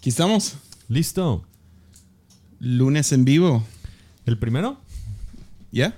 Aquí 0.00 0.08
estamos. 0.08 0.56
Listo. 0.88 1.44
Lunes 2.58 3.12
en 3.12 3.26
vivo. 3.26 3.62
¿El 4.24 4.38
primero? 4.38 4.80
¿Ya? 5.72 5.94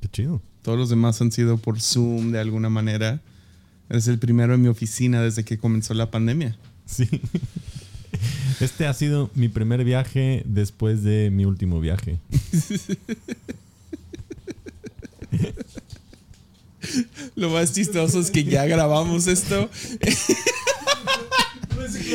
Qué 0.00 0.08
chido. 0.08 0.40
Todos 0.62 0.78
los 0.78 0.88
demás 0.88 1.20
han 1.20 1.30
sido 1.30 1.58
por 1.58 1.78
Zoom 1.78 2.32
de 2.32 2.40
alguna 2.40 2.70
manera. 2.70 3.20
Es 3.90 4.08
el 4.08 4.18
primero 4.18 4.54
en 4.54 4.62
mi 4.62 4.68
oficina 4.68 5.20
desde 5.20 5.44
que 5.44 5.58
comenzó 5.58 5.92
la 5.92 6.10
pandemia. 6.10 6.56
Sí. 6.86 7.06
Este 8.60 8.86
ha 8.86 8.94
sido 8.94 9.30
mi 9.34 9.50
primer 9.50 9.84
viaje 9.84 10.42
después 10.46 11.02
de 11.02 11.30
mi 11.30 11.44
último 11.44 11.80
viaje. 11.80 12.18
Lo 17.36 17.50
más 17.50 17.74
chistoso 17.74 18.20
es 18.20 18.30
que 18.30 18.44
ya 18.44 18.64
grabamos 18.64 19.26
esto. 19.26 19.68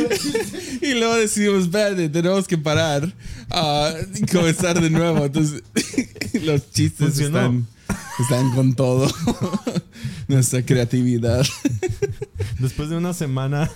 y 0.81 0.93
luego 0.95 1.15
decidimos, 1.15 1.63
espérate, 1.63 2.09
tenemos 2.09 2.47
que 2.47 2.57
parar 2.57 3.13
ah, 3.49 3.93
y 4.15 4.25
comenzar 4.25 4.79
de 4.81 4.89
nuevo. 4.89 5.25
Entonces, 5.25 5.63
los 6.43 6.71
chistes 6.71 7.07
Funcionó. 7.09 7.37
están, 7.39 7.67
están 8.19 8.55
con 8.55 8.73
todo. 8.75 9.11
Nuestra 10.27 10.63
creatividad. 10.65 11.45
Después 12.59 12.89
de 12.89 12.97
una 12.97 13.13
semana 13.13 13.69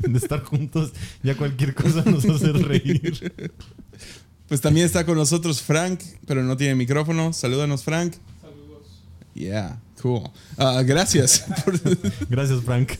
de 0.00 0.18
estar 0.18 0.42
juntos, 0.44 0.92
ya 1.22 1.36
cualquier 1.36 1.74
cosa 1.74 2.02
nos 2.04 2.24
hace 2.24 2.52
reír. 2.52 3.32
Pues 4.48 4.60
también 4.60 4.84
está 4.84 5.06
con 5.06 5.16
nosotros 5.16 5.62
Frank, 5.62 6.00
pero 6.26 6.42
no 6.42 6.56
tiene 6.58 6.74
micrófono. 6.74 7.32
Salúdanos, 7.32 7.84
Frank. 7.84 8.14
Saludos. 8.42 8.86
Yeah, 9.34 9.80
cool. 10.02 10.28
Ah, 10.58 10.82
gracias. 10.84 11.44
por- 11.64 11.80
Gracias, 12.28 12.60
Frank. 12.62 12.92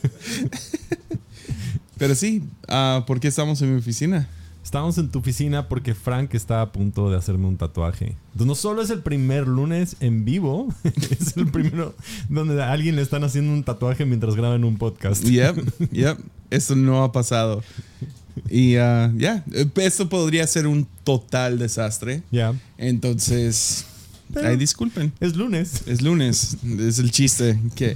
Pero 2.03 2.15
sí, 2.15 2.43
ah, 2.67 3.05
¿por 3.07 3.21
qué 3.21 3.29
estamos 3.29 3.61
en 3.61 3.71
mi 3.71 3.79
oficina? 3.79 4.27
Estábamos 4.61 4.97
en 4.97 5.07
tu 5.07 5.19
oficina 5.19 5.69
porque 5.69 5.95
Frank 5.95 6.33
está 6.33 6.61
a 6.61 6.69
punto 6.73 7.09
de 7.09 7.15
hacerme 7.15 7.47
un 7.47 7.55
tatuaje. 7.55 8.17
Entonces, 8.33 8.45
no 8.45 8.55
solo 8.55 8.81
es 8.81 8.89
el 8.89 8.99
primer 8.99 9.47
lunes 9.47 9.95
en 10.01 10.25
vivo, 10.25 10.67
es 10.83 11.37
el 11.37 11.49
primero 11.49 11.95
donde 12.27 12.61
a 12.61 12.73
alguien 12.73 12.97
le 12.97 13.01
están 13.01 13.23
haciendo 13.23 13.53
un 13.53 13.63
tatuaje 13.63 14.03
mientras 14.03 14.35
graban 14.35 14.65
un 14.65 14.77
podcast. 14.77 15.23
Yep, 15.23 15.91
yep. 15.93 16.17
Eso 16.49 16.75
no 16.75 17.05
ha 17.05 17.13
pasado. 17.13 17.63
Y 18.49 18.75
ah, 18.75 19.09
ya, 19.15 19.45
eh, 19.53 19.65
esto 19.77 20.09
podría 20.09 20.45
ser 20.45 20.67
un 20.67 20.85
total 21.05 21.57
desastre. 21.57 22.21
Ya. 22.31 22.53
Entonces, 22.77 23.85
Pero- 24.33 24.49
ay, 24.49 24.57
disculpen. 24.57 25.13
Es 25.21 25.37
lunes. 25.37 25.83
Es 25.85 26.01
lunes, 26.01 26.57
es 26.81 26.99
el 26.99 27.11
chiste 27.11 27.57
que 27.75 27.95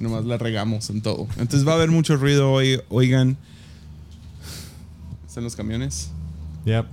nomás 0.00 0.24
la 0.24 0.38
regamos 0.38 0.90
en 0.90 1.02
todo. 1.02 1.26
Entonces 1.38 1.66
va 1.66 1.72
a 1.72 1.76
haber 1.76 1.90
mucho 1.90 2.16
ruido 2.16 2.52
hoy. 2.52 2.80
Oigan, 2.88 3.36
¿están 5.26 5.44
los 5.44 5.56
camiones? 5.56 6.10
Ya. 6.64 6.86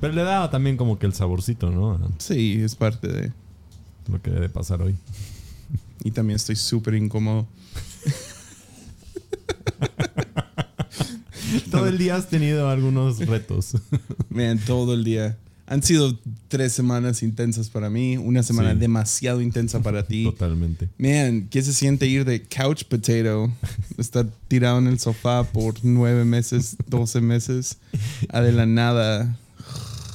Pero 0.00 0.14
le 0.14 0.22
da 0.22 0.50
también 0.50 0.76
como 0.76 0.98
que 0.98 1.06
el 1.06 1.14
saborcito, 1.14 1.70
¿no? 1.70 1.98
Sí, 2.18 2.60
es 2.62 2.76
parte 2.76 3.08
de... 3.08 3.32
lo 4.08 4.22
que 4.22 4.30
debe 4.30 4.48
pasar 4.48 4.82
hoy. 4.82 4.96
Y 6.04 6.12
también 6.12 6.36
estoy 6.36 6.56
súper 6.56 6.94
incómodo. 6.94 7.46
Todo 11.70 11.88
el 11.88 11.98
día 11.98 12.16
has 12.16 12.28
tenido 12.28 12.68
algunos 12.68 13.18
retos. 13.26 13.76
Vean, 14.28 14.58
todo 14.58 14.94
el 14.94 15.04
día. 15.04 15.38
Han 15.70 15.82
sido 15.82 16.18
tres 16.48 16.72
semanas 16.72 17.22
intensas 17.22 17.68
para 17.68 17.90
mí, 17.90 18.16
una 18.16 18.42
semana 18.42 18.72
Sí. 18.72 18.78
demasiado 18.78 19.40
intensa 19.42 19.80
para 19.82 20.02
ti. 20.06 20.24
Totalmente. 20.24 20.88
Man, 20.98 21.48
¿qué 21.50 21.62
se 21.62 21.72
siente 21.74 22.06
ir 22.06 22.24
de 22.24 22.42
couch 22.42 22.84
potato? 22.84 23.52
Estar 23.98 24.26
tirado 24.48 24.78
en 24.78 24.86
el 24.86 24.98
sofá 24.98 25.44
por 25.44 25.74
nueve 25.82 26.24
meses, 26.24 26.76
doce 26.88 27.20
meses, 27.20 27.78
a 28.30 28.40
de 28.40 28.52
la 28.52 28.64
nada. 28.66 29.38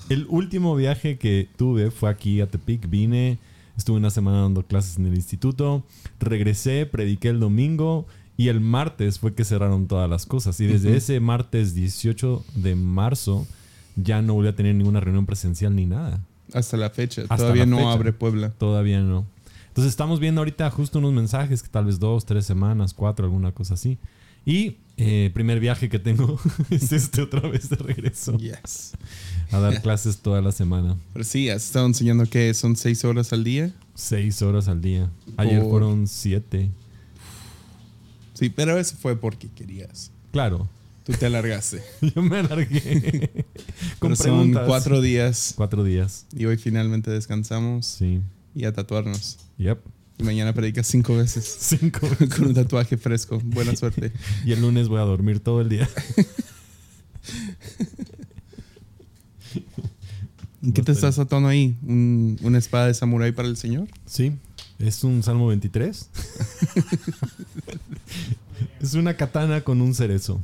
El 0.09 0.25
último 0.29 0.75
viaje 0.75 1.17
que 1.17 1.47
tuve 1.55 1.91
fue 1.91 2.09
aquí 2.09 2.41
a 2.41 2.47
Tepic. 2.47 2.89
Vine, 2.89 3.37
estuve 3.77 3.97
una 3.97 4.09
semana 4.09 4.41
dando 4.41 4.63
clases 4.65 4.97
en 4.97 5.05
el 5.05 5.13
instituto, 5.15 5.85
regresé, 6.19 6.85
prediqué 6.85 7.29
el 7.29 7.39
domingo 7.39 8.05
y 8.37 8.47
el 8.47 8.59
martes 8.59 9.19
fue 9.19 9.33
que 9.35 9.45
cerraron 9.45 9.87
todas 9.87 10.09
las 10.09 10.25
cosas. 10.25 10.59
Y 10.59 10.65
desde 10.65 10.89
Ujú. 10.89 10.97
ese 10.97 11.19
martes 11.19 11.75
18 11.75 12.43
de 12.55 12.75
marzo 12.75 13.47
ya 13.95 14.21
no 14.21 14.33
volví 14.33 14.49
a 14.49 14.55
tener 14.55 14.75
ninguna 14.75 14.99
reunión 14.99 15.25
presencial 15.25 15.75
ni 15.75 15.85
nada. 15.85 16.21
Hasta 16.53 16.77
la 16.77 16.89
fecha. 16.89 17.21
Hasta 17.23 17.37
Todavía 17.37 17.63
la 17.65 17.71
no 17.71 17.77
fecha. 17.77 17.91
abre 17.93 18.13
Puebla. 18.13 18.49
Todavía 18.51 18.99
no. 19.01 19.25
Entonces 19.69 19.89
estamos 19.91 20.19
viendo 20.19 20.41
ahorita 20.41 20.69
justo 20.69 20.99
unos 20.99 21.13
mensajes 21.13 21.63
que 21.63 21.69
tal 21.69 21.85
vez 21.85 21.99
dos, 21.99 22.25
tres 22.25 22.45
semanas, 22.45 22.93
cuatro, 22.93 23.25
alguna 23.25 23.51
cosa 23.51 23.73
así. 23.73 23.97
Y 24.45 24.77
eh, 24.97 25.31
primer 25.33 25.59
viaje 25.59 25.89
que 25.89 25.97
tengo 25.99 26.37
es 26.69 26.91
este 26.91 27.21
otra 27.23 27.47
vez 27.49 27.69
de 27.69 27.77
regreso 27.77 28.37
Yes. 28.37 28.93
a 29.51 29.57
dar 29.59 29.81
clases 29.81 30.17
toda 30.19 30.41
la 30.41 30.51
semana. 30.51 30.97
Pero 31.13 31.23
sí, 31.25 31.49
has 31.49 31.63
estado 31.65 31.87
enseñando 31.87 32.25
que 32.27 32.53
son 32.53 32.75
seis 32.75 33.03
horas 33.03 33.33
al 33.33 33.43
día. 33.43 33.71
Seis 33.95 34.41
horas 34.43 34.67
al 34.67 34.81
día. 34.81 35.09
Ayer 35.37 35.61
Por- 35.61 35.69
fueron 35.71 36.07
siete. 36.07 36.69
Sí, 38.33 38.49
pero 38.49 38.77
eso 38.77 38.95
fue 38.99 39.15
porque 39.15 39.47
querías. 39.49 40.11
Claro, 40.31 40.67
Tú 41.03 41.11
te 41.13 41.25
alargaste. 41.25 41.81
yo 42.15 42.21
me 42.21 42.37
alargué. 42.37 43.29
Con 43.99 44.11
Pero 44.11 44.15
son 44.15 44.25
preguntas. 44.25 44.63
cuatro 44.67 45.01
días 45.01 45.53
Cuatro 45.57 45.83
días. 45.83 46.25
y 46.35 46.45
hoy 46.45 46.57
finalmente 46.57 47.11
descansamos 47.11 47.85
Sí. 47.85 48.21
y 48.55 48.65
a 48.65 48.73
tatuarnos. 48.73 49.37
Yep. 49.57 49.79
Y 50.19 50.23
mañana 50.23 50.53
predicas 50.53 50.87
cinco 50.87 51.15
veces 51.17 51.43
Cinco. 51.59 52.07
con 52.35 52.47
un 52.47 52.53
tatuaje 52.53 52.97
fresco. 52.97 53.39
Buena 53.43 53.75
suerte. 53.75 54.13
Y 54.45 54.51
el 54.53 54.61
lunes 54.61 54.87
voy 54.87 54.99
a 54.99 55.03
dormir 55.03 55.39
todo 55.39 55.59
el 55.61 55.69
día. 55.69 55.89
¿Y 60.61 60.71
qué 60.71 60.81
te 60.81 60.93
estás 60.93 61.15
tatuando 61.17 61.49
ahí? 61.49 61.75
¿Un- 61.85 62.37
¿Una 62.41 62.57
espada 62.57 62.87
de 62.87 62.93
samurái 62.93 63.33
para 63.33 63.47
el 63.49 63.57
señor? 63.57 63.87
Sí, 64.05 64.31
es 64.79 65.03
un 65.03 65.21
Salmo 65.21 65.47
23. 65.47 66.09
es 68.81 68.93
una 68.93 69.17
katana 69.17 69.61
con 69.61 69.81
un 69.81 69.93
cerezo. 69.93 70.39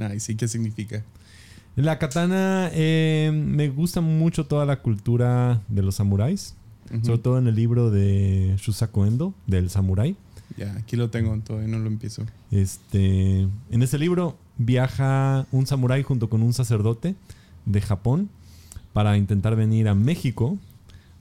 Nice. 0.00 0.32
¿Y 0.32 0.36
qué 0.36 0.48
significa? 0.48 1.02
La 1.76 1.98
katana 1.98 2.68
eh, 2.72 3.30
me 3.32 3.68
gusta 3.68 4.00
mucho 4.00 4.46
toda 4.46 4.66
la 4.66 4.80
cultura 4.80 5.60
de 5.68 5.82
los 5.82 5.94
samuráis, 5.96 6.54
sobre 7.04 7.18
todo 7.18 7.38
en 7.38 7.46
el 7.46 7.54
libro 7.54 7.90
de 7.90 8.56
Shusaku 8.58 9.04
Endo, 9.04 9.34
del 9.46 9.70
samurái. 9.70 10.16
Ya, 10.56 10.72
aquí 10.76 10.96
lo 10.96 11.10
tengo, 11.10 11.38
todavía 11.46 11.68
no 11.68 11.78
lo 11.78 11.86
empiezo. 11.86 12.24
Este, 12.50 13.42
en 13.70 13.82
ese 13.82 13.98
libro 13.98 14.36
viaja 14.58 15.46
un 15.52 15.66
samurái 15.66 16.02
junto 16.02 16.28
con 16.28 16.42
un 16.42 16.52
sacerdote 16.52 17.14
de 17.66 17.80
Japón 17.80 18.28
para 18.92 19.16
intentar 19.16 19.54
venir 19.54 19.86
a 19.88 19.94
México 19.94 20.58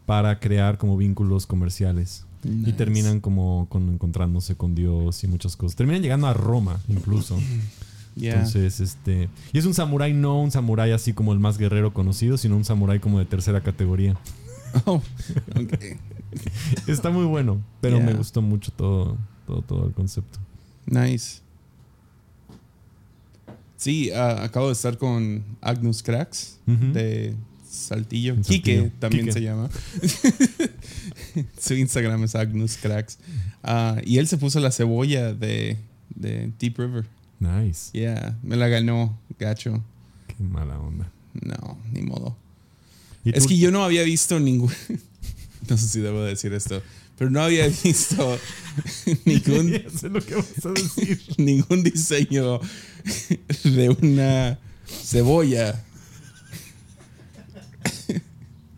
para 0.07 0.39
crear 0.39 0.79
como 0.79 0.97
vínculos 0.97 1.45
comerciales. 1.45 2.25
Y 2.43 2.71
terminan 2.73 3.19
como 3.19 3.67
con- 3.69 3.89
encontrándose 3.93 4.55
con 4.55 4.73
Dios 4.73 5.23
y 5.23 5.27
muchas 5.27 5.55
cosas. 5.57 5.75
Terminan 5.75 6.01
llegando 6.01 6.25
a 6.25 6.33
Roma 6.33 6.79
incluso. 6.87 7.37
Entonces, 8.27 8.79
este... 8.79 9.29
Y 9.53 9.57
es 9.59 9.65
un 9.65 9.73
samurái, 9.73 10.13
no 10.13 10.41
un 10.41 10.51
samurái 10.51 10.91
así 10.91 11.13
como 11.13 11.33
el 11.33 11.39
más 11.39 11.57
guerrero 11.57 11.93
conocido, 11.93 12.37
sino 12.37 12.55
un 12.57 12.65
samurái 12.65 12.99
como 12.99 13.19
de 13.19 13.25
tercera 13.25 13.61
categoría. 13.61 14.17
Oh. 14.85 15.01
Está 16.85 17.09
muy 17.09 17.25
bueno, 17.25 17.59
pero 17.81 17.97
Yeah. 17.97 18.05
me 18.05 18.13
gustó 18.13 18.41
mucho 18.43 18.71
todo, 18.71 19.17
todo, 19.47 19.63
todo 19.63 19.87
el 19.87 19.93
concepto. 19.93 20.37
Nice. 20.85 21.39
Sí, 23.77 24.11
ah, 24.11 24.43
acabo 24.43 24.67
de 24.67 24.73
estar 24.73 24.97
con 24.99 25.43
Agnus 25.61 26.03
Cracks 26.03 26.59
de 26.67 27.33
Saltillo. 27.67 28.33
En 28.35 28.43
Quique 28.43 28.75
Saltillo. 28.77 28.95
también 28.99 29.25
Quique. 29.25 29.33
se 29.33 29.41
llama. 29.41 29.69
Su 31.59 31.73
Instagram 31.75 32.23
es 32.25 32.35
Agnus 32.35 32.77
Cracks. 32.77 33.17
Ah, 33.63 33.99
y 34.05 34.17
él 34.17 34.27
se 34.27 34.37
puso 34.37 34.59
la 34.59 34.71
cebolla 34.71 35.33
de, 35.33 35.77
de 36.13 36.51
Deep 36.59 36.77
River. 36.77 37.05
Nice. 37.39 37.91
Yeah, 37.93 38.37
me 38.43 38.55
la 38.55 38.67
ganó, 38.67 39.17
gacho. 39.39 39.83
Qué 40.27 40.43
mala 40.43 40.77
onda. 40.79 41.11
No, 41.33 41.77
ni 41.93 42.01
modo. 42.01 42.35
¿Y 43.23 43.37
Es 43.37 43.47
que 43.47 43.57
yo 43.57 43.71
no 43.71 43.83
había 43.83 44.03
visto 44.03 44.39
ningún. 44.39 44.71
No 45.69 45.77
sé 45.77 45.87
si 45.87 45.99
debo 45.99 46.23
decir 46.23 46.51
esto, 46.53 46.81
pero 47.17 47.29
no 47.29 47.41
había 47.43 47.67
visto 47.67 48.39
ningún 49.25 49.69
Ya 49.71 49.89
sé 49.89 50.09
lo 50.09 50.19
que 50.19 50.33
vas 50.35 50.65
a 50.65 50.69
decir. 50.69 51.21
ningún 51.37 51.83
diseño 51.83 52.59
de 53.65 53.89
una 54.01 54.57
cebolla 54.87 55.83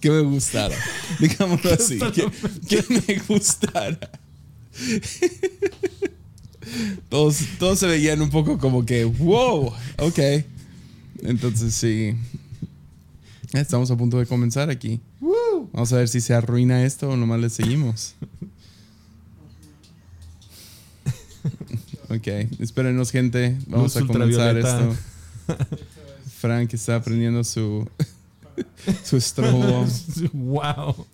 que 0.02 0.10
me 0.10 0.22
gustara. 0.22 0.76
Digámoslo 1.20 1.72
así, 1.74 1.98
que, 2.00 2.28
que 2.68 2.84
me 3.08 3.20
gustara. 3.28 4.00
Todos, 7.10 7.40
todos 7.60 7.80
se 7.80 7.88
veían 7.88 8.22
un 8.22 8.30
poco 8.30 8.58
como 8.58 8.86
que, 8.86 9.06
wow, 9.06 9.74
ok. 9.98 10.20
Entonces 11.24 11.74
sí. 11.74 12.16
Estamos 13.54 13.92
a 13.92 13.98
punto 13.98 14.18
de 14.18 14.26
comenzar 14.26 14.70
aquí. 14.70 15.02
Vamos 15.74 15.92
a 15.94 15.98
ver 15.98 16.08
si 16.08 16.22
se 16.22 16.34
arruina 16.34 16.84
esto 16.86 17.10
o 17.10 17.18
nomás 17.18 17.40
le 17.40 17.50
seguimos. 17.50 18.16
Ok, 22.10 22.28
espérenos 22.60 23.10
gente. 23.12 23.58
Vamos 23.68 23.96
Luz 23.96 24.04
a 24.04 24.08
comenzar 24.08 24.58
esto. 24.58 24.96
Frank 26.40 26.74
está 26.74 26.98
aprendiendo 26.98 27.44
su, 27.44 27.88
su 29.04 29.16
estrobo. 29.16 29.86
wow. 30.34 31.08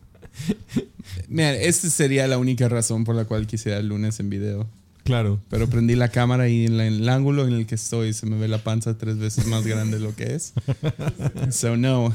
Mira, 1.27 1.53
esta 1.53 1.89
sería 1.89 2.27
la 2.27 2.37
única 2.37 2.67
razón 2.67 3.03
por 3.03 3.15
la 3.15 3.25
cual 3.25 3.45
quisiera 3.45 3.77
el 3.77 3.89
lunes 3.89 4.19
en 4.19 4.29
video. 4.29 4.67
Claro. 5.07 5.39
Pero 5.49 5.69
prendí 5.69 5.95
la 5.95 6.09
cámara 6.09 6.49
y 6.49 6.65
en, 6.65 6.77
la- 6.77 6.85
en 6.85 6.93
el 6.95 7.07
ángulo 7.09 7.47
en 7.47 7.53
el 7.53 7.65
que 7.65 7.75
estoy 7.75 8.13
se 8.13 8.25
me 8.25 8.37
ve 8.37 8.47
la 8.49 8.57
panza 8.57 8.97
tres 8.97 9.17
veces 9.17 9.47
más 9.47 9.65
grande 9.65 9.97
de 9.99 10.03
lo 10.03 10.13
que 10.15 10.35
es. 10.35 10.53
So, 11.51 11.77
no. 11.77 12.13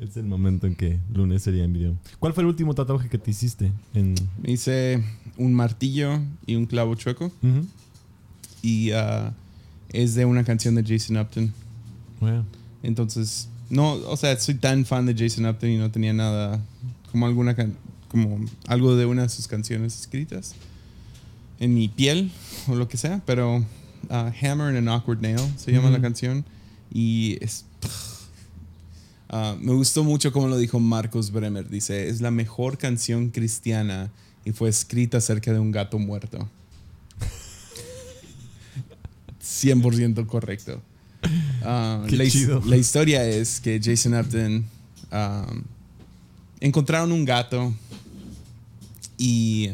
Es 0.00 0.16
el 0.16 0.24
momento 0.24 0.66
en 0.66 0.74
que 0.74 0.98
lunes 1.12 1.42
sería 1.42 1.62
en 1.64 1.72
video. 1.74 1.96
¿Cuál 2.18 2.32
fue 2.32 2.42
el 2.42 2.48
último 2.48 2.74
tatuaje 2.74 3.08
que 3.08 3.18
te 3.18 3.30
hiciste? 3.30 3.70
En... 3.92 4.14
Me 4.42 4.52
hice 4.52 5.04
un 5.36 5.52
martillo 5.52 6.18
y 6.46 6.54
un 6.54 6.64
clavo 6.64 6.94
chueco. 6.94 7.30
Y 8.62 8.92
ah, 8.92 9.32
es 9.92 10.14
de 10.14 10.24
una 10.24 10.42
canción 10.44 10.74
de 10.74 10.82
Jason 10.84 11.18
Upton. 11.18 11.52
Wow. 12.20 12.44
Entonces, 12.82 13.48
no, 13.68 13.92
o 13.92 14.16
sea, 14.16 14.38
soy 14.40 14.54
tan 14.54 14.86
fan 14.86 15.04
de 15.04 15.14
Jason 15.14 15.44
Upton 15.46 15.68
y 15.70 15.76
no 15.76 15.90
tenía 15.90 16.14
nada 16.14 16.60
como 17.12 17.26
alguna 17.26 17.54
can- 17.54 17.76
como 18.10 18.44
algo 18.66 18.96
de 18.96 19.06
una 19.06 19.22
de 19.22 19.28
sus 19.28 19.48
canciones 19.48 19.98
escritas 19.98 20.54
en 21.58 21.74
mi 21.74 21.88
piel 21.88 22.30
o 22.68 22.74
lo 22.74 22.88
que 22.88 22.96
sea, 22.96 23.22
pero 23.24 23.64
ah, 24.10 24.32
Hammer 24.42 24.68
and 24.68 24.78
an 24.78 24.88
Awkward 24.88 25.20
Nail 25.20 25.40
se 25.56 25.72
llama 25.72 25.90
la 25.90 26.00
canción 26.00 26.44
y 26.92 27.38
es 27.40 27.64
Ah, 29.32 29.56
me 29.60 29.72
gustó 29.72 30.02
mucho 30.02 30.32
como 30.32 30.48
lo 30.48 30.58
dijo 30.58 30.80
Marcos 30.80 31.30
Bremer, 31.30 31.68
dice, 31.68 32.08
es 32.08 32.20
la 32.20 32.32
mejor 32.32 32.78
canción 32.78 33.30
cristiana 33.30 34.10
y 34.44 34.50
fue 34.50 34.68
escrita 34.68 35.18
acerca 35.18 35.52
de 35.52 35.60
un 35.60 35.70
gato 35.70 36.00
muerto. 36.00 36.48
100% 39.40 40.26
correcto. 40.26 40.82
La, 41.62 42.26
chido. 42.28 42.60
la 42.66 42.76
historia 42.76 43.24
es 43.24 43.60
que 43.60 43.80
Jason 43.80 44.14
Upton 44.14 44.64
um, 45.12 45.62
encontraron 46.58 47.12
un 47.12 47.24
gato 47.24 47.72
y 49.20 49.70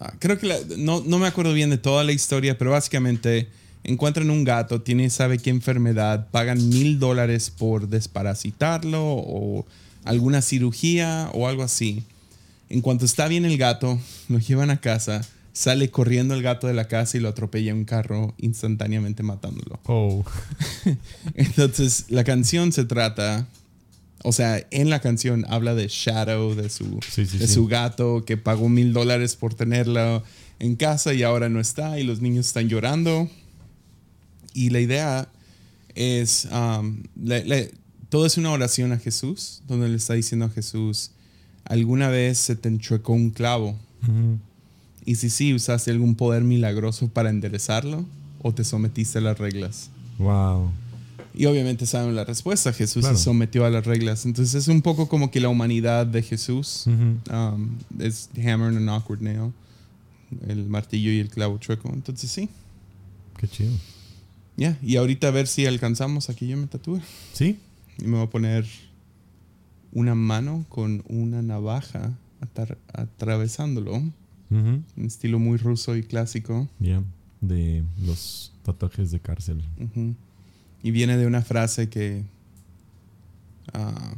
ah, 0.00 0.14
creo 0.18 0.38
que 0.38 0.46
la- 0.46 0.58
no, 0.78 1.02
no 1.06 1.18
me 1.18 1.26
acuerdo 1.26 1.52
bien 1.52 1.70
de 1.70 1.78
toda 1.78 2.02
la 2.04 2.12
historia, 2.12 2.56
pero 2.58 2.70
básicamente 2.70 3.48
encuentran 3.84 4.30
un 4.30 4.42
gato, 4.44 4.80
tiene 4.82 5.10
sabe 5.10 5.38
qué 5.38 5.50
enfermedad, 5.50 6.28
pagan 6.32 6.68
mil 6.70 6.98
dólares 6.98 7.50
por 7.50 7.88
desparasitarlo 7.88 9.00
o 9.04 9.64
alguna 10.04 10.42
cirugía 10.42 11.30
o 11.34 11.46
algo 11.46 11.62
así. 11.62 12.02
En 12.68 12.80
cuanto 12.80 13.04
está 13.04 13.28
bien 13.28 13.44
el 13.44 13.58
gato, 13.58 14.00
lo 14.28 14.38
llevan 14.40 14.70
a 14.70 14.80
casa, 14.80 15.20
sale 15.52 15.90
corriendo 15.90 16.34
el 16.34 16.42
gato 16.42 16.66
de 16.66 16.74
la 16.74 16.88
casa 16.88 17.16
y 17.16 17.20
lo 17.20 17.28
atropella 17.28 17.74
un 17.74 17.84
carro 17.84 18.34
instantáneamente 18.38 19.22
matándolo. 19.22 19.78
Oh. 19.86 20.24
Entonces, 21.34 22.06
la 22.08 22.24
canción 22.24 22.72
se 22.72 22.84
trata, 22.84 23.46
o 24.28 24.32
sea, 24.32 24.66
en 24.70 24.90
la 24.90 24.98
canción 25.00 25.44
habla 25.48 25.74
de 25.76 25.86
Shadow, 25.88 26.54
de 26.54 26.68
su, 26.68 26.98
Sí, 27.08 27.26
sí, 27.26 27.38
de 27.38 27.46
sí. 27.46 27.54
su 27.54 27.66
gato 27.66 28.24
que 28.26 28.36
pagó 28.36 28.68
mil 28.68 28.92
dólares 28.92 29.36
por 29.36 29.54
tenerlo 29.54 30.22
en 30.58 30.74
casa 30.76 31.14
y 31.14 31.22
ahora 31.22 31.48
no 31.48 31.60
está 31.60 31.98
y 32.00 32.02
los 32.04 32.20
niños 32.20 32.46
están 32.48 32.68
llorando. 32.68 33.28
Y 34.52 34.70
la 34.70 34.80
idea 34.80 35.28
es, 35.94 36.48
um, 36.50 37.02
le- 37.22 37.44
le- 37.44 37.70
todo 38.08 38.26
es 38.26 38.36
una 38.36 38.50
oración 38.50 38.92
a 38.92 38.98
Jesús, 38.98 39.62
donde 39.68 39.88
le 39.88 39.96
está 39.96 40.14
diciendo 40.14 40.46
a 40.46 40.50
Jesús, 40.50 41.10
alguna 41.64 42.08
vez 42.08 42.38
se 42.38 42.56
te 42.56 42.68
enchuecó 42.68 43.12
un 43.12 43.30
clavo. 43.30 43.76
Ujú. 44.02 44.38
Y 45.04 45.16
si 45.16 45.30
sí, 45.30 45.54
usaste 45.54 45.90
algún 45.90 46.14
poder 46.16 46.42
milagroso 46.42 47.08
para 47.08 47.30
enderezarlo 47.30 48.04
o 48.42 48.52
te 48.52 48.64
sometiste 48.64 49.18
a 49.18 49.20
las 49.22 49.38
reglas. 49.38 49.90
Wow. 50.18 50.70
Y 51.34 51.46
obviamente 51.46 51.86
saben 51.86 52.14
la 52.16 52.24
respuesta, 52.24 52.72
Jesús 52.72 53.02
Claro. 53.02 53.16
se 53.16 53.24
sometió 53.24 53.64
a 53.64 53.70
las 53.70 53.84
reglas. 53.86 54.24
Entonces 54.26 54.54
es 54.54 54.68
un 54.68 54.82
poco 54.82 55.08
como 55.08 55.30
que 55.30 55.40
la 55.40 55.48
humanidad 55.48 56.06
de 56.06 56.22
Jesús 56.22 56.84
um, 56.86 57.78
es 57.98 58.30
hammer 58.36 58.68
and 58.68 58.78
an 58.78 58.88
awkward 58.88 59.20
nail, 59.22 59.52
el 60.48 60.66
martillo 60.68 61.10
y 61.12 61.18
el 61.20 61.28
clavo 61.28 61.58
chueco. 61.58 61.88
Entonces 61.92 62.30
sí, 62.30 62.48
Qué 63.38 63.48
chido. 63.48 63.72
ya. 64.56 64.78
Y 64.82 64.96
ahorita 64.96 65.28
a 65.28 65.30
ver 65.30 65.46
si 65.46 65.66
alcanzamos 65.66 66.30
a 66.30 66.34
que 66.34 66.46
yo 66.46 66.56
me 66.56 66.66
tatúe. 66.66 67.00
¿Sí? 67.32 67.58
Y 67.98 68.04
me 68.04 68.16
voy 68.16 68.26
a 68.26 68.30
poner 68.30 68.66
una 69.92 70.14
mano 70.14 70.64
con 70.68 71.02
una 71.08 71.42
navaja 71.42 72.12
atravesándolo, 72.94 73.94
en 73.96 74.12
Ujú. 74.50 75.06
estilo 75.06 75.38
muy 75.38 75.56
ruso 75.58 75.96
y 75.96 76.02
clásico. 76.02 76.68
Ya. 76.78 77.02
De 77.40 77.84
los 78.04 78.52
tatuajes 78.62 79.10
de 79.10 79.20
cárcel. 79.20 79.62
Ujú. 79.78 80.14
Y 80.86 80.92
viene 80.92 81.16
de 81.16 81.26
una 81.26 81.42
frase 81.42 81.88
que 81.88 82.22
ah, 83.72 84.14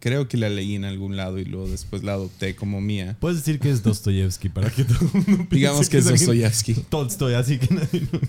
creo 0.00 0.26
que 0.26 0.38
la 0.38 0.48
leí 0.48 0.74
en 0.76 0.86
algún 0.86 1.14
lado 1.14 1.38
y 1.38 1.44
luego 1.44 1.68
después 1.68 2.02
la 2.02 2.12
adopté 2.14 2.56
como 2.56 2.80
mía. 2.80 3.18
Puedes 3.20 3.36
decir 3.36 3.60
que 3.60 3.68
es 3.70 3.82
Dostoyevsky 3.82 4.48
para 4.48 4.70
que 4.70 4.84
todo 4.84 4.98
el 5.12 5.26
mundo 5.26 5.46
Digamos 5.50 5.90
que 5.90 5.98
es 5.98 6.06
Dostoyevsky, 6.06 6.72
Tolstoy, 6.88 7.34
así 7.34 7.58
que 7.58 7.74
nadie 7.74 8.08
lo- 8.10 8.20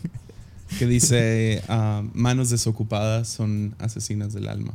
que 0.78 0.86
dice 0.86 1.64
ah, 1.70 2.04
manos 2.14 2.50
desocupadas 2.50 3.30
son 3.30 3.74
asesinas 3.80 4.34
del 4.34 4.50
alma. 4.50 4.74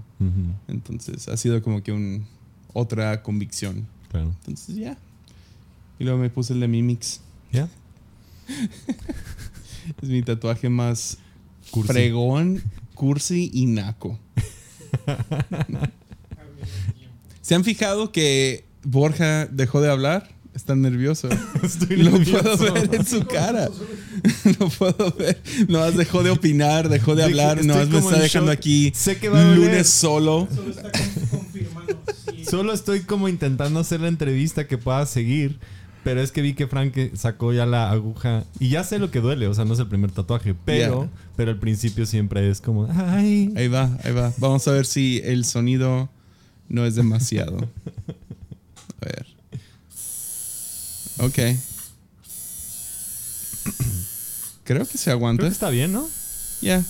Entonces 0.67 1.29
ha 1.29 1.37
sido 1.37 1.63
como 1.63 1.83
que 1.83 1.93
un 1.93 2.25
otra 2.73 3.23
convicción. 3.23 3.87
Claro. 4.11 4.35
Entonces 4.41 4.75
ya. 4.77 4.97
Y 5.99 6.05
luego 6.05 6.19
me 6.19 6.31
puse 6.31 6.55
el 6.55 6.61
de 6.61 6.69
Mimix. 6.69 7.21
¿Ya? 7.53 7.69
Es 10.03 10.09
mi 10.09 10.23
tatuaje 10.23 10.71
más 10.71 11.19
Cursi. 11.71 11.93
fregón, 11.93 12.63
cursi 12.95 13.51
y 13.53 13.67
naco. 13.67 14.19
¿Se 17.43 17.55
han 17.55 17.65
fijado 17.65 18.11
que 18.13 18.65
Borja 18.85 19.47
dejó 19.47 19.81
de 19.81 19.91
hablar? 19.91 20.33
Está 20.55 20.77
nervioso. 20.77 21.29
Estoy 21.63 21.97
Lo 21.97 22.13
nervioso. 22.13 22.57
puedo 22.59 22.73
ver 22.75 22.95
en 22.95 23.05
su 23.07 23.25
cara. 23.27 23.69
Lo 24.61 24.69
puedo 24.69 25.13
ver. 25.19 25.43
Nomás 25.69 25.97
dejó 25.97 26.23
de 26.23 26.31
opinar, 26.31 26.89
dejó 26.89 27.15
de 27.17 27.25
hablar. 27.25 27.59
estoy 27.59 27.67
Nomás 27.69 27.89
me 27.91 27.99
está 27.99 28.19
dejando 28.21 28.53
shock. 28.53 28.59
aquí 28.59 28.93
Sé 28.95 29.19
que 29.19 29.29
va 29.29 29.41
a 29.43 29.55
lunes 29.55 29.89
solo. 29.91 30.47
Solo 30.55 30.71
está 30.71 30.93
con- 30.93 31.27
confirmando. 31.41 32.03
Sí. 32.31 32.45
Solo 32.45 32.73
estoy 32.73 33.01
como 33.01 33.29
intentando 33.29 33.81
hacer 33.81 34.01
la 34.01 34.09
entrevista 34.09 34.67
que 34.69 34.79
pueda 34.79 35.05
seguir. 35.07 35.59
Pero 36.05 36.21
es 36.21 36.31
que 36.33 36.43
vi 36.43 36.53
que 36.55 36.67
Frank 36.67 36.95
sacó 37.15 37.53
ya 37.53 37.65
la 37.67 37.91
aguja. 37.91 38.45
Y 38.61 38.69
ya 38.69 38.85
sé 38.85 38.99
lo 38.99 39.11
que 39.11 39.21
duele. 39.21 39.49
O 39.49 39.55
sea, 39.55 39.65
no 39.65 39.73
es 39.75 39.81
el 39.81 39.89
primer 39.89 40.11
tatuaje. 40.13 40.55
Pero, 40.65 41.01
Yeah. 41.05 41.11
pero 41.37 41.51
al 41.51 41.59
principio 41.59 42.05
siempre 42.07 42.49
es 42.51 42.61
como. 42.61 42.87
Ay. 42.95 43.53
Ahí 43.57 43.69
va, 43.69 43.91
ahí 44.05 44.13
va. 44.13 44.33
Vamos 44.37 44.69
a 44.69 44.73
ver 44.73 44.85
si 44.87 45.21
el 45.25 45.45
sonido 45.47 46.11
no 46.69 46.85
es 46.85 46.95
demasiado. 46.95 47.57
A 49.01 49.07
ver. 49.07 49.27
Ok. 51.19 51.39
Creo 54.65 54.87
que 54.87 54.99
se 54.99 55.11
aguanta. 55.11 55.41
Creo 55.41 55.51
que 55.51 55.55
está 55.55 55.71
bien, 55.71 55.93
¿no? 55.93 56.09
Ya. 56.61 56.83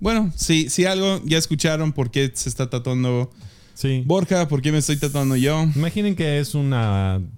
Bueno, 0.00 0.32
si, 0.36 0.68
si 0.70 0.84
algo 0.84 1.20
ya 1.24 1.38
escucharon 1.38 1.92
por 1.92 2.10
qué 2.10 2.30
se 2.34 2.48
está 2.48 2.68
tatuando 2.70 3.30
Sí. 3.74 4.02
Borja, 4.06 4.48
por 4.48 4.62
qué 4.62 4.70
me 4.72 4.78
estoy 4.78 4.96
tatuando 4.96 5.36
yo. 5.36 5.64
Imaginen 5.74 6.14
que 6.14 6.38
es 6.38 6.54
una. 6.54 7.20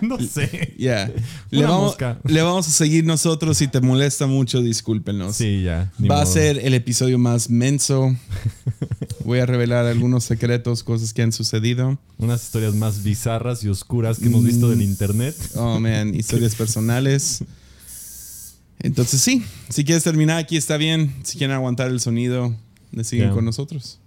no 0.00 0.18
sé. 0.20 0.74
Ya. 0.78 1.10
Le, 1.50 1.64
vamos, 1.64 1.96
le 2.24 2.42
vamos 2.42 2.68
a 2.68 2.70
seguir 2.70 3.04
nosotros. 3.04 3.58
Si 3.58 3.68
te 3.68 3.80
molesta 3.80 4.26
mucho, 4.26 4.60
discúlpenos. 4.60 5.36
Sí, 5.36 5.62
ya. 5.62 5.92
Va 6.10 6.22
a 6.22 6.26
ser 6.26 6.58
el 6.58 6.74
episodio 6.74 7.18
más 7.18 7.48
menso. 7.50 8.14
Voy 9.24 9.38
a 9.38 9.46
revelar 9.46 9.86
algunos 9.86 10.24
secretos, 10.24 10.82
cosas 10.82 11.14
que 11.14 11.22
han 11.22 11.32
sucedido. 11.32 11.98
Unas 12.18 12.42
historias 12.44 12.74
más 12.74 13.02
bizarras 13.02 13.64
y 13.64 13.68
oscuras 13.68 14.18
que 14.18 14.26
hemos 14.26 14.44
visto 14.44 14.66
Mm. 14.66 14.70
del 14.70 14.82
internet. 14.82 15.34
Oh, 15.56 15.80
man, 15.80 16.14
historias 16.14 16.54
personales. 16.54 17.42
Entonces, 18.80 19.22
sí, 19.22 19.42
si 19.70 19.84
quieres 19.84 20.04
terminar 20.04 20.36
aquí 20.38 20.58
está 20.58 20.76
bien. 20.76 21.14
Si 21.22 21.38
quieren 21.38 21.56
aguantar 21.56 21.90
el 21.90 22.00
sonido, 22.00 22.54
siguen 23.02 23.32
con 23.32 23.44
nosotros. 23.44 23.98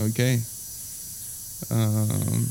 Ok. 0.00 0.20
Um, 1.70 2.46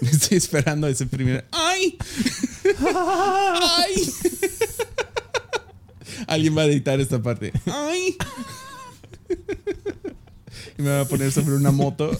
estoy 0.02 0.38
esperando 0.38 0.86
ese 0.88 1.06
primer. 1.06 1.46
¡Ay! 1.52 1.96
¡Ay! 2.94 4.12
Alguien 6.26 6.56
va 6.56 6.62
a 6.62 6.66
editar 6.66 7.00
esta 7.00 7.22
parte. 7.22 7.52
¡Ay! 7.66 8.16
Y 10.78 10.82
me 10.82 10.90
va 10.90 11.00
a 11.02 11.04
poner 11.06 11.32
sobre 11.32 11.54
una 11.54 11.70
moto. 11.70 12.10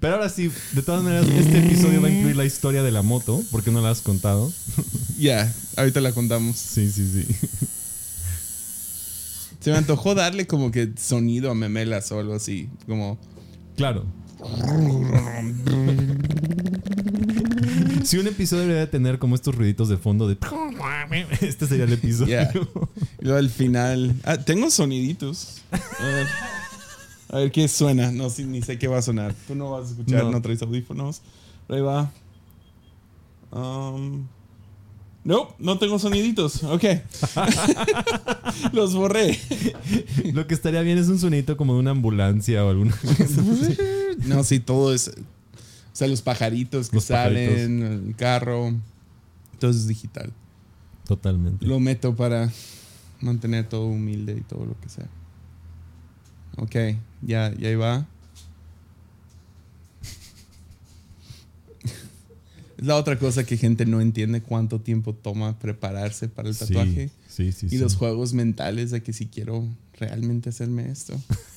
Pero 0.00 0.14
ahora 0.14 0.28
sí, 0.28 0.50
de 0.72 0.82
todas 0.82 1.02
maneras, 1.02 1.26
este 1.28 1.58
episodio 1.58 2.02
va 2.02 2.08
a 2.08 2.10
incluir 2.10 2.36
la 2.36 2.44
historia 2.44 2.82
de 2.82 2.90
la 2.90 3.02
moto, 3.02 3.42
porque 3.50 3.70
no 3.70 3.80
la 3.80 3.90
has 3.90 4.00
contado. 4.00 4.52
Ya, 5.18 5.54
ahorita 5.76 6.00
la 6.00 6.12
contamos. 6.12 6.56
Sí, 6.56 6.90
sí, 6.90 7.08
sí. 7.10 7.26
Se 9.64 9.70
me 9.70 9.78
antojó 9.78 10.14
darle 10.14 10.46
como 10.46 10.70
que 10.70 10.92
sonido 10.98 11.50
a 11.50 11.54
memelas 11.54 12.12
o 12.12 12.20
algo 12.20 12.34
así. 12.34 12.68
Como. 12.86 13.16
Claro. 13.78 14.04
Si 18.04 18.18
un 18.18 18.26
episodio 18.26 18.64
debería 18.64 18.90
tener 18.90 19.18
como 19.18 19.34
estos 19.34 19.54
ruiditos 19.54 19.88
de 19.88 19.96
fondo 19.96 20.28
de... 20.28 20.36
Este 21.40 21.66
sería 21.66 21.86
el 21.86 21.94
episodio. 21.94 22.26
Yeah. 22.26 22.52
Y 23.22 23.24
luego 23.24 23.38
al 23.38 23.48
final. 23.48 24.14
Ah, 24.24 24.36
tengo 24.36 24.70
soniditos. 24.70 25.62
A 25.72 26.04
ver, 26.04 26.26
a 27.30 27.36
ver 27.38 27.50
qué 27.50 27.66
suena. 27.66 28.10
No, 28.12 28.28
sí, 28.28 28.44
ni 28.44 28.60
sé 28.60 28.78
qué 28.78 28.86
va 28.86 28.98
a 28.98 29.02
sonar. 29.02 29.34
Tú 29.48 29.54
no 29.54 29.70
vas 29.70 29.86
a 29.86 29.90
escuchar, 29.92 30.24
No. 30.24 30.30
no, 30.30 30.42
traes 30.42 30.60
audífonos. 30.60 31.22
Ahí 31.70 31.80
va. 31.80 32.12
Um, 33.50 34.26
no, 35.24 35.54
no 35.58 35.78
tengo 35.78 35.98
soniditos. 35.98 36.62
Ok. 36.64 36.84
Los 38.72 38.94
borré. 38.94 39.38
Lo 40.32 40.46
que 40.46 40.54
estaría 40.54 40.82
bien 40.82 40.98
es 40.98 41.08
un 41.08 41.18
sonidito 41.18 41.56
como 41.56 41.74
de 41.74 41.80
una 41.80 41.90
ambulancia 41.92 42.64
o 42.64 42.70
alguna 42.70 42.94
cosa 42.96 43.24
así. 43.40 43.76
No, 44.26 44.44
sí, 44.44 44.60
todo 44.60 44.94
es. 44.94 45.08
O 45.08 45.96
sea, 45.96 46.06
los 46.06 46.22
pajaritos 46.22 46.88
que 46.88 46.96
Los 46.96 47.06
pajaritos. 47.06 47.54
salen, 47.54 47.82
el 48.08 48.16
carro. 48.16 48.72
Todo 49.58 49.70
es 49.72 49.88
digital. 49.88 50.32
Totalmente. 51.06 51.66
Lo 51.66 51.80
meto 51.80 52.14
para 52.14 52.50
mantener 53.20 53.68
todo 53.68 53.86
humilde 53.86 54.36
y 54.38 54.42
todo 54.42 54.66
lo 54.66 54.78
que 54.80 54.88
sea. 54.88 55.06
Ok, 56.56 56.96
ya, 57.22 57.52
ya 57.58 57.68
ahí 57.68 57.74
va. 57.74 58.06
Es 62.78 62.86
la 62.86 62.96
otra 62.96 63.18
cosa 63.18 63.44
que 63.44 63.56
gente 63.56 63.86
no 63.86 64.00
entiende 64.00 64.42
cuánto 64.42 64.80
tiempo 64.80 65.14
toma 65.14 65.58
prepararse 65.58 66.28
para 66.28 66.48
el 66.48 66.56
tatuaje. 66.56 67.10
Sí, 67.28 67.52
sí, 67.52 67.60
sí. 67.60 67.66
y 67.66 67.70
sí. 67.70 67.78
los 67.78 67.96
juegos 67.96 68.32
mentales 68.32 68.90
de 68.90 69.02
que 69.02 69.12
si 69.12 69.26
quiero 69.26 69.68
realmente 69.98 70.48
hacerme 70.50 70.90
esto. 70.90 71.14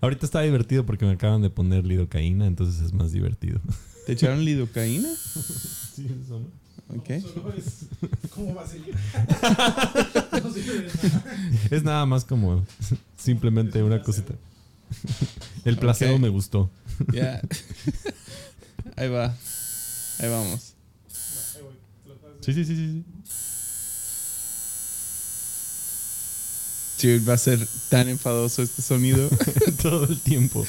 Ahorita 0.00 0.24
está 0.24 0.40
divertido 0.40 0.86
porque 0.86 1.04
me 1.04 1.12
acaban 1.12 1.42
de 1.42 1.50
poner 1.50 1.84
lidocaína, 1.84 2.46
entonces 2.46 2.80
es 2.82 2.92
más 2.92 3.12
divertido. 3.12 3.60
¿Te 4.06 4.12
echaron 4.12 4.44
lidocaína? 4.44 5.08
Sí, 5.94 6.08
eso, 6.24 6.40
¿no? 6.40 6.98
Ok. 6.98 7.08
Solo 7.22 7.54
es 7.56 7.86
como 8.30 8.52
vaselina. 8.52 8.98
no 10.42 10.52
sirve 10.52 10.80
de 10.80 10.88
nada. 10.88 11.24
Es 11.70 11.84
nada 11.84 12.04
más 12.04 12.24
como 12.24 12.66
simplemente 13.16 13.80
una 13.80 14.02
cosita. 14.02 14.34
El 15.64 15.78
placebo 15.78 16.18
me 16.18 16.30
gustó. 16.30 16.68
Ya. 17.12 17.40
ahí 18.96 19.08
va. 19.08 19.34
Ahí 20.18 20.28
vamos. 20.28 20.74
Sí, 22.40 22.52
sí, 22.52 22.64
sí, 22.64 22.76
sí. 22.76 23.04
sí. 26.98 27.18
Va 27.28 27.34
a 27.34 27.38
ser 27.38 27.66
tan 27.88 28.08
enfadoso 28.08 28.62
este 28.62 28.82
sonido. 28.82 29.28
Todo 29.82 30.04
el 30.04 30.20
tiempo. 30.20 30.66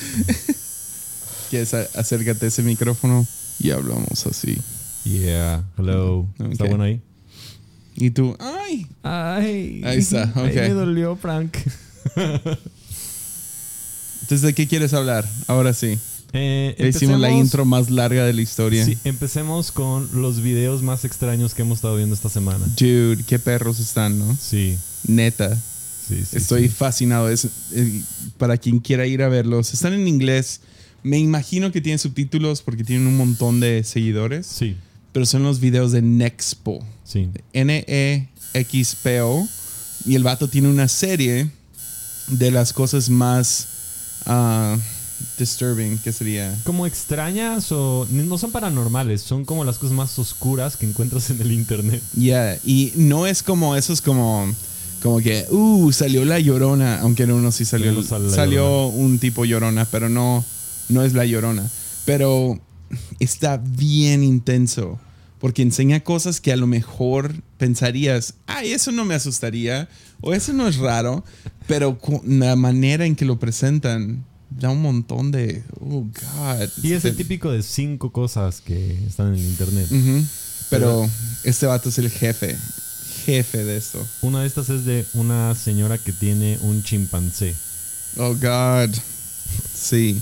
que 1.51 1.61
es 1.61 1.73
a- 1.73 1.87
acércate 1.95 2.45
a 2.45 2.47
ese 2.49 2.63
micrófono 2.63 3.27
y 3.59 3.71
hablamos 3.71 4.25
así. 4.25 4.57
Yeah. 5.03 5.63
Hello. 5.77 6.27
¿Está 6.51 6.63
Ok. 6.63 6.69
bueno 6.69 6.83
ahí? 6.85 7.01
Y 7.95 8.09
tú, 8.11 8.35
¡ay! 8.39 8.87
Ay. 9.03 9.81
Ahí 9.85 9.99
está, 9.99 10.23
Ahí 10.35 10.49
ok. 10.49 10.55
me 10.55 10.69
dolió, 10.71 11.15
Frank. 11.15 11.55
Entonces, 14.21 14.41
¿de 14.41 14.53
qué 14.53 14.67
quieres 14.67 14.93
hablar? 14.93 15.25
Ahora 15.47 15.73
sí. 15.73 15.97
Eh, 16.37 16.75
hicimos 16.89 17.19
la 17.19 17.31
intro 17.31 17.63
más 17.65 17.89
larga 17.89 18.25
de 18.25 18.33
la 18.33 18.41
historia. 18.41 18.83
Sí, 18.83 18.97
empecemos 19.05 19.71
con 19.71 20.09
los 20.21 20.41
videos 20.41 20.81
más 20.81 21.05
extraños 21.05 21.53
que 21.53 21.61
hemos 21.61 21.77
estado 21.77 21.95
viendo 21.95 22.13
esta 22.13 22.29
semana. 22.29 22.65
Dude, 22.77 23.23
qué 23.25 23.39
perros 23.39 23.79
están, 23.79 24.19
¿no? 24.19 24.37
Sí, 24.39 24.77
Neta. 25.07 25.55
sí, 26.07 26.23
sí. 26.29 26.37
Estoy 26.37 26.63
sí. 26.63 26.69
fascinado. 26.69 27.29
Es, 27.29 27.47
eh, 27.71 28.01
para 28.37 28.57
quien 28.57 28.79
quiera 28.79 29.07
ir 29.07 29.21
a 29.23 29.29
verlos, 29.29 29.73
están 29.73 29.93
en 29.93 30.07
inglés. 30.07 30.59
Me 31.03 31.19
imagino 31.19 31.71
que 31.71 31.81
tienen 31.81 31.99
subtítulos 31.99 32.61
porque 32.61 32.83
tienen 32.83 33.07
un 33.07 33.15
montón 33.15 33.59
de 33.59 33.83
seguidores. 33.83 34.45
Sí, 34.47 34.75
Pero 35.13 35.25
son 35.25 35.43
los 35.43 35.59
videos 35.59 35.91
de 35.91 36.01
Nexpo. 36.01 36.83
sí. 37.05 37.29
N-E-X-P-O. 37.53 39.47
Y 40.05 40.15
el 40.15 40.23
vato 40.23 40.47
tiene 40.47 40.67
una 40.67 40.87
serie 40.87 41.49
de 42.27 42.51
las 42.51 42.73
cosas 42.73 43.09
más 43.09 43.67
ah, 44.25 44.77
disturbing, 45.37 45.97
que 45.97 46.11
sería. 46.11 46.57
Como 46.63 46.85
extrañas 46.85 47.71
o 47.71 48.07
no 48.09 48.37
son 48.37 48.51
paranormales, 48.51 49.21
son 49.21 49.45
como 49.45 49.63
las 49.63 49.77
cosas 49.77 49.95
más 49.95 50.17
oscuras 50.19 50.77
que 50.77 50.85
encuentras 50.85 51.29
en 51.29 51.41
el 51.41 51.51
internet. 51.51 52.01
Yeah, 52.15 52.57
y 52.63 52.93
no 52.95 53.27
es 53.27 53.43
como 53.43 53.75
eso, 53.75 53.93
es 53.93 54.01
como, 54.01 54.53
como 55.01 55.19
que, 55.19 55.45
uh, 55.49 55.91
salió 55.91 56.25
la 56.25 56.39
llorona, 56.39 56.99
aunque 57.01 57.23
en 57.23 57.31
uno 57.31 57.51
sí 57.51 57.65
salió, 57.65 57.91
No 57.91 58.03
sale 58.03 58.29
la 58.29 58.35
salió 58.35 58.87
un 58.87 59.19
tipo 59.19 59.45
llorona, 59.45 59.85
pero 59.85 60.09
no, 60.09 60.43
no 60.89 61.03
es 61.03 61.13
la 61.13 61.25
llorona. 61.25 61.69
Pero 62.05 62.59
está 63.19 63.57
bien 63.57 64.23
intenso, 64.23 64.99
porque 65.39 65.61
enseña 65.61 65.99
cosas 65.99 66.41
que 66.41 66.51
a 66.51 66.57
lo 66.57 66.67
mejor 66.67 67.33
pensarías, 67.57 68.35
ay, 68.47 68.71
eso 68.71 68.91
no 68.91 69.05
me 69.05 69.15
asustaría, 69.15 69.89
o 70.21 70.33
eso 70.33 70.53
no 70.53 70.67
es 70.67 70.77
raro, 70.77 71.23
pero 71.67 71.97
con 71.97 72.21
la 72.39 72.55
manera 72.55 73.05
en 73.05 73.15
que 73.15 73.25
lo 73.25 73.39
presentan 73.39 74.25
da 74.49 74.69
un 74.69 74.81
montón 74.81 75.31
de, 75.31 75.63
oh, 75.79 76.01
God. 76.05 76.69
Y 76.83 76.93
es 76.93 77.03
el 77.05 77.11
Este- 77.11 77.23
típico 77.23 77.51
de 77.51 77.63
cinco 77.63 78.11
cosas 78.11 78.61
que 78.61 79.03
están 79.05 79.27
en 79.27 79.33
el 79.35 79.45
internet. 79.45 79.87
Pero 80.69 81.09
este 81.43 81.65
vato 81.65 81.89
es 81.89 81.97
el 81.99 82.09
jefe. 82.09 82.55
Jefe 83.25 83.63
de 83.63 83.77
esto. 83.77 84.05
Una 84.21 84.41
de 84.41 84.47
estas 84.47 84.69
es 84.69 84.85
de 84.85 85.05
una 85.13 85.55
señora 85.55 85.97
que 85.97 86.11
tiene 86.11 86.57
un 86.61 86.83
chimpancé. 86.83 87.55
Oh, 88.17 88.35
God. 88.35 88.93
Sí. 89.73 90.21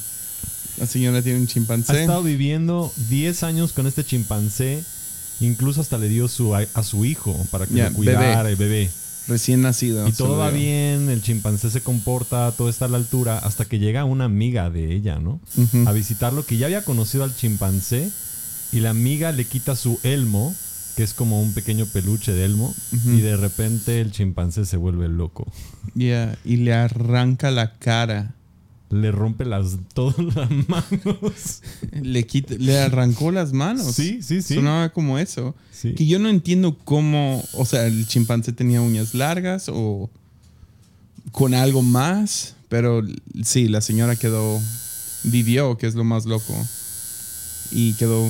La 0.78 0.86
señora 0.88 1.22
tiene 1.22 1.40
un 1.40 1.46
Ha 1.46 1.50
chimpancé. 1.50 2.02
estado 2.02 2.24
viviendo 2.24 2.92
10 3.10 3.44
años 3.44 3.74
con 3.74 3.88
este 3.88 4.04
chimpancé. 4.04 4.84
Incluso 5.40 5.82
hasta 5.82 5.98
le 5.98 6.08
dio 6.08 6.28
su, 6.28 6.56
a, 6.56 6.66
a 6.74 6.84
su 6.84 7.06
hijo 7.06 7.36
para 7.52 7.66
que 7.68 7.76
Ya, 7.76 7.90
lo 7.90 7.96
cuidara, 7.96 8.50
el 8.50 8.56
bebé. 8.56 8.90
Recién 9.28 9.62
nacido. 9.62 10.08
Y 10.08 10.12
todo 10.12 10.38
va 10.38 10.50
bien, 10.50 11.10
el 11.10 11.22
chimpancé 11.22 11.70
se 11.70 11.82
comporta, 11.82 12.52
todo 12.52 12.70
está 12.70 12.86
a 12.86 12.88
la 12.90 12.98
altura, 12.98 13.38
hasta 13.38 13.66
que 13.66 13.80
llega 13.80 14.04
una 14.04 14.26
amiga 14.26 14.70
de 14.70 14.94
ella, 14.94 15.20
¿no? 15.20 15.40
A 15.86 15.92
visitarlo, 15.92 16.46
que 16.46 16.58
ya 16.58 16.66
había 16.66 16.84
conocido 16.84 17.24
al 17.24 17.36
chimpancé, 17.36 18.12
y 18.72 18.80
la 18.80 18.90
amiga 18.90 19.32
le 19.32 19.46
quita 19.46 19.76
su 19.76 20.00
elmo, 20.04 20.54
que 20.96 21.04
es 21.04 21.14
como 21.14 21.42
un 21.42 21.54
pequeño 21.54 21.86
peluche 21.86 22.34
de 22.34 22.46
elmo, 22.46 22.74
y 23.06 23.22
de 23.22 23.38
repente 23.38 24.02
el 24.02 24.12
chimpancé 24.12 24.66
se 24.66 24.78
vuelve 24.78 25.08
loco. 25.08 25.48
Yeah, 25.96 26.38
Y 26.44 26.58
le 26.58 26.74
arranca 26.74 27.50
la 27.52 27.74
cara. 27.74 28.36
Le 28.94 29.12
rompe 29.12 29.46
las, 29.46 29.78
todas 29.94 30.18
las 30.20 30.50
manos. 30.68 31.62
Le, 31.92 32.26
quita, 32.28 32.56
le 32.56 32.80
arrancó 32.80 33.32
las 33.32 33.54
manos. 33.54 33.96
Sí, 33.96 34.22
sí, 34.22 34.42
sí. 34.42 34.56
Sonaba 34.56 34.90
como 34.90 35.18
eso. 35.18 35.56
Sí. 35.72 35.94
Que 35.96 36.06
yo 36.06 36.20
no 36.20 36.30
entiendo 36.30 36.78
cómo. 36.84 37.44
O 37.54 37.66
sea, 37.66 37.88
el 37.88 38.08
chimpancé 38.08 38.54
tenía 38.54 38.82
uñas 38.82 39.14
largas 39.14 39.70
o 39.70 40.10
con 41.32 41.54
algo 41.54 41.82
más. 41.82 42.56
Pero 42.70 43.02
sí, 43.44 43.68
la 43.68 43.82
señora 43.82 44.16
quedó. 44.16 44.62
Vivió, 45.24 45.78
que 45.78 45.88
es 45.88 45.96
lo 45.96 46.04
más 46.04 46.26
loco. 46.26 46.54
Y 47.72 47.94
quedó. 47.94 48.30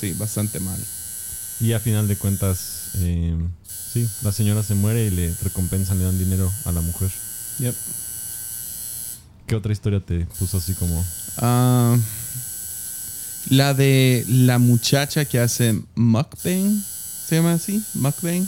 Sí, 0.00 0.12
bastante 0.12 0.60
mal. 0.60 0.78
Y 1.60 1.72
a 1.72 1.80
final 1.80 2.06
de 2.06 2.16
cuentas, 2.16 2.90
eh, 2.98 3.36
sí, 3.66 4.06
la 4.22 4.30
señora 4.30 4.62
se 4.62 4.74
muere 4.74 5.06
y 5.06 5.10
le 5.10 5.34
recompensan, 5.42 5.98
le 5.98 6.04
dan 6.04 6.18
dinero 6.18 6.52
a 6.64 6.72
la 6.72 6.80
mujer. 6.80 7.10
Yep. 7.58 7.74
¿Qué 9.48 9.56
otra 9.56 9.72
historia 9.72 10.00
te 10.00 10.26
puso 10.38 10.58
así 10.58 10.74
como... 10.74 11.04
Ah, 11.38 11.96
la 13.48 13.72
de 13.74 14.24
la 14.28 14.58
muchacha 14.58 15.24
que 15.24 15.38
hace 15.38 15.80
mukbang. 15.94 16.82
¿Se 17.26 17.36
llama 17.36 17.54
así? 17.54 17.82
Mukbang. 17.94 18.46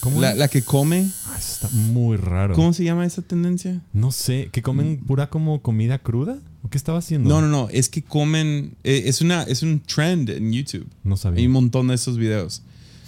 ¿Cómo? 0.00 0.20
La, 0.20 0.34
la 0.34 0.46
que 0.46 0.62
come. 0.62 1.08
Ah, 1.26 1.36
eso 1.38 1.52
está 1.64 1.68
muy 1.70 2.16
raro. 2.16 2.54
¿Cómo 2.54 2.72
se 2.72 2.84
llama 2.84 3.04
esa 3.04 3.22
tendencia? 3.22 3.80
No 3.92 4.12
sé, 4.12 4.48
¿que 4.52 4.62
comen 4.62 4.98
pura 4.98 5.28
como 5.28 5.60
comida 5.62 5.98
cruda? 5.98 6.38
¿O 6.62 6.70
qué 6.70 6.78
estaba 6.78 6.98
haciendo? 6.98 7.28
No, 7.28 7.40
no, 7.40 7.48
no. 7.48 7.68
Es 7.70 7.88
que 7.88 8.02
comen. 8.02 8.76
eh, 8.84 9.02
Es, 9.06 9.20
una, 9.20 9.42
es 9.42 9.62
un 9.64 9.80
trend 9.80 10.30
en 10.30 10.52
YouTube. 10.52 10.86
No 11.02 11.16
sabía. 11.16 11.40
Hay 11.40 11.46
un 11.46 11.52
montón 11.52 11.88
de 11.88 11.94
esos 11.96 12.16
videos. 12.18 12.62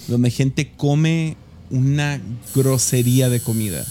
Donde 0.09 0.30
gente 0.30 0.73
come 0.76 1.37
una 1.71 2.21
grosería 2.55 3.29
de 3.29 3.41
comida. 3.41 3.85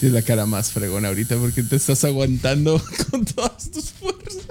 Tienes 0.00 0.14
la 0.14 0.22
cara 0.22 0.46
más 0.46 0.70
fregona 0.70 1.08
ahorita 1.08 1.36
porque 1.36 1.62
te 1.62 1.76
estás 1.76 2.04
aguantando 2.04 2.82
con 3.10 3.24
todas 3.24 3.70
tus 3.70 3.90
fuerzas. 3.90 4.46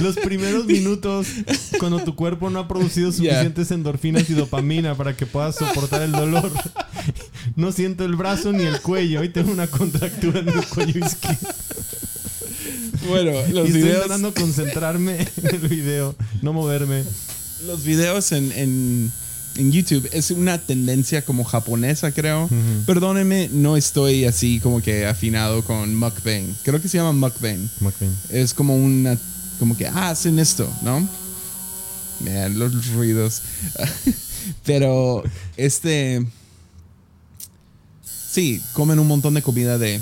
Los 0.00 0.16
primeros 0.16 0.64
minutos, 0.66 1.26
cuando 1.78 2.02
tu 2.02 2.14
cuerpo 2.14 2.48
no 2.48 2.60
ha 2.60 2.68
producido 2.68 3.12
suficientes 3.12 3.70
endorfinas 3.70 4.30
y 4.30 4.34
dopamina 4.34 4.94
para 4.96 5.16
que 5.16 5.26
puedas 5.26 5.56
soportar 5.56 6.02
el 6.02 6.12
dolor. 6.12 6.50
No 7.56 7.70
siento 7.72 8.04
el 8.04 8.16
brazo 8.16 8.52
ni 8.52 8.64
el 8.64 8.80
cuello. 8.80 9.20
Hoy 9.20 9.28
tengo 9.28 9.52
una 9.52 9.66
contractura 9.66 10.40
en 10.40 10.48
el 10.48 10.64
cuello 10.66 11.04
izquierdo. 11.04 11.48
Bueno, 13.08 13.32
y 13.32 13.52
los 13.52 13.66
estoy 13.66 13.82
videos. 13.82 13.96
intentando 13.96 14.32
concentrarme 14.32 15.28
en 15.42 15.54
el 15.54 15.68
video, 15.68 16.14
no 16.40 16.52
moverme. 16.54 17.04
Los 17.66 17.84
videos 17.84 18.32
en, 18.32 18.50
en 18.52 19.12
en 19.56 19.72
YouTube. 19.72 20.08
Es 20.12 20.30
una 20.30 20.58
tendencia 20.58 21.22
como 21.22 21.44
japonesa, 21.44 22.12
creo. 22.12 22.48
Perdónenme, 22.86 23.48
no 23.52 23.76
estoy 23.76 24.24
así 24.24 24.60
como 24.60 24.80
que 24.80 25.06
afinado 25.06 25.62
con 25.64 25.94
mukbang. 25.94 26.54
Creo 26.62 26.80
que 26.80 26.88
se 26.88 26.98
llama 26.98 27.12
mukbang. 27.12 27.68
Es 28.30 28.54
como 28.54 28.76
una, 28.76 29.18
como 29.58 29.76
que, 29.76 29.86
ah, 29.86 30.10
hacen 30.10 30.38
esto, 30.38 30.70
¿no? 30.82 31.08
Man, 32.20 32.58
los 32.58 32.92
ruidos. 32.92 33.42
Pero, 34.64 35.22
este, 35.56 36.24
sí, 38.30 38.62
comen 38.72 38.98
un 38.98 39.06
montón 39.06 39.34
de 39.34 39.42
comida 39.42 39.78
de 39.78 40.00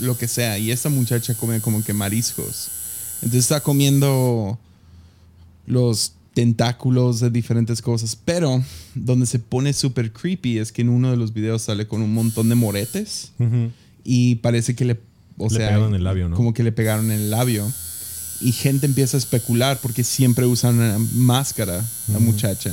lo 0.00 0.16
que 0.16 0.28
sea. 0.28 0.58
Y 0.58 0.70
esta 0.70 0.88
muchacha 0.88 1.34
come 1.34 1.60
como 1.60 1.84
que 1.84 1.92
mariscos. 1.92 2.68
Entonces 3.22 3.44
está 3.44 3.60
comiendo 3.60 4.58
los 5.66 6.12
tentáculos 6.34 7.20
de 7.20 7.30
diferentes 7.30 7.80
cosas. 7.80 8.16
Pero 8.22 8.62
donde 8.94 9.26
se 9.26 9.38
pone 9.38 9.72
súper 9.72 10.12
creepy 10.12 10.58
es 10.58 10.72
que 10.72 10.82
en 10.82 10.90
uno 10.90 11.10
de 11.10 11.16
los 11.16 11.32
videos 11.32 11.62
sale 11.62 11.86
con 11.86 12.02
un 12.02 12.12
montón 12.12 12.48
de 12.48 12.56
moretes. 12.56 13.32
Y 14.04 14.36
parece 14.36 14.74
que 14.74 14.84
le, 14.84 15.00
o 15.38 15.48
Le 15.48 15.56
sea, 15.56 15.68
pegaron 15.68 15.88
en 15.88 15.94
el 15.94 16.04
labio, 16.04 16.28
¿no? 16.28 16.36
Como 16.36 16.52
que 16.52 16.62
le 16.62 16.72
pegaron 16.72 17.06
en 17.10 17.18
el 17.18 17.30
labio. 17.30 17.70
Y 18.40 18.52
gente 18.52 18.84
empieza 18.84 19.16
a 19.16 19.18
especular 19.18 19.78
porque 19.80 20.04
siempre 20.04 20.44
usan 20.44 20.74
una 20.74 20.98
máscara, 21.14 21.82
la 22.08 22.18
muchacha, 22.18 22.72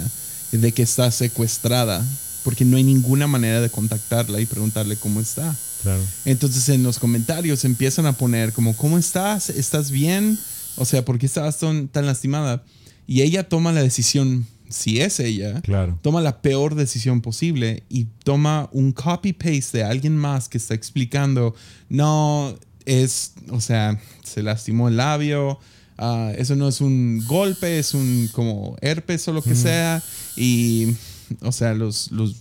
de 0.52 0.72
que 0.74 0.82
está 0.82 1.10
secuestrada. 1.12 2.06
Porque 2.44 2.66
no 2.66 2.76
hay 2.76 2.84
ninguna 2.84 3.28
manera 3.28 3.62
de 3.62 3.70
contactarla 3.70 4.42
y 4.42 4.48
preguntarle 4.48 4.96
cómo 4.98 5.22
está. 5.22 5.56
Claro. 5.84 6.02
Entonces 6.26 6.68
en 6.70 6.82
los 6.82 6.98
comentarios 6.98 7.64
empiezan 7.66 8.08
a 8.08 8.14
poner 8.14 8.52
como, 8.52 8.76
¿cómo 8.76 8.98
estás? 8.98 9.52
¿Estás 9.52 9.92
bien? 9.92 10.40
O 10.76 10.86
sea, 10.86 11.06
¿por 11.06 11.20
qué 11.20 11.28
estabas 11.28 11.60
tan, 11.60 11.88
tan 11.88 12.08
lastimada? 12.08 12.64
Y 13.12 13.24
ella 13.24 13.50
toma 13.50 13.74
la 13.74 13.84
decisión, 13.84 14.48
si 14.70 15.02
es 15.02 15.20
ella, 15.20 15.60
Claro. 15.64 16.00
toma 16.02 16.22
la 16.22 16.42
peor 16.42 16.76
decisión 16.76 17.20
posible 17.20 17.84
y 17.90 18.06
toma 18.24 18.70
un 18.72 18.94
copy-paste 18.94 19.80
de 19.80 19.84
alguien 19.84 20.16
más 20.16 20.48
que 20.48 20.58
está 20.58 20.76
explicando, 20.76 21.54
no, 21.90 22.56
es, 22.86 23.34
o 23.50 23.60
sea, 23.60 24.00
se 24.24 24.42
lastimó 24.42 24.88
el 24.88 24.96
labio, 24.96 25.60
ah, 25.98 26.32
eso 26.38 26.56
no 26.56 26.70
es 26.70 26.80
un 26.80 27.22
golpe, 27.28 27.80
es 27.80 27.94
un 27.94 28.30
como 28.32 28.78
herpes 28.80 29.28
o 29.28 29.34
lo 29.34 29.42
que 29.42 29.56
sea, 29.56 30.02
y, 30.38 30.94
o 31.42 31.52
sea, 31.52 31.74
los, 31.74 32.12
los, 32.14 32.38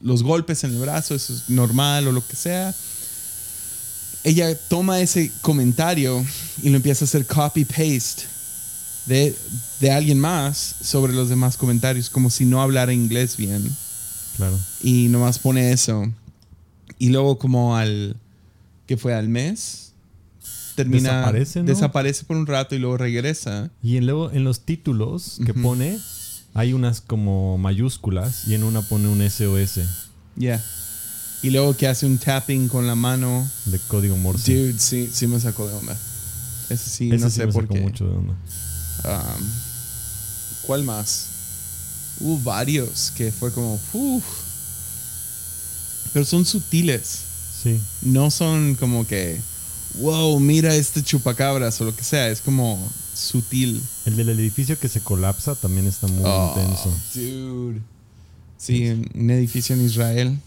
los 0.00 0.24
golpes 0.24 0.64
en 0.64 0.72
el 0.72 0.80
brazo, 0.80 1.14
eso 1.14 1.32
es 1.32 1.48
normal 1.48 2.08
o 2.08 2.12
lo 2.12 2.26
que 2.26 2.34
sea. 2.34 2.74
Ella 4.24 4.52
toma 4.68 4.98
ese 4.98 5.30
comentario 5.42 6.26
y 6.60 6.70
lo 6.70 6.76
empieza 6.78 7.04
a 7.04 7.06
hacer 7.06 7.24
copy-paste 7.24 8.32
de, 9.06 9.34
de 9.80 9.90
alguien 9.90 10.18
más 10.18 10.76
sobre 10.80 11.12
los 11.12 11.28
demás 11.28 11.56
comentarios, 11.56 12.10
como 12.10 12.30
si 12.30 12.44
no 12.44 12.62
hablara 12.62 12.92
inglés 12.92 13.36
bien. 13.36 13.68
Claro. 14.36 14.58
Y 14.82 15.08
nomás 15.08 15.38
pone 15.38 15.72
eso. 15.72 16.10
Y 16.98 17.08
luego 17.10 17.38
como 17.38 17.76
al, 17.76 18.16
que 18.86 18.96
fue 18.96 19.14
al 19.14 19.28
mes, 19.28 19.92
termina, 20.76 21.10
Desaparece, 21.10 21.58
¿no? 21.60 21.66
desaparece 21.66 22.24
por 22.24 22.36
un 22.36 22.46
rato 22.46 22.74
y 22.74 22.78
luego 22.78 22.96
regresa. 22.96 23.70
Y 23.82 23.96
en, 23.96 24.06
luego 24.06 24.30
en 24.30 24.44
los 24.44 24.60
títulos 24.60 25.38
que 25.44 25.52
pone, 25.52 25.98
hay 26.54 26.72
unas 26.72 27.00
como 27.00 27.58
mayúsculas 27.58 28.46
y 28.46 28.54
en 28.54 28.62
una 28.62 28.82
pone 28.82 29.08
un 29.08 29.28
SOS 29.28 29.80
Ya. 30.36 30.62
Y 31.42 31.50
luego 31.50 31.76
que 31.76 31.88
hace 31.88 32.06
un 32.06 32.18
tapping 32.18 32.68
con 32.68 32.86
la 32.86 32.94
mano. 32.94 33.48
de 33.66 33.78
código 33.88 34.16
Morse. 34.16 34.54
Dude, 34.54 34.78
sí, 34.78 35.10
sí 35.12 35.26
me 35.26 35.40
sacó 35.40 35.66
de 35.66 35.74
onda. 35.74 35.96
Ese 36.70 36.88
sí, 36.88 37.08
Ese 37.08 37.18
no 37.18 37.30
sí 37.30 37.36
sé 37.36 37.46
me 37.46 37.52
por 37.52 37.64
sacó 37.64 37.74
qué. 37.74 37.80
mucho 37.80 38.06
de 38.06 38.12
onda. 38.16 38.34
Um, 39.04 39.44
¿Cuál 40.66 40.84
más? 40.84 41.26
Hubo 42.20 42.38
varios 42.38 43.10
que 43.16 43.32
fue 43.32 43.52
como, 43.52 43.80
uff. 43.92 44.24
Pero 46.12 46.24
son 46.24 46.44
sutiles. 46.44 47.20
Sí. 47.62 47.80
No 48.02 48.30
son 48.30 48.74
como 48.74 49.06
que, 49.06 49.40
wow, 49.98 50.38
mira 50.40 50.74
este 50.74 51.02
chupacabras 51.02 51.80
o 51.80 51.84
lo 51.84 51.96
que 51.96 52.04
sea. 52.04 52.28
Es 52.28 52.40
como 52.40 52.90
sutil. 53.14 53.82
El 54.04 54.16
del 54.16 54.28
edificio 54.30 54.78
que 54.78 54.88
se 54.88 55.00
colapsa 55.00 55.54
también 55.54 55.86
está 55.86 56.06
muy 56.06 56.22
Oh, 56.24 56.54
intenso. 56.56 56.92
Dude. 57.14 57.80
Sí, 58.58 58.86
en 58.86 59.10
un 59.14 59.30
edificio 59.30 59.74
en 59.74 59.84
Israel. 59.84 60.38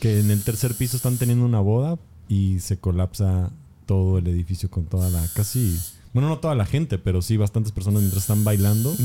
Que 0.00 0.20
en 0.20 0.30
el 0.30 0.42
tercer 0.42 0.74
piso 0.74 0.96
están 0.96 1.16
teniendo 1.18 1.44
una 1.46 1.60
boda 1.60 1.96
y 2.28 2.58
se 2.60 2.76
colapsa 2.76 3.50
todo 3.86 4.18
el 4.18 4.26
edificio 4.26 4.70
con 4.70 4.84
toda 4.86 5.08
la. 5.08 5.26
casi. 5.34 5.78
Bueno, 6.14 6.28
no 6.28 6.38
toda 6.38 6.54
la 6.54 6.64
gente, 6.64 6.96
pero 6.98 7.20
sí 7.22 7.36
bastantes 7.36 7.72
personas 7.72 8.00
mientras 8.02 8.22
están 8.22 8.44
bailando. 8.44 8.96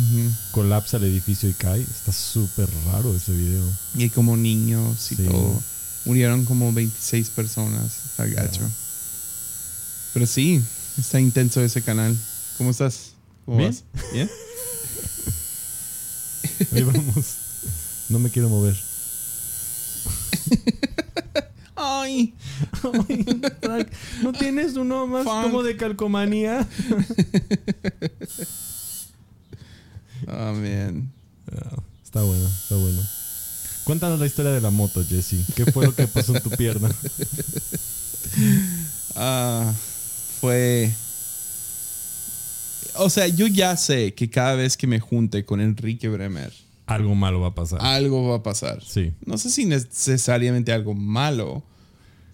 Colapsa 0.52 0.98
el 0.98 1.06
edificio 1.06 1.50
y 1.50 1.54
cae. 1.54 1.82
Está 1.82 2.12
súper 2.14 2.70
raro 2.86 3.16
ese 3.16 3.32
video. 3.34 3.66
Y 3.96 4.04
hay 4.04 4.10
como 4.12 4.38
niños 4.38 5.12
y 5.12 5.16
Sí. 5.16 5.24
todo. 5.24 5.60
Murieron 6.06 6.46
como 6.46 6.72
26 6.72 7.30
personas. 7.32 7.92
Está 8.12 8.28
gacho. 8.28 8.62
Pero 10.14 10.28
sí, 10.28 10.62
está 10.98 11.20
intenso 11.20 11.62
ese 11.62 11.82
canal. 11.82 12.16
¿Cómo 12.60 12.70
estás? 12.72 13.14
¿Cómo 13.46 13.58
Bien. 13.58 13.72
vas? 13.72 13.84
¿Bien? 14.14 14.30
Ahí 16.74 16.84
vamos. 16.84 17.26
No 18.10 18.20
me 18.20 18.30
quiero 18.30 18.50
mover. 18.50 18.76
¡Ay! 21.82 22.34
¿No 24.22 24.34
tienes 24.34 24.76
uno 24.76 25.08
más 25.08 25.24
Funk. 25.24 25.44
como 25.44 25.64
de 25.64 25.78
calcomanía? 25.78 26.68
Oh, 30.28 30.54
man. 30.54 31.10
Está 32.04 32.22
bueno, 32.22 32.46
está 32.48 32.76
bueno. 32.76 33.02
Cuéntanos 33.86 34.20
la 34.20 34.26
historia 34.26 34.52
de 34.52 34.62
la 34.62 34.70
moto, 34.70 35.04
Jesse. 35.04 35.46
¿Qué 35.56 35.66
fue 35.72 35.86
lo 35.86 35.96
que 35.96 36.06
pasó 36.08 36.36
en 36.36 36.44
tu 36.44 36.50
pierna? 36.52 36.90
Ah, 39.16 39.74
fue. 40.40 40.92
O 42.96 43.10
sea, 43.10 43.28
yo 43.28 43.48
ya 43.48 43.76
sé 43.76 44.14
que 44.14 44.30
cada 44.30 44.54
vez 44.56 44.78
que 44.78 44.88
me 44.88 45.00
junte 45.00 45.44
con 45.46 45.60
Enrique 45.60 46.08
Bremer, 46.08 46.54
Algo 46.86 47.16
malo 47.16 47.42
va 47.42 47.48
a 47.48 47.56
pasar. 47.56 47.80
algo 47.82 48.30
va 48.30 48.38
a 48.38 48.44
pasar. 48.44 48.82
Sí. 48.86 49.12
No 49.26 49.38
sé 49.38 49.50
si 49.50 49.66
necesariamente 49.66 50.72
algo 50.72 50.94
malo, 50.94 51.64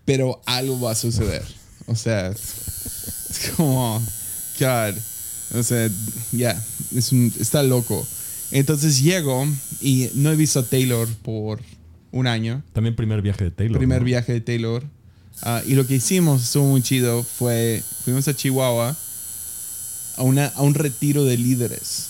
pero 0.06 0.42
algo 0.46 0.80
va 0.80 0.92
a 0.92 0.96
suceder. 0.96 1.44
O 1.88 1.96
sea, 1.96 2.30
es 2.30 3.52
como, 3.56 4.02
God. 4.60 4.96
O 5.60 5.64
sea, 5.64 5.90
ya, 6.32 6.62
es 6.96 7.12
un- 7.12 7.32
está 7.40 7.64
loco. 7.64 8.06
Entonces 8.52 9.02
llego 9.02 9.46
y 9.82 10.10
no 10.16 10.32
he 10.32 10.36
visto 10.36 10.60
a 10.60 10.64
Taylor 10.64 11.08
por 11.24 11.62
un 12.12 12.28
año. 12.28 12.64
También 12.74 12.96
primer 12.96 13.22
viaje 13.22 13.46
de 13.46 13.52
Taylor. 13.52 13.78
primer 13.78 14.00
¿no? 14.02 14.06
viaje 14.06 14.34
de 14.34 14.42
Taylor. 14.42 14.84
Ah, 15.42 15.62
y 15.68 15.74
lo 15.76 15.86
que 15.86 15.96
hicimos 15.96 16.44
estuvo 16.44 16.66
muy 16.68 16.82
chido. 16.82 17.24
Fue, 17.24 17.84
fuimos 18.04 18.28
a 18.28 18.34
Chihuahua 18.36 18.96
a, 20.18 20.22
una, 20.24 20.48
a 20.48 20.62
un 20.62 20.74
retiro 20.74 21.26
de 21.26 21.38
líderes. 21.38 22.08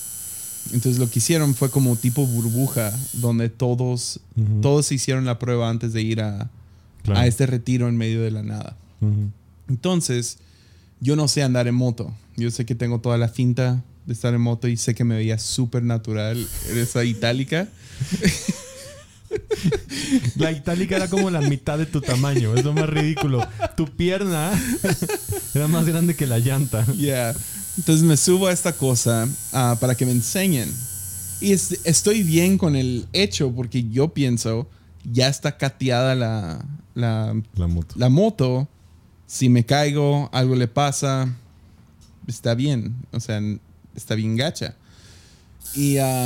Entonces 0.74 1.00
lo 1.00 1.10
que 1.10 1.20
hicieron 1.20 1.54
fue 1.56 1.70
como 1.70 1.96
tipo 1.96 2.26
burbuja, 2.26 2.92
donde 3.14 3.50
todos, 3.50 4.20
Ujú. 4.36 4.62
todos 4.62 4.86
se 4.88 4.96
hicieron 4.96 5.26
la 5.26 5.38
prueba 5.40 5.70
antes 5.70 5.94
de 5.94 6.02
ir 6.02 6.22
a, 6.22 6.50
Claro. 7.06 7.20
a 7.22 7.28
este 7.28 7.46
retiro 7.46 7.88
en 7.88 7.96
medio 7.98 8.22
de 8.22 8.32
la 8.32 8.44
nada. 8.44 8.76
Ujú. 9.02 9.30
Entonces, 9.70 10.38
yo 11.00 11.16
no 11.16 11.28
sé 11.28 11.42
andar 11.44 11.68
en 11.68 11.76
moto. 11.76 12.12
Yo 12.36 12.52
sé 12.52 12.66
que 12.66 12.76
tengo 12.76 13.00
toda 13.00 13.18
la 13.18 13.30
finta 13.30 13.82
de 14.06 14.14
estar 14.14 14.34
en 14.34 14.42
moto 14.42 14.68
y 14.68 14.76
sé 14.78 14.94
que 14.94 15.04
me 15.04 15.16
veía 15.16 15.40
súper 15.40 15.84
natural 15.84 16.38
en 16.70 16.78
esa 16.78 17.04
itálica. 17.06 17.68
La 20.38 20.52
itálica 20.52 20.96
era 20.98 21.10
como 21.10 21.30
la 21.30 21.42
mitad 21.42 21.78
de 21.78 21.86
tu 21.86 22.02
tamaño. 22.02 22.56
Es 22.56 22.64
lo 22.64 22.74
más 22.74 22.88
ridículo. 22.90 23.46
Tu 23.76 23.86
pierna 23.86 24.52
era 25.54 25.68
más 25.68 25.86
grande 25.86 26.16
que 26.16 26.28
la 26.28 26.40
llanta. 26.40 26.86
Yeah. 26.94 27.36
Entonces 27.78 28.04
me 28.06 28.18
subo 28.18 28.48
a 28.48 28.54
esta 28.54 28.74
cosa 28.74 29.28
ah, 29.54 29.78
para 29.80 29.96
que 29.96 30.06
me 30.06 30.12
enseñen. 30.12 30.72
Y 31.42 31.52
es- 31.52 31.80
estoy 31.84 32.24
bien 32.24 32.58
con 32.58 32.76
el 32.76 33.08
hecho 33.14 33.52
porque 33.52 33.90
yo 33.90 34.14
pienso, 34.14 34.70
ya 35.12 35.28
está 35.28 35.58
cateada 35.58 36.16
la, 36.16 36.64
la, 36.94 37.36
La 37.56 37.68
moto. 37.68 37.96
la 37.98 38.10
moto. 38.10 38.68
Si 39.28 39.50
me 39.50 39.66
caigo, 39.66 40.30
algo 40.32 40.56
le 40.56 40.68
pasa, 40.68 41.34
está 42.28 42.54
bien. 42.56 42.96
O 43.12 43.20
sea, 43.20 43.42
está 43.96 44.16
bien 44.16 44.36
gacha. 44.36 44.76
Y 45.74 45.98
ah, 45.98 46.26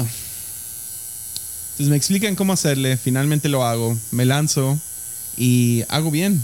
entonces 1.71 1.87
me 1.89 1.95
explican 1.95 2.35
cómo 2.35 2.53
hacerle. 2.53 2.97
Finalmente 2.97 3.47
lo 3.49 3.63
hago. 3.63 3.97
Me 4.11 4.25
lanzo 4.25 4.77
y 5.37 5.83
hago 5.89 6.11
bien. 6.11 6.41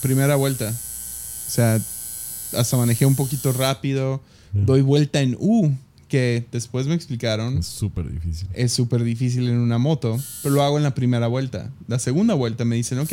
Primera 0.00 0.34
vuelta. 0.36 0.68
O 0.70 1.50
sea, 1.50 1.80
hasta 2.56 2.76
manejé 2.76 3.06
un 3.06 3.14
poquito 3.14 3.52
rápido. 3.52 4.20
Doy 4.52 4.82
vuelta 4.82 5.20
en 5.20 5.36
U, 5.40 5.72
que 6.12 6.44
después 6.52 6.86
me 6.86 6.94
explicaron 6.94 7.56
Es 7.56 7.66
súper 7.66 8.12
difícil. 8.12 8.46
es 8.52 8.70
súper 8.70 9.02
difícil 9.02 9.48
en 9.48 9.56
una 9.56 9.78
moto, 9.78 10.20
pero 10.42 10.54
lo 10.54 10.62
hago 10.62 10.76
en 10.76 10.82
la 10.82 10.94
primera 10.94 11.26
vuelta. 11.26 11.70
La 11.88 11.98
segunda 11.98 12.34
vuelta 12.34 12.66
me 12.66 12.76
dicen, 12.76 12.98
ok, 12.98 13.12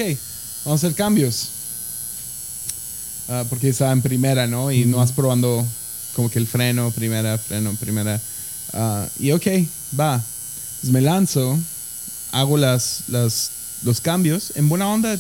vamos 0.66 0.84
a 0.84 0.88
hacer 0.88 0.96
cambios. 0.96 1.48
Ah, 3.30 3.46
porque 3.48 3.70
estaba 3.70 3.94
en 3.94 4.02
primera, 4.02 4.48
¿no? 4.48 4.70
Y 4.70 4.84
no 4.84 4.98
vas 4.98 5.14
probando 5.14 5.66
como 6.14 6.30
que 6.30 6.40
el 6.40 6.46
freno, 6.46 6.92
primera, 6.92 7.38
freno, 7.38 7.74
primera. 7.76 8.20
Ah, 8.74 9.08
y 9.18 9.32
ok, 9.32 9.48
va. 9.98 10.22
Pues 10.82 10.92
me 10.92 11.00
lanzo 11.00 11.58
hago 12.34 12.58
las, 12.58 13.06
las, 13.08 13.52
los 13.84 14.02
cambios, 14.02 14.52
en 14.58 14.68
buena 14.68 14.90
onda, 14.90 15.18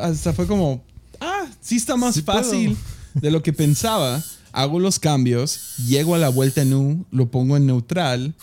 hasta 0.00 0.32
fue 0.32 0.46
como, 0.46 0.82
ah, 1.20 1.44
sí 1.60 1.76
está 1.76 1.94
más 1.96 2.14
Sí 2.14 2.22
puedo. 2.22 2.38
fácil 2.38 2.74
de 3.12 3.30
lo 3.30 3.42
que 3.42 3.52
pensaba. 3.52 4.22
Hago 4.52 4.78
los 4.80 4.98
cambios, 4.98 5.76
llego 5.86 6.14
a 6.14 6.18
la 6.18 6.28
vuelta 6.28 6.62
en 6.62 6.74
U, 6.74 7.06
lo 7.10 7.30
pongo 7.30 7.56
en 7.56 7.66
neutral, 7.66 8.34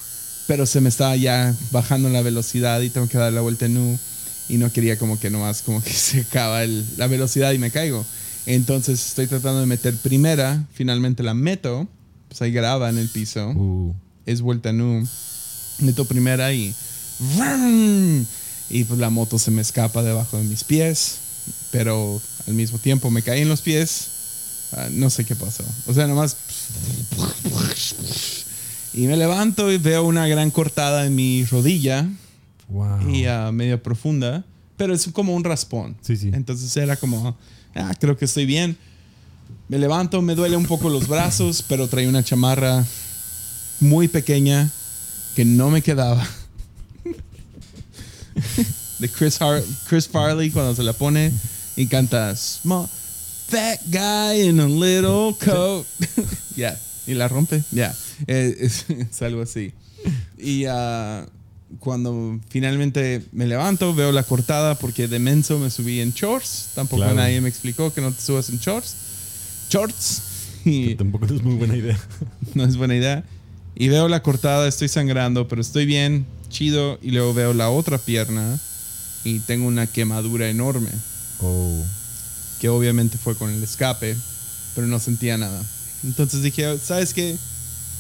pero 0.48 0.66
se 0.66 0.82
me 0.82 0.90
estaba 0.90 1.16
ya 1.16 1.56
bajando 1.72 2.10
la 2.10 2.22
velocidad 2.24 2.82
y 2.82 2.90
tengo 2.90 3.08
que 3.08 3.18
dar 3.20 3.32
la 3.32 3.42
vuelta 3.42 3.66
en 3.68 3.78
U 3.78 4.00
y 4.48 4.58
no 4.58 4.72
quería 4.72 4.98
como 4.98 5.20
que 5.20 5.30
nomás 5.30 5.62
como 5.62 5.84
que 5.84 5.92
se 5.94 6.22
acaba 6.22 6.64
el- 6.64 6.86
la 6.98 7.06
velocidad 7.08 7.52
y 7.52 7.60
me 7.60 7.70
caigo. 7.72 8.04
Entonces 8.48 9.06
estoy 9.06 9.28
tratando 9.28 9.60
de 9.60 9.68
meter 9.68 9.96
primera, 9.98 10.66
finalmente 10.74 11.22
la 11.22 11.36
meto, 11.36 11.88
pues 12.28 12.42
ahí 12.42 12.52
graba 12.52 12.90
en 12.90 12.98
el 12.98 13.08
piso 13.10 13.50
Uh, 13.52 13.94
es 14.26 14.42
vuelta 14.42 14.74
nu. 14.74 15.08
Meto 15.80 16.06
primera 16.06 16.52
y. 16.54 16.74
Y 18.70 18.84
pues 18.84 19.00
la 19.00 19.10
moto 19.10 19.40
se 19.40 19.52
me 19.52 19.62
escapa 19.62 20.04
debajo 20.04 20.38
de 20.38 20.44
mis 20.44 20.64
pies. 20.64 21.16
Pero 21.72 22.22
al 22.48 22.54
mismo 22.54 22.78
tiempo 22.80 23.10
me 23.12 23.22
caí 23.22 23.42
en 23.42 23.50
los 23.50 23.62
pies. 23.62 24.08
Ah, 24.74 24.88
no 24.92 25.10
sé 25.10 25.26
qué 25.26 25.36
pasó. 25.36 25.64
O 25.88 25.94
sea, 25.94 26.06
nomás. 26.08 26.36
Y 28.94 29.08
me 29.08 29.16
levanto 29.18 29.72
y 29.72 29.78
veo 29.78 30.04
una 30.04 30.28
gran 30.28 30.52
cortada 30.52 31.06
en 31.06 31.16
mi 31.16 31.46
rodilla. 31.46 32.08
wow. 32.68 33.10
Y 33.10 33.26
ah, 33.26 33.52
medio 33.52 33.82
profunda. 33.82 34.44
Pero 34.78 34.94
es 34.94 35.08
como 35.12 35.36
un 35.36 35.44
raspón. 35.44 35.96
Sí, 36.02 36.16
sí. 36.18 36.30
Entonces 36.34 36.76
era 36.78 36.96
como. 36.96 37.36
Ah, 37.76 37.94
creo 38.00 38.18
que 38.18 38.26
estoy 38.26 38.46
bien. 38.46 38.78
Me 39.68 39.78
levanto, 39.78 40.22
me 40.22 40.36
duele 40.36 40.56
un 40.58 40.66
poco 40.66 40.90
los 40.90 41.08
brazos, 41.08 41.64
pero 41.68 41.88
traía 41.88 42.10
una 42.10 42.24
chamarra 42.24 42.84
muy 43.80 44.08
pequeña 44.08 44.70
que 45.36 45.46
no 45.46 45.70
me 45.70 45.82
quedaba. 45.82 46.26
De 49.00 49.08
Chris, 49.10 49.40
Har- 49.42 49.64
Chris 49.88 50.08
Farley 50.08 50.50
cuando 50.52 50.76
se 50.76 50.84
la 50.84 50.94
pone 50.94 51.32
y 51.76 51.88
canta 51.88 52.36
Small 52.36 52.88
Fat 53.50 53.80
Guy 53.88 54.48
in 54.50 54.60
a 54.60 54.68
Little 54.68 55.36
Coat. 55.44 55.86
Ya, 56.56 56.78
y 57.08 57.14
la 57.14 57.28
rompe. 57.30 57.64
Ya, 57.72 57.96
Eh, 58.28 58.56
es, 58.60 58.86
es 59.12 59.22
algo 59.22 59.42
así. 59.42 59.72
Y 60.38 60.66
ah, 60.66 61.26
cuando 61.80 62.40
finalmente 62.50 63.24
me 63.32 63.48
levanto, 63.48 63.94
veo 63.96 64.12
la 64.12 64.24
cortada 64.24 64.76
porque 64.76 65.08
de 65.08 65.20
menso 65.20 65.58
me 65.60 65.70
subí 65.70 66.02
en 66.02 66.12
shorts. 66.12 66.70
Tampoco 66.76 67.02
Claro. 67.04 67.16
nadie 67.16 67.40
me 67.42 67.48
explicó 67.50 67.94
que 67.94 68.02
no 68.02 68.12
te 68.12 68.22
subas 68.22 68.50
en 68.50 68.60
shorts. 68.60 68.96
Shorts. 69.70 70.22
Y 70.66 70.96
tampoco 70.96 71.26
es 71.26 71.42
muy 71.42 71.56
buena 71.56 71.78
idea. 71.78 71.98
no 72.54 72.66
es 72.66 72.76
buena 72.76 72.96
idea. 72.96 73.24
Y 73.76 73.88
veo 73.88 74.10
la 74.10 74.22
cortada, 74.22 74.68
estoy 74.68 74.90
sangrando, 74.90 75.48
pero 75.48 75.62
estoy 75.62 75.86
bien, 75.86 76.26
chido. 76.50 77.00
Y 77.02 77.12
luego 77.12 77.34
veo 77.34 77.54
la 77.54 77.70
otra 77.70 77.98
pierna 77.98 78.60
y 79.24 79.40
tengo 79.40 79.66
una 79.68 79.88
quemadura 79.88 80.50
enorme, 80.50 80.90
Oh. 81.42 81.86
Que 82.60 82.70
obviamente 82.70 83.18
fue 83.18 83.36
con 83.36 83.52
el 83.52 83.64
escape, 83.64 84.16
pero 84.76 84.88
no 84.88 85.00
sentía 85.00 85.38
nada. 85.38 85.64
Entonces 86.04 86.44
dije, 86.44 86.78
¿sabes 86.78 87.14
qué? 87.14 87.38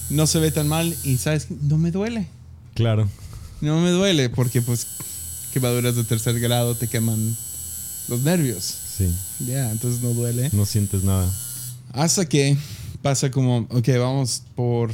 No 0.10 0.28
se 0.28 0.39
ve 0.39 0.52
tan 0.52 0.67
mal 0.67 0.95
y 1.04 1.17
¿sabes 1.17 1.45
qué? 1.45 1.56
No 1.62 1.78
me 1.78 1.91
duele. 1.91 2.28
Claro. 2.74 3.10
No 3.62 3.80
me 3.82 3.89
duele 3.89 4.30
porque 4.30 4.62
pues 4.62 4.88
quemaduras 5.54 5.95
de 5.95 6.04
tercer 6.04 6.39
grado 6.39 6.76
te 6.76 6.88
queman 6.88 7.36
los 8.08 8.22
nervios. 8.22 8.63
Sí. 8.98 9.13
Ya, 9.45 9.72
entonces 9.72 10.02
no 10.02 10.10
duele. 10.10 10.50
No 10.54 10.65
sientes 10.65 11.04
nada. 11.04 11.32
Hasta 11.93 12.28
que 12.28 12.58
pasa 13.02 13.32
como, 13.32 13.60
ok, 13.69 13.88
vamos 13.98 14.43
por, 14.56 14.91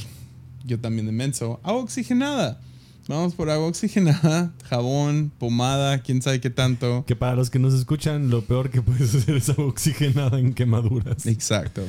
yo 0.64 0.80
también 0.80 1.06
de 1.06 1.12
menso, 1.12 1.60
agua 1.64 1.82
oxigenada. 1.84 2.60
Vamos 3.08 3.36
por 3.36 3.52
agua 3.52 3.68
oxigenada, 3.68 4.52
jabón, 4.64 5.32
pomada, 5.38 6.02
quién 6.02 6.24
sabe 6.24 6.42
qué 6.42 6.50
tanto. 6.50 7.06
Que 7.06 7.16
para 7.16 7.36
los 7.36 7.52
que 7.52 7.60
nos 7.60 7.76
escuchan, 7.76 8.32
lo 8.32 8.44
peor 8.44 8.72
que 8.72 8.82
puedes 8.82 9.14
hacer 9.16 9.36
es 9.36 9.50
agua 9.50 9.66
oxigenada 9.66 10.40
en 10.40 10.54
quemaduras. 10.54 11.28
Exacto. 11.28 11.84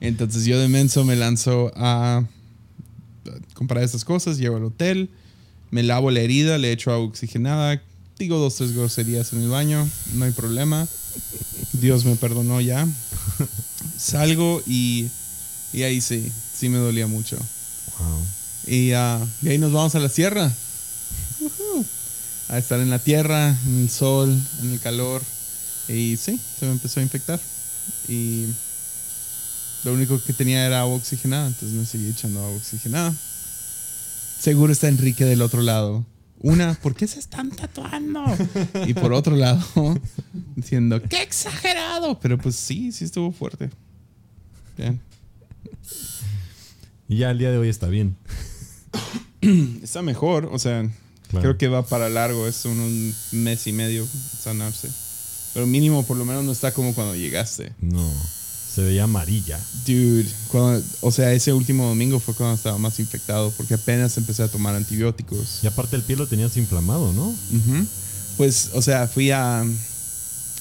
Entonces 0.00 0.44
yo 0.44 0.60
de 0.60 0.68
menso 0.68 1.04
me 1.04 1.16
lanzo 1.16 1.72
a 1.74 2.24
comprar 3.54 3.82
estas 3.82 4.04
cosas, 4.04 4.38
llego 4.38 4.56
al 4.56 4.64
hotel, 4.64 5.10
me 5.72 5.82
lavo 5.82 6.12
la 6.12 6.20
herida, 6.20 6.56
le 6.58 6.70
echo 6.70 6.92
agua 6.92 7.06
oxigenada, 7.06 7.82
digo 8.16 8.38
dos, 8.38 8.54
tres 8.54 8.72
groserías 8.72 9.32
en 9.32 9.42
el 9.42 9.48
baño, 9.48 9.88
no 10.14 10.24
hay 10.24 10.32
problema. 10.32 10.86
Dios 11.72 12.04
me 12.04 12.14
perdonó 12.14 12.60
ya. 12.60 12.86
Salgo 13.98 14.62
y, 14.68 15.08
y 15.72 15.82
ahí 15.82 16.00
sí, 16.00 16.30
sí 16.54 16.68
me 16.68 16.78
dolía 16.78 17.08
mucho. 17.08 17.36
Wow. 17.98 18.39
Y, 18.66 18.92
ah, 18.92 19.20
y 19.42 19.48
ahí 19.48 19.58
nos 19.58 19.72
vamos 19.72 19.94
a 19.94 19.98
la 19.98 20.08
sierra. 20.08 20.52
A 22.48 22.58
estar 22.58 22.80
en 22.80 22.90
la 22.90 22.98
tierra, 22.98 23.56
en 23.66 23.82
el 23.82 23.90
sol, 23.90 24.36
en 24.62 24.72
el 24.72 24.80
calor. 24.80 25.22
Y 25.88 26.16
sí, 26.16 26.40
se 26.58 26.66
me 26.66 26.72
empezó 26.72 27.00
a 27.00 27.02
infectar. 27.02 27.40
Y 28.08 28.46
lo 29.84 29.94
único 29.94 30.22
que 30.22 30.32
tenía 30.32 30.66
era 30.66 30.80
agua 30.80 30.96
oxigenada. 30.96 31.46
Entonces 31.46 31.76
me 31.76 31.86
seguí 31.86 32.10
echando 32.10 32.40
agua 32.40 32.56
oxigenada. 32.56 33.14
Seguro 34.40 34.72
está 34.72 34.88
Enrique 34.88 35.24
del 35.24 35.42
otro 35.42 35.62
lado. 35.62 36.04
Una, 36.42 36.72
¿por 36.74 36.94
qué 36.94 37.06
se 37.06 37.18
están 37.18 37.50
tatuando? 37.50 38.24
Y 38.86 38.94
por 38.94 39.12
otro 39.12 39.36
lado, 39.36 39.62
diciendo, 40.56 41.02
¡qué 41.02 41.22
exagerado! 41.22 42.18
Pero 42.18 42.38
pues 42.38 42.56
sí, 42.56 42.92
sí 42.92 43.04
estuvo 43.04 43.30
fuerte. 43.30 43.68
Bien. 44.78 44.98
Y 47.08 47.18
ya 47.18 47.30
el 47.30 47.38
día 47.38 47.50
de 47.50 47.58
hoy 47.58 47.68
está 47.68 47.88
bien. 47.88 48.16
Está 49.82 50.02
mejor, 50.02 50.48
o 50.52 50.58
sea, 50.58 50.82
Claro. 51.28 51.42
creo 51.42 51.58
que 51.58 51.68
va 51.68 51.86
para 51.86 52.08
largo, 52.08 52.46
es 52.48 52.64
un, 52.64 52.78
un 52.80 53.14
mes 53.32 53.66
y 53.68 53.72
medio 53.72 54.04
sanarse. 54.42 54.88
Pero 55.54 55.66
mínimo, 55.66 56.04
por 56.04 56.16
lo 56.16 56.24
menos 56.24 56.44
no 56.44 56.50
está 56.52 56.72
como 56.72 56.92
cuando 56.94 57.14
llegaste. 57.14 57.72
No. 57.80 58.08
Se 58.74 58.82
veía 58.82 59.04
amarilla. 59.04 59.58
Dude, 59.86 60.28
cuando- 60.48 60.84
o 61.00 61.10
sea, 61.12 61.32
ese 61.32 61.52
último 61.52 61.86
domingo 61.88 62.18
fue 62.20 62.34
cuando 62.34 62.54
estaba 62.56 62.78
más 62.78 62.98
infectado, 63.00 63.52
porque 63.56 63.74
apenas 63.74 64.16
empecé 64.16 64.42
a 64.42 64.48
tomar 64.48 64.74
antibióticos. 64.74 65.60
Y 65.62 65.66
aparte 65.68 65.94
el 65.96 66.02
pie 66.02 66.16
lo 66.16 66.26
tenías 66.26 66.56
inflamado, 66.56 67.12
¿no? 67.12 67.28
Ujú. 67.28 67.86
Pues, 68.36 68.70
o 68.74 68.82
sea, 68.82 69.06
fui 69.08 69.30
a 69.30 69.64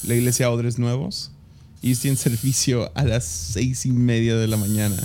la 0.04 0.16
iglesia 0.16 0.50
Odres 0.52 0.78
Nuevos 0.80 1.32
y 1.82 1.92
estoy 1.94 2.12
en 2.12 2.18
servicio 2.30 2.92
a 2.96 3.04
las 3.06 3.26
seis 3.26 3.86
y 3.88 3.92
media 3.92 4.36
de 4.36 4.48
la 4.48 4.58
mañana. 4.58 4.96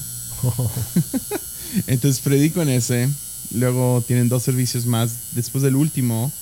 Entonces 1.87 2.21
predico 2.21 2.63
en 2.63 2.69
ese. 2.69 3.09
Luego 3.53 4.03
tienen 4.07 4.29
dos 4.29 4.43
servicios 4.43 4.87
más. 4.87 5.35
Después 5.35 5.63
del 5.63 5.77
último, 5.77 6.33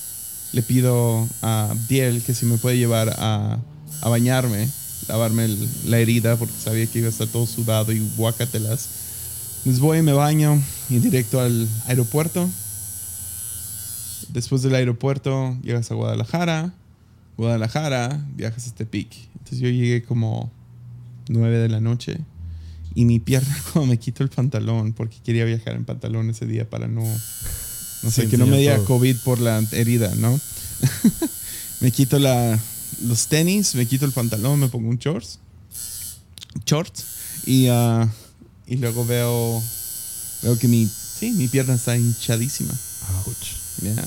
le 0.53 0.61
pido 0.61 1.27
a 1.41 1.71
Abdiel 1.71 2.21
que 2.21 2.33
si 2.33 2.45
me 2.45 2.57
puede 2.57 2.77
llevar 2.77 3.15
a, 3.17 3.59
bañarme, 4.03 4.69
lavarme 5.07 5.47
la 5.85 5.99
herida, 5.99 6.35
porque 6.35 6.53
sabía 6.61 6.85
que 6.87 6.99
iba 6.99 7.07
a 7.07 7.11
estar 7.11 7.27
todo 7.27 7.45
sudado 7.45 7.91
y 7.91 7.99
guacatelas. 8.15 8.87
Entonces 9.59 9.79
voy, 9.79 10.01
me 10.01 10.13
baño 10.13 10.61
y 10.89 10.99
directo 10.99 11.39
al 11.39 11.67
aeropuerto. 11.87 12.49
Después 14.29 14.61
del 14.61 14.75
aeropuerto, 14.75 15.57
llegas 15.61 15.91
a 15.91 15.95
Guadalajara. 15.95 16.73
Guadalajara, 17.37 18.25
viajas 18.35 18.67
a 18.67 18.75
Tepic. 18.75 19.11
Entonces 19.33 19.59
yo 19.59 19.69
llegué 19.69 20.03
como 20.03 20.51
9 21.29 21.57
de 21.57 21.69
la 21.69 21.79
noche. 21.79 22.19
Y 22.95 23.05
mi 23.05 23.19
pierna 23.19 23.55
cuando 23.73 23.91
me 23.91 23.99
quito 23.99 24.23
el 24.23 24.29
pantalón, 24.29 24.93
porque 24.93 25.17
quería 25.23 25.45
viajar 25.45 25.75
en 25.75 25.85
pantalón 25.85 26.29
ese 26.29 26.45
día 26.45 26.69
para 26.69 26.87
no... 26.87 27.03
No 28.03 28.11
sé, 28.11 28.23
Sí, 28.23 28.27
que 28.27 28.37
no 28.37 28.45
me 28.45 28.65
todo. 28.65 28.85
COVID 28.85 29.17
por 29.23 29.39
la 29.39 29.63
herida, 29.71 30.13
¿no? 30.15 30.37
me 31.79 31.91
quito 31.91 32.19
la, 32.19 32.59
los 33.03 33.27
tenis, 33.27 33.75
me 33.75 33.85
quito 33.85 34.05
el 34.05 34.11
pantalón, 34.11 34.59
me 34.59 34.67
pongo 34.67 34.89
un 34.89 34.97
shorts. 34.97 35.39
Shorts. 36.65 37.05
Y, 37.45 37.67
ah, 37.67 38.09
y 38.67 38.77
luego 38.77 39.05
veo, 39.05 39.63
veo 40.41 40.59
que 40.59 40.67
mi, 40.67 40.85
sí, 40.85 41.31
mi 41.31 41.47
pierna 41.47 41.75
está 41.75 41.97
hinchadísima. 41.97 42.73
Ouch. 43.25 43.63
Yeah. 43.81 44.05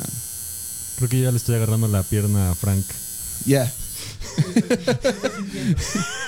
Creo 0.97 1.09
que 1.09 1.21
ya 1.21 1.31
le 1.31 1.37
estoy 1.37 1.57
agarrando 1.57 1.89
la 1.89 2.03
pierna 2.03 2.51
a 2.51 2.55
Frank. 2.55 2.85
Yeah. 3.45 3.73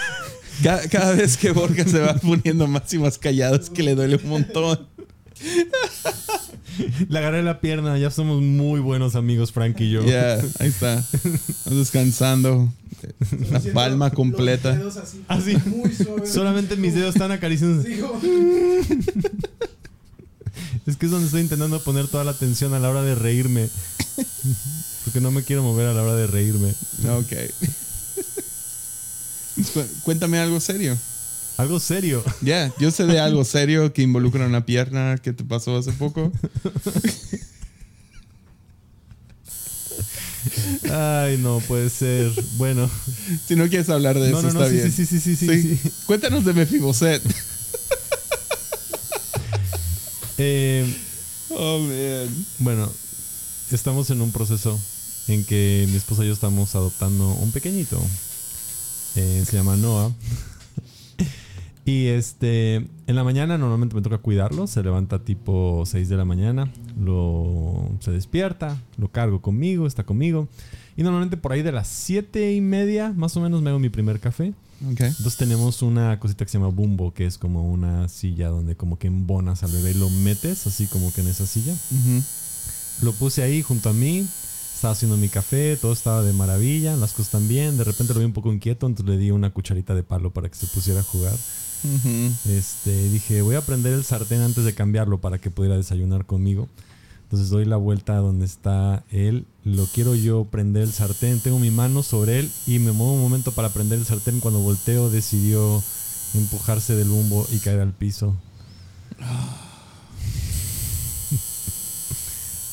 cada, 0.63 0.89
cada 0.89 1.13
vez 1.15 1.37
que 1.37 1.51
Borja 1.53 1.85
se 1.85 2.01
va 2.01 2.15
poniendo 2.15 2.67
más 2.67 2.93
y 2.93 2.99
más 2.99 3.19
callado 3.19 3.57
es 3.57 3.71
que 3.71 3.83
le 3.83 3.95
duele 3.95 4.17
un 4.23 4.29
montón. 4.29 4.87
Le 7.09 7.19
agarré 7.19 7.43
la 7.43 7.61
pierna, 7.61 7.99
ya 7.99 8.11
somos 8.11 8.41
muy 8.41 8.81
buenos 8.81 9.17
amigos, 9.17 9.53
Frank 9.53 9.81
y 9.81 9.91
yo. 9.91 10.05
Yeah, 10.05 10.41
ahí 10.61 10.69
está. 10.69 11.05
Descansando. 11.67 12.73
La 13.51 13.61
palma 13.73 14.07
los 14.07 14.15
completa. 14.15 14.77
dedos 14.77 14.97
así, 14.97 15.23
Así. 15.29 15.57
Muy 15.67 15.93
suaves. 15.93 16.31
Solamente 16.31 16.77
mis 16.77 16.95
dedos 16.95 17.15
están 17.15 17.33
acariciando. 17.33 17.85
Es 20.87 20.97
que 20.97 21.07
es 21.07 21.13
donde 21.13 21.27
estoy 21.27 21.43
intentando 21.43 21.81
poner 21.83 22.09
toda 22.09 22.25
la 22.25 22.31
atención 22.31 22.73
a 22.75 22.79
la 22.79 22.89
hora 22.89 23.03
de 23.03 23.15
reírme. 23.15 23.69
Porque 25.05 25.21
no 25.21 25.31
me 25.31 25.43
quiero 25.43 25.63
mover 25.63 25.87
a 25.87 25.93
la 25.95 26.03
hora 26.03 26.15
de 26.15 26.27
reírme. 26.27 26.73
Ok. 27.11 27.33
Cu- 29.75 29.87
Cuéntame 30.05 30.39
algo 30.39 30.61
serio. 30.61 30.97
Algo 31.57 31.81
serio. 31.81 32.23
Ya, 32.41 32.73
yo 32.79 32.91
sé 32.91 33.05
de 33.07 33.19
algo 33.19 33.45
serio 33.45 33.93
que 33.93 34.03
involucra 34.03 34.47
una 34.47 34.65
pierna 34.65 35.19
que 35.21 35.33
te 35.33 35.43
pasó 35.45 35.77
hace 35.77 35.93
poco. 35.93 36.31
Ay, 40.91 41.39
no 41.39 41.59
puede 41.67 41.91
ser. 41.91 42.31
Bueno. 42.57 42.89
Si 43.47 43.57
no 43.57 43.69
quieres 43.69 43.89
hablar 43.91 44.19
de 44.19 44.31
No, 44.31 44.39
eso, 44.39 44.49
no, 44.49 44.55
no, 44.55 44.61
está 44.65 44.71
sí, 44.71 44.77
bien. 44.77 44.93
sí, 44.93 45.07
sí, 45.07 45.21
sí, 45.21 45.37
sí, 45.37 45.47
sí, 45.49 45.77
sí. 45.83 45.91
Cuéntanos 46.07 46.45
de 46.45 46.53
Mefiboset. 46.53 47.23
Eh, 50.39 50.97
Oh, 51.51 51.81
man. 51.81 52.47
bueno, 52.61 52.93
estamos 53.73 54.11
en 54.11 54.21
un 54.21 54.31
proceso 54.31 54.79
en 55.27 55.45
que 55.45 55.87
mi 55.89 55.97
esposa 55.97 56.23
y 56.23 56.29
yo 56.29 56.35
estamos 56.35 56.75
adoptando 56.77 57.27
un 57.33 57.51
pequeño. 57.51 57.87
Eh, 59.17 59.45
se 59.47 59.57
llama 59.57 59.77
Noah. 59.77 60.13
y 61.85 62.07
este, 62.07 62.77
en 62.77 63.15
la 63.17 63.25
mañana 63.25 63.59
normalmente 63.59 63.95
me 63.95 64.03
toca 64.03 64.19
cuidarlo. 64.19 64.67
Se 64.67 64.83
levanta 64.83 65.25
tipo 65.25 65.85
6 65.87 66.09
de 66.09 66.17
la 66.17 66.25
mañana. 66.25 66.71
Lo, 67.01 67.91
se 68.01 68.11
despierta, 68.11 68.81
lo 68.97 69.11
cargo 69.11 69.41
conmigo, 69.41 69.87
está 69.87 70.05
conmigo. 70.05 70.49
Y 70.97 71.03
normalmente 71.03 71.37
por 71.37 71.53
ahí 71.53 71.63
de 71.63 71.73
las 71.73 71.89
7 71.89 72.55
y 72.55 72.61
media, 72.61 73.13
más 73.17 73.37
o 73.37 73.41
menos, 73.41 73.63
me 73.63 73.71
hago 73.71 73.79
mi 73.79 73.89
primer 73.89 74.21
café. 74.21 74.53
Ok. 74.93 75.01
Entonces 75.01 75.37
tenemos 75.37 75.83
una 75.83 76.21
cosita 76.21 76.45
que 76.45 76.51
se 76.51 76.59
llama 76.59 76.71
bumbo, 76.71 77.13
que 77.13 77.27
es 77.27 77.39
como 77.39 77.69
una 77.69 78.09
silla 78.09 78.49
donde 78.49 78.77
como 78.77 78.99
que 78.99 79.09
embonas 79.09 79.63
al 79.65 79.73
bebé 79.73 79.91
y 79.91 79.95
lo 79.95 80.09
metes 80.09 80.67
así 80.67 80.87
como 80.87 81.13
que 81.13 81.21
en 81.21 81.29
esa 81.29 81.47
silla. 81.47 81.73
Ujú. 81.73 82.23
Lo 83.03 83.13
puse 83.13 83.43
ahí 83.43 83.63
junto 83.63 83.91
a 83.91 83.93
mí, 83.93 84.27
estaba 84.79 84.93
haciendo 84.93 85.17
mi 85.17 85.29
café, 85.29 85.77
todo 85.77 85.93
estaba 85.93 86.23
de 86.23 86.33
maravilla, 86.33 86.95
las 86.95 87.13
cosas 87.13 87.47
bien. 87.49 87.77
De 87.77 87.83
repente 87.83 88.15
lo 88.15 88.21
vi 88.21 88.27
un 88.27 88.33
poco 88.33 88.53
inquieto, 88.53 88.87
entonces 88.87 89.13
le 89.13 89.19
di 89.21 89.33
una 89.33 89.51
cucharita 89.51 89.93
de 89.93 90.05
palo 90.05 90.31
para 90.31 90.49
que 90.49 90.55
se 90.55 90.69
pusiera 90.69 91.01
a 91.01 91.03
jugar. 91.03 91.35
Este, 92.49 93.09
dije, 93.09 93.43
voy 93.43 93.57
a 93.57 93.61
prender 93.63 93.95
el 93.95 94.05
sartén 94.05 94.41
antes 94.41 94.65
de 94.65 94.75
cambiarlo 94.75 95.21
para 95.21 95.39
que 95.39 95.51
pudiera 95.51 95.77
desayunar 95.77 96.27
conmigo. 96.27 96.69
Entonces 97.25 97.51
doy 97.51 97.65
la 97.65 97.77
vuelta 97.77 98.15
a 98.15 98.21
donde 98.21 98.47
está 98.47 99.03
él. 99.11 99.47
Lo 99.65 99.85
quiero 99.87 100.15
yo 100.15 100.45
prender 100.45 100.85
el 100.85 100.93
sartén. 100.93 101.41
Tengo 101.41 101.59
mi 101.59 101.73
mano 101.73 102.05
sobre 102.05 102.39
él 102.39 102.51
y 102.65 102.79
me 102.79 102.93
muevo 102.93 103.15
un 103.15 103.21
momento 103.21 103.51
para 103.51 103.71
prender 103.71 103.99
el 103.99 104.07
sartén. 104.07 104.39
Cuando 104.39 104.61
volteo 104.61 105.11
decidió 105.11 105.83
empujarse 106.35 106.95
del 106.95 107.09
bumbo 107.09 107.49
y 107.51 107.59
caer 107.59 107.81
al 107.81 107.93
piso. 107.95 108.37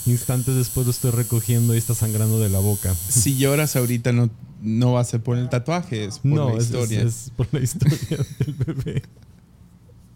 Instantes 0.05 0.55
después 0.55 0.85
lo 0.85 0.91
estoy 0.91 1.11
recogiendo 1.11 1.73
y 1.73 1.77
está 1.77 1.93
sangrando 1.95 2.39
de 2.39 2.49
la 2.49 2.59
boca. 2.59 2.93
Si 3.09 3.37
lloras 3.37 3.75
ahorita 3.75 4.11
no, 4.11 4.29
no 4.61 4.93
va 4.93 5.01
a 5.01 5.03
ser 5.05 5.21
por 5.21 5.37
el 5.37 5.49
tatuaje, 5.49 6.05
es 6.05 6.19
por 6.19 6.31
no, 6.31 6.49
la 6.55 6.61
historia. 6.61 7.01
Es, 7.01 7.25
es 7.25 7.29
por 7.31 7.47
la 7.51 7.59
historia 7.61 7.97
del 8.39 8.53
bebé. 8.53 9.03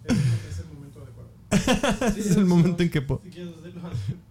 Es, 0.06 0.16
es 0.52 0.60
el 0.60 0.66
momento 0.74 1.02
adecuado. 1.02 2.14
Sí, 2.14 2.20
Es 2.30 2.36
el 2.38 2.46
momento 2.46 2.84
en 2.84 2.90
que... 2.90 3.02
po- 3.02 3.22
Si 3.24 3.30
quieres 3.32 3.54
hacerlo, 3.60 3.82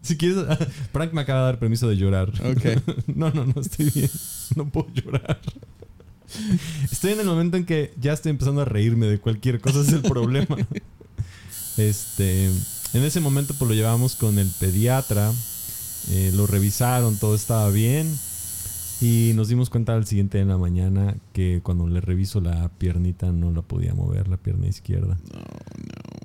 Si 0.02 0.16
quieres... 0.16 0.58
Frank 0.92 1.12
me 1.12 1.20
acaba 1.22 1.40
de 1.40 1.46
dar 1.46 1.58
permiso 1.58 1.88
de 1.88 1.96
llorar. 1.96 2.28
Ok. 2.44 3.06
No, 3.14 3.30
no, 3.30 3.44
no 3.46 3.60
estoy 3.60 3.90
bien. 3.90 4.10
No 4.56 4.68
puedo 4.68 4.88
llorar. 4.94 5.40
Estoy 6.90 7.12
en 7.12 7.20
el 7.20 7.26
momento 7.26 7.56
en 7.56 7.64
que 7.64 7.94
ya 8.00 8.12
estoy 8.12 8.30
empezando 8.30 8.60
a 8.60 8.64
reírme 8.64 9.06
de 9.06 9.18
cualquier 9.18 9.60
cosa, 9.60 9.80
es 9.80 9.88
el 9.92 10.02
problema. 10.02 10.56
Este, 11.78 12.50
en 12.94 13.04
ese 13.04 13.20
momento 13.20 13.54
pues 13.58 13.68
lo 13.68 13.74
llevamos 13.74 14.14
con 14.14 14.38
el 14.38 14.48
pediatra, 14.58 15.32
eh, 16.10 16.32
lo 16.34 16.46
revisaron, 16.46 17.16
todo 17.16 17.34
estaba 17.34 17.68
bien 17.70 18.12
y 19.00 19.32
nos 19.34 19.48
dimos 19.48 19.70
cuenta 19.70 19.94
al 19.94 20.06
siguiente 20.06 20.40
en 20.40 20.48
la 20.48 20.58
mañana 20.58 21.16
que 21.32 21.60
cuando 21.62 21.86
le 21.86 22.00
reviso 22.00 22.40
la 22.40 22.68
piernita 22.68 23.30
no 23.30 23.52
la 23.52 23.62
podía 23.62 23.94
mover, 23.94 24.26
la 24.28 24.36
pierna 24.36 24.66
izquierda. 24.66 25.16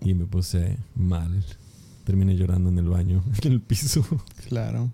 Y 0.01 0.15
me 0.15 0.25
puse 0.25 0.77
mal. 0.95 1.43
Terminé 2.03 2.35
llorando 2.35 2.69
en 2.69 2.79
el 2.79 2.89
baño, 2.89 3.23
en 3.43 3.51
el 3.51 3.61
piso. 3.61 4.03
Claro. 4.47 4.89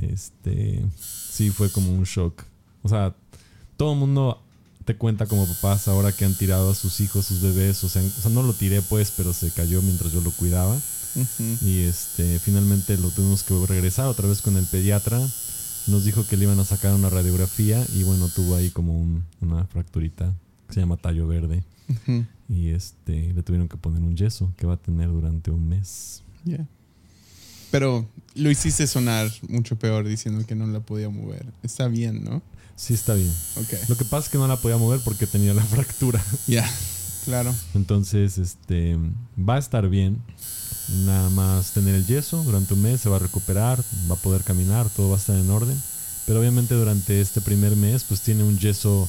Este, 0.00 0.84
sí 0.96 1.50
fue 1.50 1.70
como 1.70 1.90
un 1.92 2.04
shock. 2.04 2.44
O 2.82 2.88
sea, 2.88 3.14
todo 3.76 3.94
el 3.94 3.98
mundo 3.98 4.45
te 4.86 4.96
cuenta 4.96 5.26
como 5.26 5.46
papás 5.46 5.88
ahora 5.88 6.12
que 6.12 6.24
han 6.24 6.34
tirado 6.34 6.70
a 6.70 6.74
sus 6.74 7.00
hijos, 7.00 7.26
sus 7.26 7.42
bebés. 7.42 7.84
O 7.84 7.88
sea, 7.90 8.02
o 8.02 8.20
sea, 8.22 8.30
no 8.30 8.42
lo 8.42 8.54
tiré 8.54 8.80
pues, 8.80 9.12
pero 9.14 9.32
se 9.34 9.50
cayó 9.50 9.82
mientras 9.82 10.12
yo 10.12 10.20
lo 10.22 10.30
cuidaba. 10.30 10.78
Y 11.62 11.80
este, 11.80 12.38
finalmente 12.38 12.96
lo 12.98 13.10
tuvimos 13.10 13.42
que 13.42 13.54
regresar 13.66 14.06
otra 14.06 14.28
vez 14.28 14.40
con 14.42 14.56
el 14.56 14.64
pediatra. 14.66 15.18
Nos 15.86 16.04
dijo 16.04 16.26
que 16.26 16.36
le 16.36 16.44
iban 16.44 16.60
a 16.60 16.64
sacar 16.64 16.94
una 16.94 17.08
radiografía 17.08 17.84
y 17.94 18.02
bueno, 18.02 18.28
tuvo 18.28 18.54
ahí 18.56 18.70
como 18.70 18.98
un- 19.00 19.24
una 19.40 19.64
fracturita 19.66 20.34
que 20.68 20.74
se 20.74 20.80
llama 20.80 20.96
tallo 20.96 21.26
verde. 21.26 21.64
Y 22.48 22.68
este, 22.68 23.32
le 23.32 23.42
tuvieron 23.42 23.68
que 23.68 23.76
poner 23.76 24.02
un 24.02 24.16
yeso 24.16 24.52
que 24.56 24.66
va 24.66 24.74
a 24.74 24.76
tener 24.76 25.08
durante 25.08 25.50
un 25.50 25.66
mes. 25.68 26.22
Yeah. 26.44 26.66
Pero 27.70 28.06
lo 28.34 28.50
hiciste 28.50 28.86
sonar 28.86 29.30
mucho 29.48 29.76
peor 29.76 30.06
diciendo 30.06 30.44
que 30.46 30.54
no 30.54 30.66
la 30.66 30.80
podía 30.80 31.08
mover. 31.08 31.46
Está 31.62 31.88
bien, 31.88 32.22
¿no? 32.24 32.42
Sí, 32.76 32.94
está 32.94 33.14
bien. 33.14 33.32
Ok. 33.56 33.88
Lo 33.88 33.96
que 33.96 34.04
pasa 34.04 34.26
es 34.26 34.28
que 34.30 34.38
no 34.38 34.46
la 34.46 34.56
podía 34.56 34.76
mover 34.76 35.00
porque 35.00 35.26
tenía 35.26 35.54
la 35.54 35.64
fractura. 35.64 36.22
Ya. 36.46 36.68
Claro. 37.24 37.52
Entonces, 37.74 38.38
este 38.38 38.96
va 39.36 39.56
a 39.56 39.58
estar 39.58 39.88
bien. 39.88 40.22
Nada 41.04 41.28
más 41.30 41.72
tener 41.72 41.96
el 41.96 42.06
yeso 42.06 42.44
durante 42.44 42.74
un 42.74 42.82
mes, 42.82 43.00
se 43.00 43.08
va 43.08 43.16
a 43.16 43.18
recuperar, 43.18 43.82
va 44.08 44.14
a 44.14 44.18
poder 44.18 44.42
caminar, 44.42 44.88
todo 44.90 45.08
va 45.08 45.16
a 45.16 45.18
estar 45.18 45.36
en 45.36 45.50
orden. 45.50 45.76
Pero 46.26 46.38
obviamente 46.38 46.74
durante 46.74 47.20
este 47.20 47.40
primer 47.40 47.74
mes, 47.74 48.04
pues 48.04 48.20
tiene 48.20 48.44
un 48.44 48.56
yeso 48.58 49.08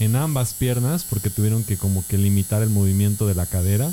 en 0.00 0.16
ambas 0.16 0.54
piernas 0.54 1.04
porque 1.04 1.28
tuvieron 1.28 1.64
que 1.64 1.76
como 1.76 2.06
que 2.06 2.16
limitar 2.18 2.62
el 2.62 2.70
movimiento 2.70 3.26
de 3.26 3.34
la 3.34 3.46
cadera 3.46 3.92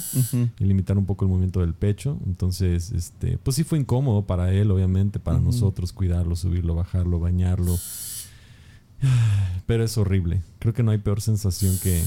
y 0.59 0.63
limitar 0.63 0.97
un 0.97 1.05
poco 1.05 1.25
el 1.25 1.29
movimiento 1.29 1.61
del 1.61 1.73
pecho. 1.73 2.17
Entonces, 2.25 2.91
este, 2.91 3.38
pues 3.39 3.55
sí 3.55 3.63
fue 3.63 3.79
incómodo 3.79 4.25
para 4.25 4.53
él, 4.53 4.71
obviamente, 4.71 5.19
para 5.19 5.39
nosotros 5.39 5.91
cuidarlo, 5.93 6.35
subirlo, 6.35 6.75
bajarlo, 6.75 7.19
bañarlo. 7.19 7.77
Pero 9.68 9.84
es 9.84 9.98
horrible. 9.98 10.41
Creo 10.60 10.74
que 10.74 10.84
no 10.84 10.91
hay 10.91 10.98
peor 11.00 11.22
sensación 11.22 11.78
que 11.80 12.04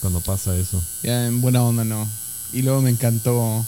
cuando 0.00 0.20
pasa 0.20 0.56
eso. 0.56 0.82
Ya, 1.02 1.26
en 1.26 1.40
buena 1.40 1.62
onda 1.62 1.84
no. 1.84 2.08
Y 2.52 2.62
luego 2.62 2.80
me 2.82 2.90
encantó 2.90 3.64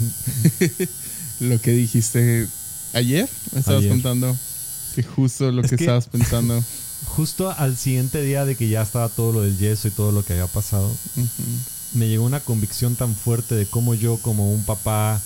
lo 1.40 1.60
que 1.60 1.72
dijiste 1.72 2.48
ayer. 2.92 3.28
Me 3.52 3.60
estabas 3.60 3.80
Ayer. 3.80 3.90
contando 3.92 4.36
que 4.94 5.02
justo 5.02 5.50
lo 5.52 5.62
Es 5.62 5.70
que, 5.70 5.76
que- 5.76 5.84
estabas 5.84 6.06
pensando. 6.08 6.62
Justo 7.16 7.50
al 7.56 7.78
siguiente 7.78 8.20
día 8.22 8.44
de 8.44 8.56
que 8.56 8.68
ya 8.68 8.82
estaba 8.82 9.08
todo 9.08 9.32
lo 9.32 9.40
del 9.40 9.56
yeso 9.56 9.88
y 9.88 9.90
todo 9.90 10.12
lo 10.12 10.22
que 10.22 10.34
había 10.34 10.46
pasado, 10.46 10.94
me 11.94 12.08
llegó 12.08 12.24
una 12.26 12.40
convicción 12.40 12.94
tan 12.94 13.14
fuerte 13.16 13.54
de 13.54 13.64
cómo 13.64 13.94
yo 13.94 14.18
como 14.18 14.52
un 14.52 14.62
papá, 14.64 15.18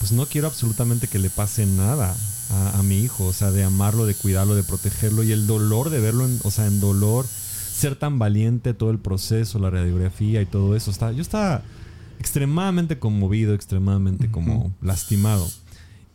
pues 0.00 0.12
no 0.12 0.26
quiero 0.26 0.48
absolutamente 0.48 1.08
que 1.08 1.18
le 1.18 1.30
pase 1.30 1.64
nada 1.64 2.14
a, 2.50 2.78
a 2.78 2.82
mi 2.82 3.00
hijo, 3.00 3.26
o 3.26 3.32
sea, 3.32 3.50
de 3.50 3.64
amarlo, 3.64 4.06
de 4.06 4.14
cuidarlo, 4.14 4.54
de 4.54 4.62
protegerlo 4.62 5.22
y 5.22 5.32
el 5.32 5.46
dolor 5.46 5.90
de 5.90 6.00
verlo, 6.00 6.24
en, 6.24 6.38
o 6.42 6.50
sea, 6.50 6.66
en 6.66 6.80
dolor, 6.80 7.26
ser 7.26 7.96
tan 7.96 8.18
valiente, 8.18 8.74
todo 8.74 8.90
el 8.90 8.98
proceso, 8.98 9.58
la 9.58 9.70
radiografía 9.70 10.40
y 10.42 10.46
todo 10.46 10.76
eso. 10.76 10.90
Está, 10.90 11.12
yo 11.12 11.22
estaba 11.22 11.62
extremadamente 12.18 12.98
conmovido, 12.98 13.54
extremadamente 13.54 14.30
como 14.30 14.72
lastimado. 14.80 15.48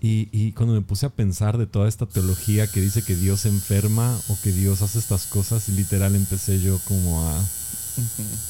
Y, 0.01 0.29
y 0.31 0.53
cuando 0.53 0.73
me 0.73 0.81
puse 0.81 1.05
a 1.05 1.09
pensar 1.09 1.57
de 1.57 1.67
toda 1.67 1.89
esta 1.89 2.05
teología 2.05 2.67
que 2.67 2.79
dice 2.79 3.03
que 3.03 3.17
Dios 3.17 3.45
enferma 3.45 4.17
o 4.29 4.37
que 4.41 4.53
Dios 4.53 4.81
hace 4.81 4.97
estas 4.97 5.25
cosas, 5.25 5.67
literal 5.67 6.15
empecé 6.15 6.61
yo 6.61 6.79
como 6.85 7.21
a 7.27 7.43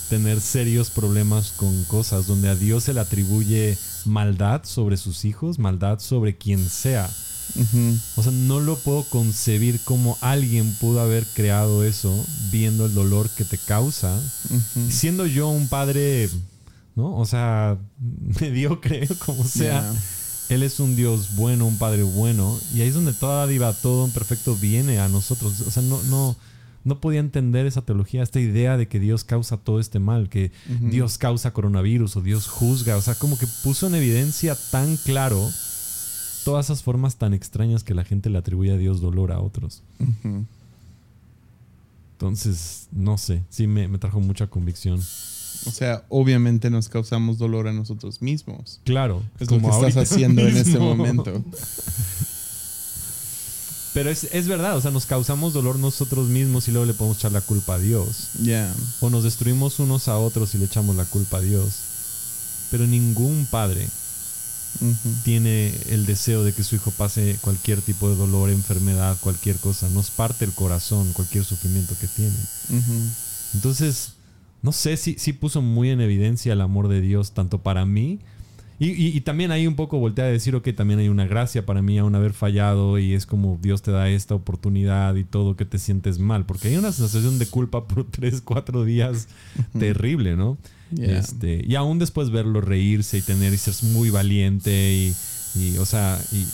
tener 0.09 0.41
serios 0.41 0.91
problemas 0.91 1.51
con 1.51 1.83
cosas 1.85 2.27
donde 2.27 2.49
a 2.49 2.55
Dios 2.55 2.83
se 2.83 2.93
le 2.93 2.99
atribuye 2.99 3.77
maldad 4.05 4.61
sobre 4.63 4.97
sus 4.97 5.25
hijos, 5.25 5.57
maldad 5.59 5.99
sobre 5.99 6.37
quien 6.37 6.69
sea. 6.69 7.09
O 8.15 8.23
sea, 8.23 8.31
no 8.31 8.59
lo 8.59 8.77
puedo 8.77 9.03
concebir 9.03 9.79
como 9.83 10.17
alguien 10.21 10.73
pudo 10.75 11.01
haber 11.01 11.25
creado 11.33 11.83
eso 11.83 12.25
viendo 12.51 12.85
el 12.85 12.93
dolor 12.93 13.29
que 13.29 13.45
te 13.45 13.57
causa. 13.57 14.19
Siendo 14.89 15.25
yo 15.25 15.49
un 15.49 15.67
padre, 15.67 16.29
¿no? 16.95 17.17
O 17.17 17.25
sea, 17.25 17.77
mediocre, 18.39 19.07
como 19.25 19.43
sea. 19.43 19.93
Él 20.49 20.63
es 20.63 20.79
un 20.79 20.95
Dios 20.95 21.35
bueno, 21.35 21.67
un 21.67 21.77
Padre 21.77 22.01
bueno. 22.01 22.59
Y 22.73 22.81
ahí 22.81 22.87
es 22.87 22.95
donde 22.95 23.13
toda 23.13 23.45
dádiva, 23.45 23.71
todo 23.71 24.05
un 24.05 24.11
perfecto 24.11 24.55
viene 24.55 24.97
a 24.97 25.07
nosotros. 25.07 25.61
O 25.61 25.69
sea, 25.69 25.83
no, 25.83 26.01
no, 26.09 26.35
no 26.83 26.99
podía 26.99 27.19
entender 27.19 27.67
esa 27.67 27.83
teología, 27.83 28.23
esta 28.23 28.39
idea 28.39 28.75
de 28.75 28.87
que 28.87 28.99
Dios 28.99 29.23
causa 29.23 29.57
todo 29.57 29.79
este 29.79 29.99
mal, 29.99 30.27
que. 30.27 30.51
Dios 30.81 31.19
causa 31.19 31.53
coronavirus 31.53 32.17
o 32.17 32.21
Dios 32.21 32.47
juzga. 32.47 32.97
O 32.97 33.01
sea, 33.01 33.13
como 33.13 33.37
que 33.37 33.45
puso 33.63 33.85
en 33.87 33.95
evidencia 33.95 34.57
tan 34.71 34.97
claro 34.97 35.49
todas 36.49 36.65
esas 36.65 36.81
formas 36.81 37.15
tan 37.15 37.35
extrañas 37.35 37.83
que 37.83 37.93
la 37.93 38.03
gente 38.03 38.29
le 38.31 38.39
atribuye 38.39 38.71
a 38.71 38.77
Dios 38.77 39.01
dolor 39.01 39.31
a 39.31 39.39
otros. 39.39 39.83
Entonces, 42.13 42.87
no 42.91 43.19
sé, 43.19 43.43
sí 43.49 43.67
me, 43.67 43.87
me 43.87 43.99
trajo 43.99 44.19
mucha 44.19 44.47
convicción. 44.47 44.99
O 44.99 45.71
sea, 45.71 46.05
obviamente 46.09 46.71
nos 46.71 46.89
causamos 46.89 47.37
dolor 47.37 47.67
a 47.67 47.73
nosotros 47.73 48.23
mismos. 48.23 48.81
Claro, 48.83 49.21
Es 49.39 49.51
lo 49.51 49.59
que 49.59 49.67
estás 49.67 49.97
haciendo 49.97 50.41
en 50.41 50.57
este 50.57 50.79
momento. 50.79 51.43
Pero 53.93 54.09
es, 54.09 54.23
es 54.25 54.47
verdad, 54.47 54.75
o 54.75 54.81
sea, 54.81 54.89
nos 54.89 55.05
causamos 55.05 55.53
dolor 55.53 55.77
nosotros 55.77 56.29
mismos 56.29 56.67
y 56.67 56.71
luego 56.71 56.87
le 56.87 56.95
podemos 56.95 57.17
echar 57.17 57.31
la 57.31 57.41
culpa 57.41 57.75
a 57.75 57.79
Dios. 57.79 58.29
Ya. 58.41 58.73
O 59.01 59.11
nos 59.11 59.23
destruimos 59.23 59.77
unos 59.77 60.07
a 60.07 60.17
otros 60.17 60.55
y 60.55 60.57
le 60.57 60.65
echamos 60.65 60.95
la 60.95 61.05
culpa 61.05 61.37
a 61.37 61.41
Dios. 61.41 61.73
Pero 62.71 62.87
ningún 62.87 63.47
padre 63.49 63.87
Tiene 65.23 65.73
el 65.89 66.05
deseo 66.05 66.43
de 66.43 66.53
que 66.53 66.63
su 66.63 66.75
hijo 66.75 66.91
pase 66.91 67.37
cualquier 67.41 67.81
tipo 67.81 68.09
de 68.09 68.15
dolor, 68.15 68.49
enfermedad, 68.49 69.17
cualquier 69.19 69.57
cosa. 69.57 69.89
Nos 69.89 70.09
parte 70.11 70.45
el 70.45 70.51
corazón, 70.51 71.11
cualquier 71.13 71.43
sufrimiento 71.43 71.95
que 71.99 72.07
tiene. 72.07 72.35
Entonces, 73.53 74.13
no 74.61 74.71
sé 74.71 74.97
si 74.97 75.15
sí 75.17 75.33
puso 75.33 75.61
muy 75.61 75.89
en 75.89 76.01
evidencia 76.01 76.53
el 76.53 76.61
amor 76.61 76.87
de 76.87 77.01
Dios, 77.01 77.31
tanto 77.33 77.59
para 77.61 77.85
mí. 77.85 78.19
Y, 78.81 78.91
y- 78.91 79.07
y 79.07 79.21
también 79.21 79.51
ahí 79.51 79.67
un 79.67 79.75
poco 79.75 79.99
voltea 79.99 80.23
a 80.23 80.29
decir, 80.29 80.55
ok, 80.55 80.69
también 80.73 80.99
hay 81.01 81.09
una 81.09 81.25
gracia 81.27 81.65
para 81.65 81.81
mí 81.81 81.97
aún 81.97 82.15
haber 82.15 82.31
fallado 82.31 82.97
y 82.97 83.13
es 83.13 83.25
como 83.25 83.59
Dios 83.61 83.81
te 83.81 83.91
da 83.91 84.07
esta 84.09 84.35
oportunidad 84.35 85.15
y 85.15 85.25
todo 85.25 85.57
que 85.57 85.65
te 85.65 85.77
sientes 85.79 86.17
mal, 86.19 86.45
porque 86.45 86.69
hay 86.69 86.77
una 86.77 86.93
sensación 86.93 87.39
de 87.39 87.45
culpa 87.47 87.85
por 87.87 88.05
tres, 88.09 88.39
cuatro 88.41 88.85
días 88.85 89.27
terrible, 89.77 90.37
¿no? 90.37 90.57
Yeah. 90.91 91.19
Este, 91.19 91.63
y 91.65 91.75
aún 91.75 91.99
después 91.99 92.29
verlo 92.29 92.61
reírse 92.61 93.17
y 93.17 93.21
tener 93.21 93.53
y 93.53 93.57
ser 93.57 93.75
muy 93.91 94.09
valiente 94.09 94.93
y, 94.93 95.15
y, 95.55 95.77
o 95.77 95.85
sea, 95.85 96.19
y, 96.31 96.37
y 96.37 96.45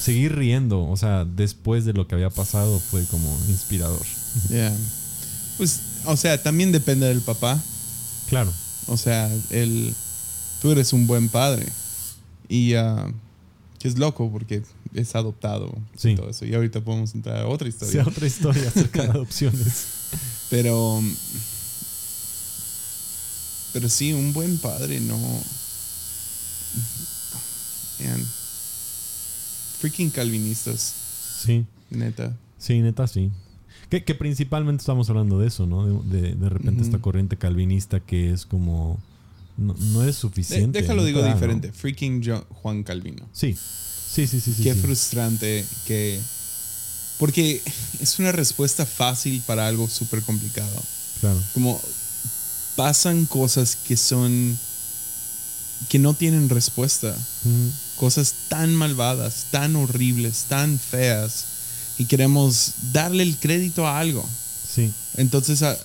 seguir 0.00 0.34
riendo, 0.34 0.82
o 0.88 0.96
sea, 0.96 1.24
después 1.24 1.84
de 1.84 1.92
lo 1.92 2.06
que 2.06 2.14
había 2.14 2.30
pasado 2.30 2.78
fue 2.80 3.04
como 3.06 3.28
inspirador. 3.48 4.04
Yeah. 4.48 4.74
Pues, 5.58 5.80
o 6.06 6.16
sea, 6.16 6.42
también 6.42 6.72
depende 6.72 7.06
del 7.06 7.20
papá. 7.20 7.60
Claro. 8.28 8.52
O 8.86 8.96
sea, 8.96 9.30
el, 9.50 9.94
tú 10.60 10.70
eres 10.70 10.92
un 10.92 11.06
buen 11.06 11.28
padre. 11.28 11.66
Y 12.48 12.72
que 13.78 13.88
es 13.88 13.98
loco 13.98 14.30
porque 14.30 14.62
es 14.94 15.14
adoptado. 15.14 15.74
Sí. 15.96 16.10
Y 16.10 16.16
todo 16.16 16.30
eso. 16.30 16.44
Y 16.44 16.54
ahorita 16.54 16.80
podemos 16.80 17.14
entrar 17.14 17.38
a 17.38 17.46
otra 17.46 17.68
historia. 17.68 17.92
Sea 17.92 18.06
otra 18.06 18.26
historia 18.26 18.68
acerca 18.68 19.02
de 19.02 19.08
adopciones. 19.10 19.86
Pero. 20.50 21.02
Pero 23.72 23.88
sí, 23.88 24.12
un 24.12 24.32
buen 24.32 24.58
padre 24.58 25.00
no. 25.00 25.18
Man. 28.00 28.26
Freaking 29.80 30.10
calvinistas, 30.10 30.92
Sí, 31.44 31.64
neta. 31.90 32.36
sí, 32.58 32.80
neta, 32.80 33.06
sí. 33.06 33.30
Que, 33.90 34.04
que 34.04 34.14
principalmente 34.14 34.80
estamos 34.82 35.08
hablando 35.10 35.38
de 35.38 35.48
eso, 35.48 35.66
¿no? 35.66 36.02
De, 36.04 36.20
de, 36.20 36.34
de 36.34 36.48
repente 36.48 36.82
esta 36.82 36.98
corriente 36.98 37.36
calvinista 37.36 38.00
que 38.00 38.32
es 38.32 38.46
como... 38.46 38.98
No, 39.58 39.74
no 39.78 40.00
es 40.02 40.06
De- 40.06 40.12
suficiente. 40.14 40.80
déjalo 40.80 41.04
digo 41.04 41.22
diferente. 41.22 41.72
Freaking 41.72 42.22
Juan 42.62 42.82
Calvino. 42.84 43.28
Sí, 43.32 43.54
sí, 43.54 44.26
sí, 44.26 44.40
sí. 44.40 44.54
sí, 44.54 44.62
Qué 44.62 44.72
sí. 44.74 44.80
frustrante 44.80 45.64
que. 45.86 46.18
Porque 47.18 47.60
es 48.00 48.18
una 48.18 48.32
respuesta 48.32 48.86
fácil 48.86 49.42
para 49.46 49.68
algo 49.68 49.88
súper 49.88 50.22
complicado. 50.22 50.82
Claro. 51.20 51.38
Como 51.52 51.78
pasan 52.76 53.26
cosas 53.26 53.76
que 53.76 53.96
son. 53.96 54.58
que 55.88 55.98
no 55.98 56.14
tienen 56.14 56.48
respuesta. 56.48 57.14
Cosas 57.96 58.34
tan 58.48 58.74
malvadas, 58.74 59.46
tan 59.50 59.76
horribles, 59.76 60.44
tan 60.48 60.78
feas. 60.78 61.44
Y 61.98 62.06
queremos 62.06 62.72
darle 62.92 63.22
el 63.24 63.36
crédito 63.36 63.86
a 63.86 63.98
algo. 63.98 64.28
Sí, 64.74 64.92
Entonces 65.16 65.62
a- 65.62 65.76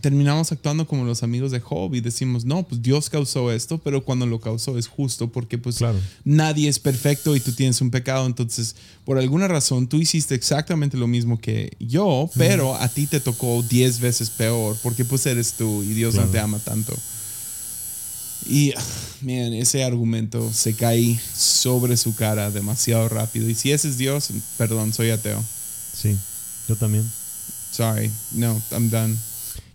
terminamos 0.00 0.52
actuando 0.52 0.86
como 0.86 1.04
los 1.04 1.22
amigos 1.22 1.50
de 1.50 1.60
Job 1.60 1.94
y 1.94 2.00
decimos, 2.00 2.44
no, 2.44 2.62
pues 2.62 2.82
Dios 2.82 3.08
causó 3.10 3.50
esto, 3.52 3.78
pero 3.78 4.04
cuando 4.04 4.26
lo 4.26 4.40
causó 4.40 4.76
es 4.78 4.86
justo 4.88 5.30
porque 5.30 5.58
pues 5.58 5.76
Claro. 5.76 5.98
nadie 6.24 6.68
es 6.68 6.78
perfecto 6.78 7.34
y 7.36 7.40
tú 7.40 7.52
tienes 7.52 7.80
un 7.80 7.90
pecado. 7.90 8.26
Entonces, 8.26 8.76
por 9.04 9.18
alguna 9.18 9.48
razón, 9.48 9.86
tú 9.88 9.98
hiciste 9.98 10.34
exactamente 10.34 10.96
lo 10.96 11.06
mismo 11.06 11.38
que 11.40 11.76
yo, 11.80 12.28
pero 12.36 12.74
a 12.74 12.88
ti 12.88 13.06
te 13.06 13.20
tocó 13.20 13.62
10 13.62 14.00
veces 14.00 14.30
peor 14.30 14.76
porque 14.82 15.04
pues 15.04 15.24
eres 15.26 15.52
tú 15.54 15.82
y 15.82 15.94
Dios 15.94 16.14
no 16.14 16.24
te 16.26 16.38
ama 16.38 16.58
tanto. 16.58 16.94
Y, 18.48 18.72
man, 19.22 19.54
ese 19.54 19.82
argumento 19.82 20.52
se 20.52 20.74
cae 20.74 21.18
sobre 21.34 21.96
su 21.96 22.14
cara 22.14 22.50
demasiado 22.50 23.08
rápido. 23.08 23.48
Y 23.48 23.54
si 23.54 23.72
ese 23.72 23.88
es 23.88 23.98
Dios, 23.98 24.28
perdón, 24.56 24.92
soy 24.92 25.10
ateo. 25.10 25.42
sí. 25.94 26.16
Yo 26.68 26.74
también. 26.74 27.08
Sorry, 27.70 28.10
no, 28.32 28.60
I'm 28.72 28.90
done. 28.90 29.16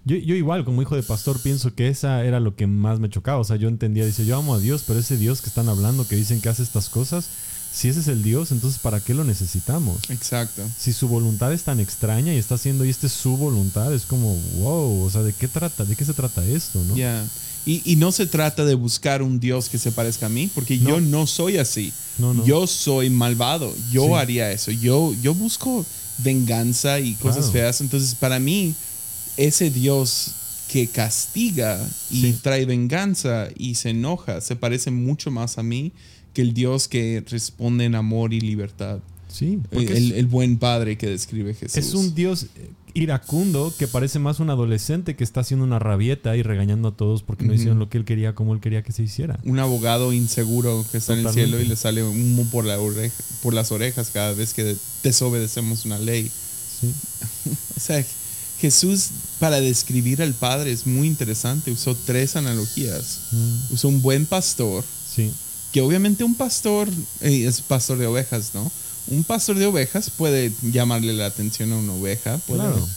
Yo, 0.04 0.16
yo 0.18 0.36
igual, 0.36 0.66
como 0.66 0.82
hijo 0.82 0.96
de 0.96 1.04
pastor, 1.04 1.40
pienso 1.40 1.76
que 1.76 1.88
esa 1.88 2.24
era 2.26 2.40
lo 2.40 2.56
que 2.56 2.66
más 2.68 3.00
me 3.00 3.10
chocaba. 3.10 3.40
O 3.40 3.44
sea, 3.44 3.56
yo 3.58 3.68
entendía, 3.68 4.06
dice, 4.06 4.26
yo 4.26 4.38
amo 4.38 4.56
a 4.56 4.60
Dios, 4.60 4.84
pero 4.88 5.00
ese 5.00 5.18
Dios 5.18 5.42
que 5.42 5.48
están 5.50 5.70
hablando, 5.70 6.08
que 6.08 6.16
dicen 6.16 6.42
que 6.42 6.50
hace 6.50 6.64
estas 6.64 6.90
cosas, 6.90 7.26
si 7.74 7.88
ese 7.88 8.00
es 8.02 8.08
el 8.08 8.22
Dios, 8.24 8.52
entonces 8.52 8.80
¿para 8.80 9.00
qué 9.00 9.14
lo 9.14 9.24
necesitamos? 9.24 9.98
Exacto. 10.10 10.62
Si 10.78 10.92
su 10.92 11.08
voluntad 11.08 11.54
es 11.54 11.64
tan 11.64 11.80
extraña 11.80 12.34
y 12.34 12.38
está 12.38 12.56
haciendo 12.56 12.84
y 12.84 12.90
esta 12.90 13.08
es 13.08 13.14
su 13.14 13.38
voluntad, 13.38 13.94
es 13.94 14.04
como, 14.04 14.36
wow, 14.60 15.04
o 15.06 15.10
sea, 15.10 15.22
¿de 15.22 15.34
qué 15.34 15.48
trata? 15.48 15.86
¿De 15.86 15.96
qué 15.96 16.04
se 16.04 16.14
trata 16.14 16.44
esto, 16.46 16.84
no? 16.88 16.96
Ya. 16.98 17.24
Y, 17.66 17.82
y 17.86 17.96
no 17.96 18.12
se 18.12 18.26
trata 18.26 18.66
de 18.66 18.74
buscar 18.74 19.22
un 19.22 19.40
Dios 19.40 19.70
que 19.70 19.78
se 19.78 19.92
parezca 19.92 20.26
a 20.26 20.30
mí, 20.30 20.50
porque 20.54 20.78
No. 20.80 20.90
yo 20.90 21.00
no 21.02 21.28
soy 21.28 21.58
así. 21.60 21.94
No, 22.18 22.34
no. 22.34 22.44
Yo 22.44 22.66
soy 22.66 23.10
malvado. 23.12 23.72
Yo 23.92 24.08
Sí. 24.08 24.14
haría 24.14 24.52
eso. 24.52 24.72
Yo, 24.72 25.14
yo 25.22 25.36
busco 25.36 25.86
venganza 26.18 27.00
y 27.00 27.14
cosas 27.16 27.46
Claro. 27.46 27.52
feas. 27.52 27.82
Entonces, 27.82 28.16
para 28.16 28.40
mí, 28.40 28.74
ese 29.38 29.70
Dios 29.70 30.34
que 30.70 30.88
castiga 30.88 31.80
y 32.10 32.22
Sí. 32.22 32.40
trae 32.42 32.66
venganza 32.66 33.50
y 33.58 33.76
se 33.76 33.90
enoja, 33.90 34.40
se 34.42 34.56
parece 34.56 34.90
mucho 34.92 35.30
más 35.32 35.58
a 35.58 35.64
mí 35.64 35.92
que 36.34 36.42
el 36.42 36.54
Dios 36.54 36.88
que 36.88 37.24
responde 37.30 37.86
en 37.86 37.96
amor 37.96 38.34
y 38.34 38.40
libertad. 38.40 39.00
Sí, 39.28 39.54
El, 39.54 39.60
porque 39.70 39.98
el- 39.98 40.12
el 40.14 40.28
buen 40.28 40.58
padre 40.58 40.98
que 40.98 41.08
describe 41.08 41.54
Jesús. 41.54 41.78
es 41.78 41.94
un 41.94 42.14
Dios 42.16 42.44
eh, 42.58 42.70
iracundo 42.94 43.74
que 43.78 43.88
parece 43.88 44.20
más 44.20 44.40
un 44.42 44.50
adolescente 44.50 45.16
que 45.16 45.24
está 45.24 45.40
haciendo 45.42 45.66
una 45.66 45.80
rabieta 45.80 46.36
y 46.36 46.44
regañando 46.44 46.90
a 46.90 46.96
todos 46.98 47.24
porque 47.24 47.46
no 47.46 47.54
hicieron 47.54 47.80
lo 47.80 47.90
que 47.90 47.98
él 47.98 48.04
quería 48.06 48.36
como 48.36 48.54
él 48.54 48.60
quería 48.62 48.82
que 48.84 48.92
se 48.92 49.04
hiciera. 49.04 49.40
un 49.46 49.60
abogado 49.60 50.12
inseguro 50.14 50.86
que 50.92 50.98
está 50.98 51.14
en 51.18 51.26
el 51.26 51.34
cielo 51.34 51.60
y 51.62 51.66
le 51.66 51.76
sale 51.78 52.04
humo 52.04 52.46
por, 52.52 52.64
la 52.66 52.78
oreja, 52.80 53.16
por 53.42 53.54
las 53.54 53.72
orejas 53.72 54.10
cada 54.12 54.34
vez 54.34 54.54
que 54.54 54.76
desobedecemos 55.04 55.86
una 55.86 55.98
ley. 56.00 56.30
Sí, 56.82 56.92
O 57.78 57.80
sea, 57.80 58.06
Jesús 58.62 59.10
para 59.40 59.60
describir 59.60 60.22
al 60.22 60.34
Padre 60.34 60.72
es 60.72 60.86
muy 60.86 61.08
interesante. 61.08 61.72
Usó 61.72 61.96
tres 61.96 62.36
analogías. 62.36 63.20
Mm, 63.32 63.74
Usó 63.74 63.88
un 63.88 64.02
buen 64.02 64.26
pastor, 64.28 64.84
sí, 65.16 65.32
que 65.74 65.82
obviamente 65.82 66.24
un 66.24 66.36
pastor 66.36 66.88
eh, 67.22 67.46
es 67.48 67.62
pastor 67.62 67.98
de 67.98 68.06
ovejas, 68.08 68.52
¿no? 68.54 68.72
Un 69.08 69.24
pastor 69.24 69.58
de 69.58 69.66
ovejas 69.66 70.12
puede 70.12 70.52
llamarle 70.62 71.14
la 71.14 71.26
atención 71.26 71.72
a 71.74 71.78
una 71.78 71.94
oveja, 71.94 72.38
puede 72.46 72.62
Claro. 72.62 72.88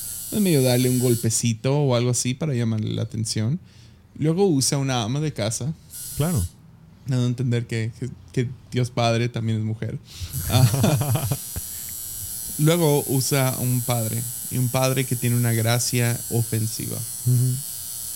medio 0.40 0.62
darle 0.62 0.90
un 0.90 0.98
golpecito 0.98 1.74
o 1.76 1.94
algo 1.94 2.10
así 2.10 2.34
para 2.34 2.52
llamarle 2.54 2.92
la 2.94 3.02
atención. 3.02 3.58
Luego 4.18 4.46
usa 4.46 4.76
una 4.78 5.02
ama 5.02 5.20
de 5.20 5.32
casa, 5.32 5.72
claro. 6.16 6.44
dando 7.06 7.24
a 7.24 7.28
entender 7.28 7.66
que, 7.66 7.90
que- 7.98 8.10
que 8.32 8.48
Dios 8.72 8.90
Padre 8.90 9.28
también 9.28 9.58
es 9.58 9.64
mujer. 9.64 9.98
Ah. 10.50 11.26
Luego 12.58 13.04
usa 13.08 13.56
un 13.58 13.80
padre, 13.80 14.22
y 14.54 14.58
un 14.58 14.68
padre 14.68 15.04
que 15.04 15.16
tiene 15.16 15.36
una 15.36 15.52
gracia 15.52 16.18
ofensiva. 16.30 16.96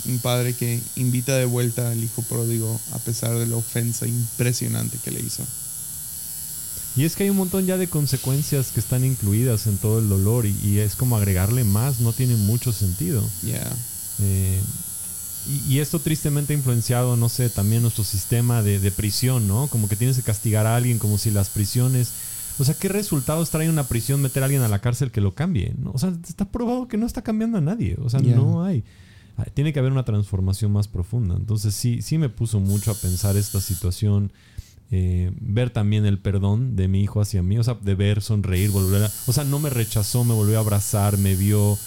Un 0.07 0.19
padre 0.21 0.55
que 0.55 0.81
invita 0.95 1.37
de 1.37 1.45
vuelta 1.45 1.91
al 1.91 2.03
hijo 2.03 2.23
pródigo 2.23 2.81
a 2.93 2.99
pesar 3.01 3.37
de 3.37 3.47
la 3.47 3.57
ofensa 3.57 4.07
impresionante 4.07 4.99
que 5.03 5.11
le 5.11 5.21
hizo. 5.21 5.43
Y 6.97 7.05
es 7.05 7.17
que 7.17 7.25
hay 7.25 7.31
un 7.31 7.37
montón 7.37 7.67
ya 7.67 7.77
de 7.77 7.89
consecuencias 7.89 8.69
que 8.69 8.81
están 8.81 9.05
incluidas 9.05 9.67
en 9.67 9.79
todo 9.79 9.99
el 9.99 10.09
dolor 10.09 10.47
y, 10.47 10.57
y 10.63 10.79
es 10.79 10.95
como 10.95 11.17
agregarle 11.17 11.65
más, 11.65 12.01
no 12.01 12.13
tiene 12.13 12.37
mucho 12.37 12.73
sentido. 12.73 13.29
Yeah. 13.43 13.77
Eh, 14.23 14.61
y, 15.49 15.75
y 15.75 15.79
esto 15.81 15.99
tristemente 15.99 16.53
ha 16.53 16.57
influenciado, 16.57 17.17
no 17.17 17.29
sé, 17.29 17.51
también 17.51 17.83
nuestro 17.83 18.05
sistema 18.05 18.63
de, 18.63 18.79
de 18.79 18.91
prisión, 18.93 19.49
¿no? 19.49 19.67
Como 19.67 19.89
que 19.89 19.97
tienes 19.97 20.17
que 20.17 20.23
castigar 20.23 20.67
a 20.67 20.77
alguien 20.77 20.99
como 20.99 21.19
si 21.19 21.33
las 21.33 21.49
prisiones... 21.49 22.11
O 22.59 22.65
sea, 22.65 22.75
¿qué 22.75 22.89
resultados 22.89 23.51
trae 23.51 23.69
una 23.71 23.85
prisión 23.85 24.21
meter 24.21 24.43
a 24.43 24.47
alguien 24.47 24.63
a 24.63 24.69
la 24.69 24.81
cárcel 24.81 25.11
que 25.11 25.21
lo 25.21 25.35
cambie? 25.35 25.75
¿no? 25.79 25.93
O 25.93 25.99
sea, 25.99 26.13
está 26.29 26.45
probado 26.45 26.89
que 26.89 26.97
no 26.97 27.07
está 27.07 27.23
cambiando 27.23 27.59
a 27.59 27.61
nadie. 27.61 27.97
O 28.03 28.11
sea, 28.11 28.21
Yeah. 28.21 28.37
no 28.37 28.65
hay. 28.65 28.85
Ah, 29.37 29.45
Tiene 29.55 29.73
que 29.73 29.79
haber 29.79 29.93
una 29.93 30.05
transformación 30.05 30.73
más 30.73 30.89
profunda. 30.89 31.37
Entonces 31.37 31.75
sí, 31.75 32.03
sí 32.03 32.19
me 32.19 32.29
puso 32.29 32.59
mucho 32.61 32.91
a 32.91 32.95
pensar 32.95 33.37
esta 33.37 33.61
situación. 33.61 34.33
eh, 34.91 35.31
ver 35.41 35.69
también 35.71 36.07
el 36.07 36.19
perdón 36.19 36.75
de 36.75 36.89
mi 36.89 37.03
hijo 37.03 37.21
hacia 37.21 37.43
mí. 37.43 37.59
O 37.59 37.63
sea, 37.63 37.75
de 37.81 37.95
ver, 37.95 38.23
sonreír, 38.23 38.71
volver 38.71 39.05
a... 39.05 39.11
O 39.27 39.33
sea, 39.35 39.45
no 39.45 39.59
me 39.59 39.69
rechazó, 39.71 40.25
me 40.25 40.33
volvió 40.35 40.57
a 40.57 40.61
abrazar, 40.61 41.19
me 41.19 41.37
vio... 41.37 41.79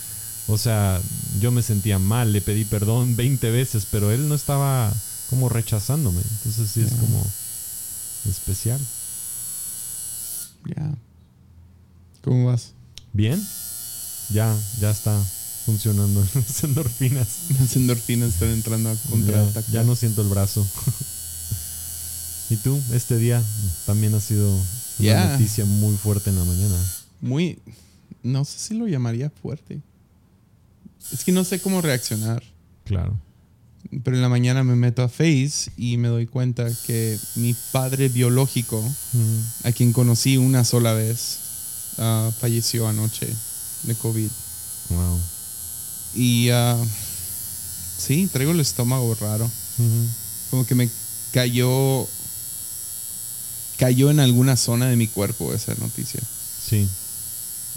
O 0.48 0.58
sea, 0.58 1.02
yo 1.40 1.52
me 1.52 1.62
sentía 1.64 1.98
mal, 2.00 2.32
le 2.32 2.42
pedí 2.42 2.64
perdón 2.64 3.16
20 3.18 3.50
veces, 3.52 3.88
pero 3.90 4.12
él 4.12 4.30
no 4.30 4.36
estaba 4.36 4.94
como 5.32 5.50
rechazándome. 5.50 6.22
Entonces 6.22 6.70
sí 6.72 6.82
es 6.82 6.94
como 6.94 7.26
especial. 8.30 8.80
Yeah. 10.66 10.96
¿Cómo 12.24 12.46
vas? 12.48 12.74
Bien, 13.14 13.42
ya, 14.30 14.56
ya 14.80 14.92
está 14.92 15.20
funcionando 15.66 16.24
las 16.36 16.64
endorfinas. 16.64 17.28
Las 17.60 17.76
endorfinas 17.76 18.30
están 18.34 18.50
entrando 18.50 18.90
a 18.90 18.94
Ya, 18.94 19.00
contraatacar. 19.10 19.72
ya 19.74 19.84
no 19.84 19.96
siento 19.96 20.22
el 20.22 20.28
brazo. 20.30 20.66
¿Y 22.50 22.58
tú? 22.58 22.80
Este 22.94 23.18
día 23.18 23.42
también 23.86 24.14
ha 24.14 24.20
sido 24.20 24.50
una 24.54 24.66
Yeah. 25.00 25.32
noticia 25.32 25.66
muy 25.66 25.96
fuerte 25.98 26.30
en 26.30 26.38
la 26.38 26.44
mañana. 26.46 26.76
Muy. 27.22 27.60
No 28.24 28.46
sé 28.46 28.60
si 28.60 28.74
lo 28.76 28.88
llamaría 28.88 29.30
fuerte. 29.30 29.82
Es 31.12 31.24
que 31.24 31.32
no 31.32 31.44
sé 31.44 31.60
cómo 31.60 31.82
reaccionar. 31.82 32.44
Claro. 32.86 33.18
Pero 34.04 34.16
en 34.16 34.22
la 34.22 34.30
mañana 34.30 34.64
me 34.64 34.76
meto 34.76 35.02
a 35.04 35.10
Face 35.10 35.72
y 35.78 35.98
me 35.98 36.08
doy 36.08 36.28
cuenta 36.28 36.68
que 36.86 37.18
mi 37.36 37.56
padre 37.72 38.10
biológico, 38.10 38.78
Ujú. 38.80 39.44
a 39.64 39.72
quien 39.72 39.92
conocí 39.94 40.38
una 40.38 40.64
sola 40.64 40.94
vez, 40.94 41.38
ah, 41.98 42.32
falleció 42.40 42.88
anoche 42.88 43.28
de 43.84 43.96
COVID. 43.96 44.30
Wow. 44.90 45.20
Y 46.16 46.50
ah, 46.50 46.78
sí, 47.98 48.30
traigo 48.32 48.52
el 48.52 48.60
estómago 48.60 49.16
raro. 49.20 49.46
Ujú. 49.46 50.08
Como 50.52 50.66
que 50.66 50.76
me 50.76 50.90
cayó. 51.34 52.08
Cayó 53.78 54.12
en 54.12 54.20
alguna 54.20 54.58
zona 54.58 54.88
de 54.88 54.96
mi 54.96 55.08
cuerpo 55.08 55.54
esa 55.54 55.74
noticia. 55.76 56.22
Sí. 56.70 56.88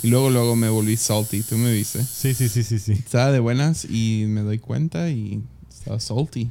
Y 0.03 0.09
luego, 0.09 0.29
luego 0.29 0.55
me 0.55 0.69
volví 0.69 0.97
salty. 0.97 1.43
Tú 1.43 1.57
me 1.57 1.73
viste. 1.73 2.05
Sí, 2.05 2.35
sí, 2.35 2.49
sí, 2.49 2.63
sí, 2.63 2.79
sí. 2.79 2.93
Estaba 2.93 3.31
de 3.33 3.41
buenas 3.41 3.87
y 3.87 4.25
me 4.29 4.43
doy 4.43 4.59
cuenta 4.59 5.09
y 5.09 5.43
estaba 5.85 6.01
salty. 6.01 6.51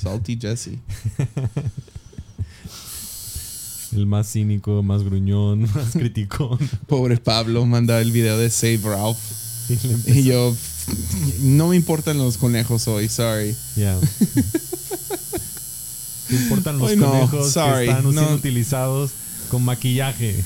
Salty 0.00 0.38
Jesse. 0.40 0.78
El 3.92 4.06
más 4.06 4.30
cínico, 4.30 4.84
más 4.84 5.02
gruñón, 5.02 5.62
más 5.74 5.90
criticón. 5.92 6.56
Pobre 6.86 7.16
Pablo 7.16 7.66
mandaba 7.66 8.00
el 8.00 8.12
video 8.12 8.38
de 8.38 8.48
Save 8.48 8.78
Ralph. 8.84 9.18
Y 10.06 10.22
yo, 10.22 10.54
no 11.40 11.66
me 11.66 11.74
importan 11.74 12.18
los 12.18 12.36
conejos 12.36 12.86
hoy, 12.86 13.08
sorry. 13.08 13.56
Ya. 13.74 13.98
¿Te 16.28 16.36
importan 16.36 16.78
los 16.78 16.96
no, 16.96 17.10
conejos 17.10 17.50
sorry, 17.52 17.86
que 17.86 17.90
están 17.90 18.02
siendo 18.04 18.22
no. 18.22 18.36
utilizados 18.36 19.10
con 19.50 19.64
maquillaje? 19.64 20.44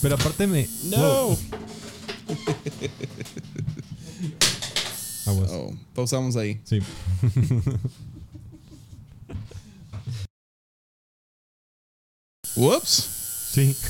Pero 0.00 0.14
aparte 0.14 0.46
me... 0.46 0.66
Wow. 0.84 1.36
Aguas. 5.28 5.50
Oh, 5.52 5.72
pausamos 5.94 6.36
ahí. 6.36 6.60
Sí. 6.64 6.80
Whoops. 12.56 13.08
Sí. 13.52 13.76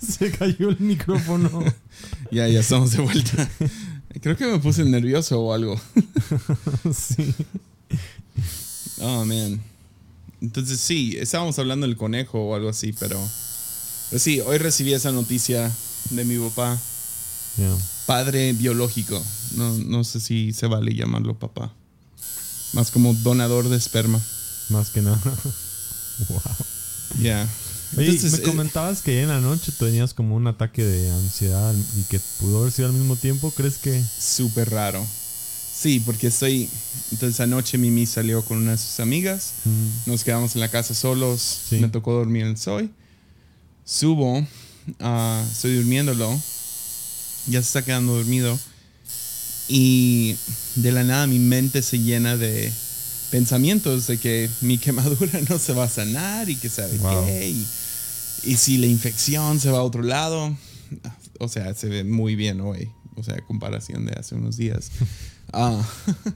Se 0.00 0.30
cayó 0.30 0.70
el 0.70 0.80
micrófono. 0.80 1.50
Ya, 2.30 2.48
ya 2.48 2.60
estamos 2.60 2.90
de 2.90 3.00
vuelta. 3.00 3.48
Creo 4.20 4.36
que 4.36 4.46
me 4.46 4.58
puse 4.58 4.84
nervioso 4.84 5.40
o 5.40 5.52
algo. 5.52 5.80
Sí. 6.92 7.32
Oh, 9.00 9.24
man. 9.24 9.60
Entonces 10.40 10.80
sí, 10.80 11.16
estábamos 11.18 11.58
hablando 11.60 11.86
del 11.86 11.96
conejo 11.96 12.40
o 12.40 12.54
algo 12.56 12.70
así, 12.70 12.92
pero... 12.92 13.16
Pues 14.10 14.20
sí, 14.22 14.40
hoy 14.40 14.58
recibí 14.58 14.92
esa 14.92 15.12
noticia 15.12 15.70
de 16.10 16.24
mi 16.24 16.36
papá. 16.38 16.76
Padre 18.06 18.52
biológico. 18.52 19.22
No, 19.52 19.76
no 19.78 20.04
sé 20.04 20.20
si 20.20 20.52
se 20.52 20.66
vale 20.66 20.94
llamarlo 20.94 21.38
papá. 21.38 21.72
Más 22.72 22.90
como 22.90 23.14
donador 23.14 23.68
de 23.68 23.76
esperma. 23.76 24.20
Más 24.70 24.90
que 24.90 25.00
nada. 25.02 25.20
Wow. 26.28 26.40
Ya. 27.20 27.48
Oye, 27.96 28.06
Entonces, 28.06 28.32
me 28.32 28.38
eh, 28.38 28.42
comentabas 28.42 29.02
que 29.02 29.20
en 29.22 29.28
la 29.28 29.40
noche 29.40 29.72
tenías 29.76 30.14
como 30.14 30.36
un 30.36 30.46
ataque 30.46 30.84
de 30.84 31.10
ansiedad 31.10 31.74
y 31.96 32.02
que 32.04 32.20
pudo 32.38 32.60
haber 32.60 32.70
sido 32.70 32.86
al 32.86 32.94
mismo 32.94 33.16
tiempo. 33.16 33.50
¿Crees 33.50 33.78
que...? 33.78 34.00
Súper 34.20 34.70
raro. 34.70 35.04
Sí, 35.74 35.98
porque 35.98 36.28
estoy... 36.28 36.68
Entonces 37.10 37.40
anoche 37.40 37.78
Mimi 37.78 38.06
salió 38.06 38.44
con 38.44 38.58
una 38.58 38.72
de 38.72 38.78
sus 38.78 39.00
amigas. 39.00 39.54
Mm, 39.64 40.10
Nos 40.10 40.22
quedamos 40.22 40.54
en 40.54 40.60
la 40.60 40.68
casa 40.70 40.94
solos. 40.94 41.40
Sí. 41.68 41.76
Me 41.80 41.88
tocó 41.88 42.12
dormir 42.12 42.42
en 42.42 42.48
el 42.50 42.56
Soy. 42.56 42.90
Subo. 43.84 44.46
ah, 45.00 45.44
estoy 45.50 45.74
durmiéndolo. 45.76 46.40
Ya 47.46 47.60
se 47.62 47.66
está 47.66 47.84
quedando 47.84 48.14
dormido. 48.14 48.58
Y 49.68 50.36
de 50.76 50.92
la 50.92 51.04
nada 51.04 51.26
mi 51.26 51.38
mente 51.38 51.82
se 51.82 51.98
llena 51.98 52.36
de 52.36 52.72
pensamientos 53.30 54.06
de 54.06 54.18
que 54.18 54.50
mi 54.60 54.78
quemadura 54.78 55.40
no 55.48 55.58
se 55.58 55.72
va 55.72 55.84
a 55.84 55.88
sanar 55.88 56.48
y 56.50 56.56
que 56.56 56.68
sabe 56.68 56.98
Wow. 56.98 57.26
qué. 57.26 57.48
Y, 57.50 57.66
y 58.44 58.56
si 58.56 58.76
la 58.78 58.86
infección 58.86 59.60
se 59.60 59.70
va 59.70 59.78
a 59.78 59.82
otro 59.82 60.02
lado. 60.02 60.56
O 61.40 61.48
sea, 61.48 61.74
se 61.74 61.88
ve 61.88 62.04
muy 62.04 62.36
bien 62.36 62.60
hoy. 62.60 62.90
O 63.16 63.22
sea, 63.22 63.36
comparación 63.46 64.06
de 64.06 64.12
hace 64.12 64.34
unos 64.34 64.56
días. 64.56 64.90
Ah. 65.56 65.86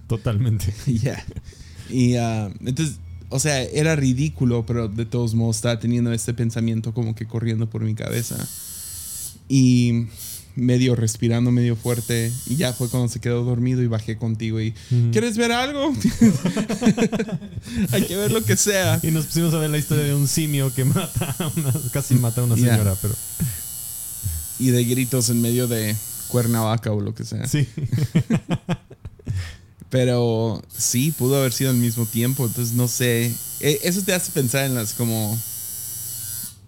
Totalmente. 0.06 0.72
Ya. 0.86 1.24
Y 1.90 2.14
ah, 2.16 2.52
entonces, 2.64 2.96
o 3.30 3.40
sea, 3.40 3.62
era 3.62 3.96
ridículo, 3.96 4.64
pero 4.64 4.86
de 4.86 5.06
todos 5.06 5.34
modos 5.34 5.56
estaba 5.56 5.80
teniendo 5.80 6.12
este 6.12 6.34
pensamiento 6.34 6.94
como 6.94 7.16
que 7.16 7.26
corriendo 7.26 7.68
por 7.68 7.82
mi 7.82 7.96
cabeza. 7.96 8.36
Y 9.48 10.06
medio 10.58 10.94
respirando 10.94 11.50
medio 11.50 11.76
fuerte. 11.76 12.32
Y 12.46 12.56
ya 12.56 12.72
fue 12.72 12.88
cuando 12.88 13.08
se 13.08 13.20
quedó 13.20 13.44
dormido 13.44 13.82
y 13.82 13.86
bajé 13.86 14.16
contigo 14.18 14.60
y. 14.60 14.74
¿quieres 15.12 15.36
ver 15.36 15.52
algo? 15.52 15.92
Hay 17.92 18.02
que 18.06 18.16
ver 18.16 18.32
lo 18.32 18.44
que 18.44 18.56
sea. 18.56 19.00
Y 19.02 19.10
nos 19.10 19.26
pusimos 19.26 19.54
a 19.54 19.58
ver 19.58 19.70
la 19.70 19.78
historia 19.78 20.04
de 20.04 20.14
un 20.14 20.28
simio 20.28 20.72
que 20.74 20.84
mata 20.84 21.34
a 21.38 21.52
una, 21.56 21.72
casi 21.92 22.14
mata 22.14 22.40
a 22.40 22.44
una 22.44 22.56
señora, 22.56 22.96
pero 23.00 23.14
Y 24.58 24.70
de 24.70 24.84
gritos 24.84 25.30
en 25.30 25.40
medio 25.40 25.68
de 25.68 25.94
Cuernavaca 26.28 26.92
o 26.92 27.00
lo 27.00 27.14
que 27.14 27.24
sea. 27.24 27.46
sí. 27.46 27.66
Pero 29.90 30.62
sí, 30.76 31.12
pudo 31.12 31.38
haber 31.38 31.52
sido 31.52 31.70
al 31.70 31.76
mismo 31.76 32.04
tiempo. 32.04 32.44
Entonces 32.46 32.74
no 32.74 32.88
sé. 32.88 33.32
E- 33.60 33.80
Eso 33.84 34.02
te 34.02 34.12
hace 34.12 34.32
pensar 34.32 34.66
en 34.66 34.74
las 34.74 34.92
como. 34.92 35.38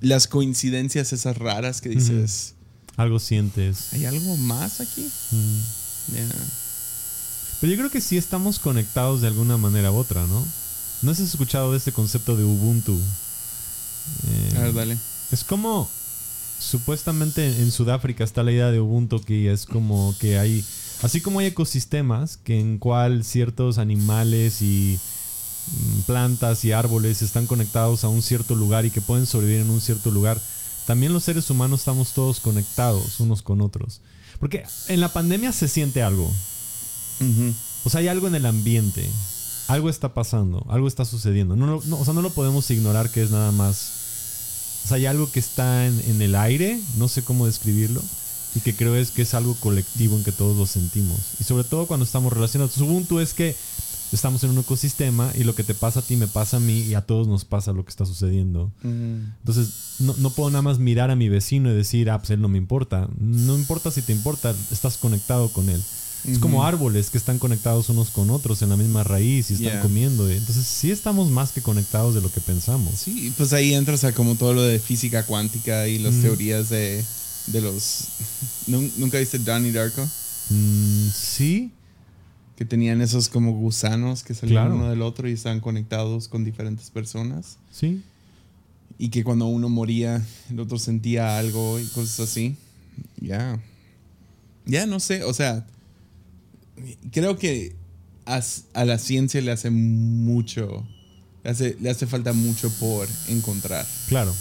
Las 0.01 0.27
coincidencias 0.27 1.13
esas 1.13 1.37
raras 1.37 1.83
que 1.83 1.91
dices. 1.91 2.55
Algo 3.01 3.19
sientes. 3.19 3.93
¿Hay 3.93 4.05
algo 4.05 4.37
más 4.37 4.81
aquí? 4.81 5.09
Mm. 5.31 5.61
Pero 7.61 7.73
yo 7.73 7.79
creo 7.79 7.91
que 7.91 8.01
sí 8.01 8.19
estamos 8.19 8.59
conectados 8.59 9.21
de 9.23 9.29
alguna 9.29 9.57
manera 9.57 9.91
u 9.91 9.97
otra, 9.97 10.27
¿no? 10.27 10.45
¿No 11.03 11.11
has 11.11 11.21
escuchado 11.21 11.73
de 11.73 11.79
este 11.79 11.93
concepto 11.93 12.37
de 12.37 12.45
Ubuntu? 12.45 12.93
Eh, 14.29 14.55
A 14.57 14.61
ver, 14.61 14.75
dale. 14.75 14.99
Es 15.33 15.45
como 15.45 15.89
supuestamente 16.59 17.63
en 17.63 17.71
Sudáfrica 17.73 18.23
está 18.23 18.43
la 18.43 18.53
idea 18.53 18.71
de 18.71 18.81
Ubuntu 18.81 19.23
que 19.23 19.51
es 19.51 19.65
como 19.65 20.15
que 20.21 20.39
hay 20.39 20.63
así 21.03 21.23
como 21.23 21.39
hay 21.39 21.47
ecosistemas 21.47 22.37
que 22.37 22.61
en 22.61 22.77
cual 22.77 23.25
ciertos 23.25 23.79
animales 23.79 24.61
y 24.61 25.01
mm, 25.69 26.01
plantas 26.03 26.63
y 26.67 26.73
árboles 26.73 27.23
están 27.23 27.47
conectados 27.47 28.05
a 28.05 28.09
un 28.09 28.21
cierto 28.21 28.57
lugar 28.57 28.85
y 28.85 28.91
que 28.91 29.01
pueden 29.01 29.25
sobrevivir 29.25 29.63
en 29.63 29.71
un 29.71 29.81
cierto 29.81 30.11
lugar, 30.11 30.39
también 30.91 31.13
los 31.13 31.23
seres 31.23 31.49
humanos 31.49 31.83
estamos 31.83 32.15
todos 32.15 32.41
conectados 32.41 33.21
unos 33.21 33.43
con 33.43 33.61
otros. 33.61 34.01
Porque 34.41 34.65
en 34.89 34.99
la 34.99 35.13
pandemia 35.13 35.53
se 35.53 35.69
siente 35.69 36.03
algo. 36.03 36.29
O 37.85 37.91
sea, 37.91 38.01
hay 38.01 38.09
algo 38.09 38.27
en 38.27 38.35
el 38.35 38.45
ambiente. 38.45 39.09
Algo 39.69 39.89
está 39.89 40.15
pasando, 40.15 40.67
algo 40.69 40.89
está 40.89 41.05
sucediendo. 41.05 41.55
No, 41.55 41.81
no, 41.85 41.97
o 41.97 42.05
sea, 42.05 42.13
no 42.13 42.23
lo 42.23 42.31
podemos 42.31 42.69
ignorar 42.73 43.09
que 43.09 43.23
es 43.23 43.31
nada 43.31 43.53
más. 43.53 44.81
O 44.85 44.89
sea, 44.89 44.97
hay 44.97 45.07
algo 45.07 45.31
que 45.31 45.39
está 45.39 45.87
en, 45.87 46.01
en 46.09 46.23
el 46.23 46.35
aire, 46.35 46.81
no 46.97 47.07
sé 47.07 47.23
cómo 47.23 47.47
describirlo, 47.47 48.03
y 48.57 48.61
que 48.61 48.75
creo 48.75 48.97
es 48.97 49.13
que 49.13 49.23
es 49.23 49.35
algo 49.35 49.55
colectivo 49.61 50.17
en 50.17 50.25
que 50.25 50.33
todos 50.33 50.57
lo 50.57 50.67
sentimos. 50.67 51.21
Y 51.39 51.45
sobre 51.45 51.63
todo 51.63 51.87
cuando 51.87 52.05
estamos 52.05 52.33
relacionados. 52.33 52.77
Ubuntu 52.79 53.21
es 53.21 53.33
que 53.33 53.55
estamos 54.13 54.43
en 54.45 54.51
un 54.51 54.59
ecosistema 54.59 55.33
y 55.39 55.45
lo 55.45 55.55
que 55.55 55.65
te 55.65 55.75
pasa 55.75 56.01
a 56.01 56.03
ti 56.03 56.17
me 56.17 56.27
pasa 56.27 56.57
a 56.57 56.61
mí 56.61 56.81
y 56.81 56.95
a 56.95 57.01
todos 57.03 57.27
nos 57.29 57.45
pasa 57.45 57.73
lo 57.73 57.85
que 57.85 57.91
está 57.91 58.05
sucediendo. 58.07 58.73
Ujú. 58.83 58.91
Entonces, 59.41 59.69
no, 60.01 60.15
no 60.19 60.31
puedo 60.31 60.51
nada 60.51 60.63
más 60.63 60.79
mirar 60.79 61.11
a 61.11 61.17
mi 61.17 61.29
vecino 61.29 61.71
y 61.71 61.75
decir, 61.77 62.11
ah, 62.11 62.19
pues 62.19 62.31
él 62.31 62.41
no 62.41 62.49
me 62.49 62.59
importa. 62.59 63.09
No 63.19 63.57
importa 63.57 63.91
si 63.91 64.03
te 64.03 64.13
importa, 64.13 64.55
estás 64.71 64.97
conectado 64.97 65.49
con 65.51 65.69
él. 65.69 65.83
Es 66.29 66.39
como 66.39 66.65
árboles 66.65 67.09
que 67.09 67.17
están 67.17 67.39
conectados 67.39 67.89
unos 67.89 68.11
con 68.11 68.29
otros 68.29 68.61
en 68.61 68.69
la 68.69 68.77
misma 68.77 69.03
raíz 69.05 69.51
y 69.51 69.55
están 69.55 69.71
Yeah. 69.73 69.81
comiendo. 69.81 70.29
Entonces, 70.29 70.67
sí 70.67 70.91
estamos 70.91 71.31
más 71.31 71.53
que 71.53 71.63
conectados 71.63 72.15
de 72.15 72.21
lo 72.21 72.31
que 72.31 72.41
pensamos. 72.43 72.93
Sí, 72.95 73.33
pues 73.39 73.55
ahí 73.55 73.73
entras 73.73 74.05
a 74.05 74.13
como 74.13 74.35
todo 74.35 74.53
lo 74.53 74.61
de 74.63 74.79
física 74.79 75.25
cuántica 75.25 75.89
y 75.89 75.99
las 75.99 76.13
Mm. 76.17 76.21
teorías 76.23 76.69
de, 76.69 77.03
de 77.47 77.61
los. 77.63 78.05
¿Nun- 78.67 78.93
¿Nunca 78.99 79.19
viste 79.19 79.39
Donnie 79.39 79.73
Darko? 79.73 80.07
Mm, 80.51 81.09
sí, 81.15 81.71
Que 82.61 82.67
tenían 82.67 83.01
esos 83.01 83.31
como 83.31 83.53
gusanos 83.53 84.23
que 84.23 84.35
salían 84.35 84.67
Claro. 84.67 84.77
uno 84.77 84.91
del 84.91 85.01
otro 85.01 85.27
y 85.27 85.33
estaban 85.33 85.61
conectados 85.61 86.29
con 86.29 86.45
diferentes 86.45 86.91
personas. 86.91 87.57
sí. 87.73 88.03
Y 88.99 89.09
que 89.09 89.25
cuando 89.25 89.47
uno 89.47 89.71
moría, 89.71 90.23
el 90.51 90.61
otro 90.61 90.79
sentía 90.79 91.39
algo 91.39 91.81
y 91.81 91.87
cosas 91.87 92.21
así. 92.21 92.55
Ya. 93.19 93.59
Ya, 94.67 94.85
no 94.85 95.01
sé. 95.01 95.25
O 95.25 95.33
sea, 95.33 95.67
creo 97.11 97.39
que 97.39 97.75
a, 98.27 98.85
la 98.85 98.99
ciencia 98.99 99.41
le 99.41 99.53
hace 99.53 99.71
mucho. 99.71 100.87
Le 101.45 101.51
hace, 101.51 101.79
le 101.81 101.89
hace 101.89 102.07
falta 102.07 102.35
mucho 102.35 102.71
por 102.79 103.09
encontrar. 103.29 103.87
Claro. 104.09 104.35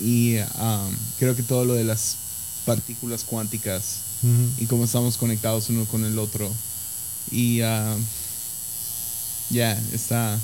Y 0.00 0.36
um, 0.36 0.94
creo 1.18 1.34
que 1.34 1.42
todo 1.42 1.64
lo 1.64 1.74
de 1.74 1.82
las 1.82 2.62
partículas 2.66 3.24
cuánticas 3.24 4.04
y 4.58 4.66
cómo 4.66 4.84
estamos 4.84 5.16
conectados 5.16 5.70
uno 5.70 5.84
con 5.86 6.04
el 6.04 6.20
otro. 6.20 6.48
Y 7.30 7.60
um, 7.62 8.00
ya, 9.50 9.72
está. 9.92 10.38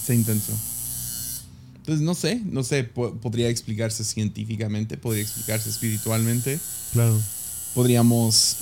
Está 0.00 0.14
intenso. 0.14 0.52
Entonces, 1.78 2.04
no 2.04 2.14
sé, 2.14 2.40
no 2.44 2.62
sé, 2.62 2.84
po- 2.84 3.14
podría 3.16 3.48
explicarse 3.48 4.04
científicamente, 4.04 4.96
podría 4.96 5.22
explicarse 5.22 5.68
espiritualmente, 5.68 6.58
Claro. 6.92 7.20
podríamos 7.74 8.56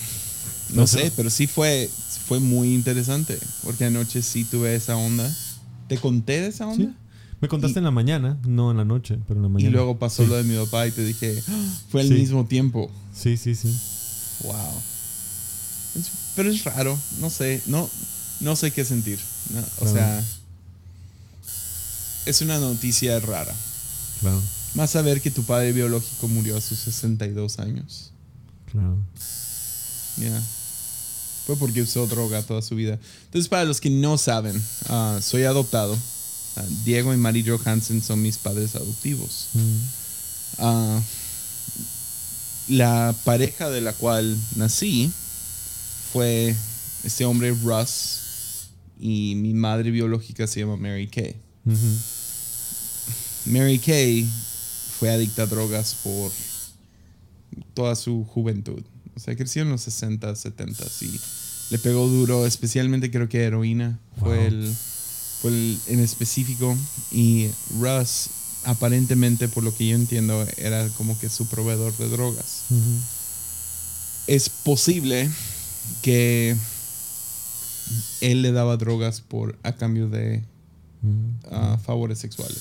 No 0.72 0.86
sé, 0.86 1.10
pero 1.16 1.30
sí 1.30 1.46
fue, 1.48 1.90
fue 2.26 2.38
muy 2.40 2.72
interesante. 2.74 3.38
Porque 3.64 3.84
anoche 3.86 4.22
sí 4.22 4.44
tuve 4.44 4.74
esa 4.76 4.96
onda. 4.96 5.28
¿Te 5.88 5.98
conté 5.98 6.40
de 6.40 6.46
esa 6.48 6.66
onda? 6.68 6.84
Sí. 6.84 6.94
Me 7.40 7.48
contaste 7.48 7.78
Y- 7.78 7.80
en 7.80 7.84
la 7.84 7.90
mañana, 7.90 8.38
no 8.46 8.70
en 8.70 8.76
la 8.76 8.84
noche, 8.84 9.18
pero 9.26 9.38
en 9.40 9.42
la 9.42 9.48
Y 9.48 9.52
mañana. 9.52 9.70
luego 9.72 9.98
pasó 9.98 10.22
Sí. 10.22 10.28
lo 10.28 10.36
de 10.36 10.44
mi 10.44 10.54
papá 10.56 10.86
y 10.86 10.92
te 10.92 11.04
dije, 11.04 11.42
"Ah, 11.48 11.64
fue 11.90 12.02
al 12.02 12.08
Sí. 12.08 12.14
mismo 12.14 12.46
tiempo. 12.46 12.88
Sí, 13.12 13.36
sí, 13.36 13.54
sí. 13.56 13.74
Wow. 14.44 14.54
Es- 15.98 16.10
pero 16.36 16.50
es 16.50 16.62
raro, 16.64 16.98
no 17.18 17.30
sé, 17.30 17.62
no, 17.66 17.90
no 18.40 18.56
sé 18.56 18.70
qué 18.72 18.84
sentir. 18.84 19.18
¿no? 19.50 19.60
O 19.60 19.90
Claro. 19.90 19.92
sea, 19.92 20.24
es 22.26 22.40
una 22.42 22.58
noticia 22.58 23.18
rara. 23.20 23.54
Claro, 24.20 24.40
Más 24.74 24.90
saber 24.90 25.20
que 25.20 25.30
tu 25.32 25.42
padre 25.44 25.72
biológico 25.72 26.28
murió 26.28 26.56
a 26.56 26.60
sus 26.60 26.78
62 26.78 27.58
años. 27.58 28.10
claro. 28.70 28.96
Ya. 30.16 30.40
Fue 31.46 31.56
porque 31.56 31.82
usó 31.82 32.06
droga 32.06 32.42
toda 32.42 32.62
su 32.62 32.74
vida. 32.76 32.98
Entonces, 33.24 33.48
para 33.48 33.64
los 33.64 33.80
que 33.80 33.90
no 33.90 34.18
saben, 34.18 34.62
ah, 34.88 35.18
soy 35.22 35.44
adoptado. 35.44 35.96
Ah, 36.56 36.62
Diego 36.84 37.12
y 37.14 37.16
Mary 37.16 37.42
Johansen 37.44 38.02
son 38.02 38.20
mis 38.22 38.36
padres 38.38 38.74
adoptivos. 38.76 39.48
Mm, 39.54 39.76
Ah, 40.58 41.00
la 42.68 43.14
pareja 43.24 43.70
de 43.70 43.80
la 43.80 43.92
cual 43.94 44.36
nací 44.56 45.10
fue 46.12 46.54
este 47.04 47.24
hombre 47.24 47.54
Russ 47.62 48.68
y 48.98 49.34
mi 49.36 49.54
madre 49.54 49.90
biológica 49.90 50.46
se 50.46 50.60
llama 50.60 50.76
Mary 50.76 51.08
Kay. 51.08 51.36
Mary 53.46 53.78
Kay 53.78 54.28
fue 54.98 55.10
adicta 55.10 55.42
a 55.42 55.46
drogas 55.46 55.96
por 56.02 56.30
toda 57.74 57.94
su 57.96 58.24
juventud. 58.24 58.82
O 59.16 59.20
sea, 59.20 59.36
creció 59.36 59.62
en 59.62 59.70
los 59.70 59.82
60, 59.82 60.34
70 60.34 60.84
y 61.02 61.20
le 61.70 61.78
pegó 61.78 62.06
duro, 62.08 62.46
especialmente 62.46 63.10
creo 63.10 63.28
que 63.28 63.44
heroína 63.44 63.98
fue, 64.18 64.46
el, 64.46 64.74
fue 65.40 65.50
el 65.50 65.78
en 65.86 66.00
específico. 66.00 66.76
Y 67.12 67.48
Russ, 67.78 68.28
aparentemente, 68.64 69.48
por 69.48 69.62
lo 69.62 69.74
que 69.74 69.88
yo 69.88 69.94
entiendo, 69.96 70.46
era 70.56 70.88
como 70.90 71.18
que 71.18 71.28
su 71.28 71.46
proveedor 71.46 71.96
de 71.96 72.08
drogas. 72.08 72.64
Es 74.26 74.48
posible 74.48 75.30
que 76.02 76.56
él 78.20 78.42
le 78.42 78.52
daba 78.52 78.76
drogas 78.76 79.20
por 79.20 79.58
a 79.62 79.72
cambio 79.72 80.08
de 80.08 80.42
Mm. 81.02 81.30
ah, 81.50 81.78
favores 81.82 82.18
sexuales. 82.18 82.58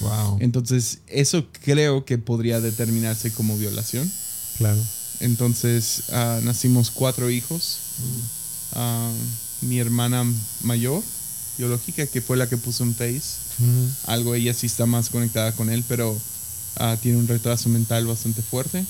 Wow. 0.00 0.38
Entonces, 0.40 0.98
eso 1.06 1.46
creo 1.62 2.04
que 2.04 2.18
podría 2.18 2.60
determinarse 2.60 3.32
como 3.32 3.56
violación. 3.56 4.10
Claro. 4.58 4.82
Entonces, 5.20 6.02
ah, 6.12 6.40
nacimos 6.42 6.90
cuatro 6.90 7.30
hijos. 7.30 7.78
Ah, 8.72 9.08
mi 9.62 9.78
hermana 9.78 10.24
mayor, 10.64 11.00
biológica, 11.58 12.06
que 12.08 12.20
fue 12.20 12.36
la 12.36 12.48
que 12.48 12.56
puso 12.56 12.82
un 12.82 12.92
face. 12.94 13.22
Ujú. 13.60 13.88
Algo 14.08 14.34
ella 14.34 14.52
sí 14.52 14.66
está 14.66 14.84
más 14.84 15.08
conectada 15.08 15.52
con 15.52 15.70
él, 15.70 15.84
pero 15.86 16.18
tiene 17.00 17.18
un 17.18 17.28
retraso 17.28 17.68
mental 17.68 18.04
bastante 18.06 18.42
fuerte. 18.42 18.84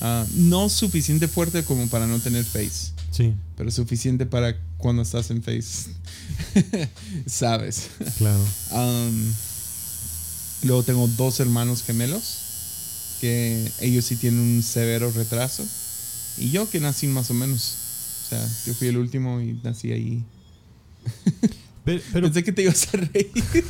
Ah, 0.00 0.24
no 0.34 0.68
suficiente 0.68 1.28
fuerte 1.28 1.62
como 1.64 1.86
para 1.88 2.06
no 2.06 2.18
tener 2.20 2.44
face, 2.44 2.92
Sí, 3.10 3.34
pero 3.56 3.70
suficiente 3.70 4.24
para 4.24 4.56
cuando 4.78 5.02
estás 5.02 5.30
en 5.30 5.42
face. 5.42 5.90
Sabes. 7.26 7.88
claro. 8.18 8.42
Um, 8.72 9.32
luego 10.62 10.82
tengo 10.84 11.06
dos 11.08 11.38
hermanos 11.40 11.82
gemelos, 11.82 13.16
que 13.20 13.70
ellos 13.80 14.04
sí 14.06 14.16
tienen 14.16 14.40
un 14.40 14.62
severo 14.62 15.10
retraso. 15.12 15.66
Y 16.38 16.50
yo 16.50 16.70
que 16.70 16.80
nací 16.80 17.06
más 17.06 17.30
o 17.30 17.34
menos. 17.34 17.74
O 18.24 18.28
sea, 18.30 18.48
yo 18.66 18.72
fui 18.74 18.88
el 18.88 18.96
último 18.96 19.40
y 19.40 19.60
nací 19.62 19.92
ahí. 19.92 20.24
Pe- 21.84 22.02
Pero, 22.12 22.26
Pensé 22.32 22.44
que 22.44 22.52
te 22.52 22.62
ibas 22.62 22.88
a 22.94 22.96
reír. 22.96 23.30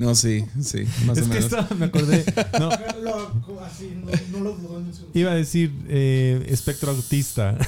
no, 0.00 0.14
sí, 0.14 0.44
sí, 0.62 0.84
más 1.06 1.18
es 1.18 1.24
o 1.26 1.28
que 1.30 1.34
menos. 1.34 1.44
estaba, 1.44 1.68
me 1.76 1.84
acordé. 1.86 2.24
No, 2.58 2.70
Lo- 3.02 3.60
así, 3.64 3.92
no, 4.32 4.38
no 4.38 4.44
lo 4.44 4.52
dudó 4.56 4.80
ni 4.80 4.86
un 4.88 4.94
segundo. 4.94 5.18
iba 5.18 5.30
a 5.30 5.34
decir 5.34 5.70
eh, 5.88 6.44
espectro 6.48 6.90
autista. 6.90 7.56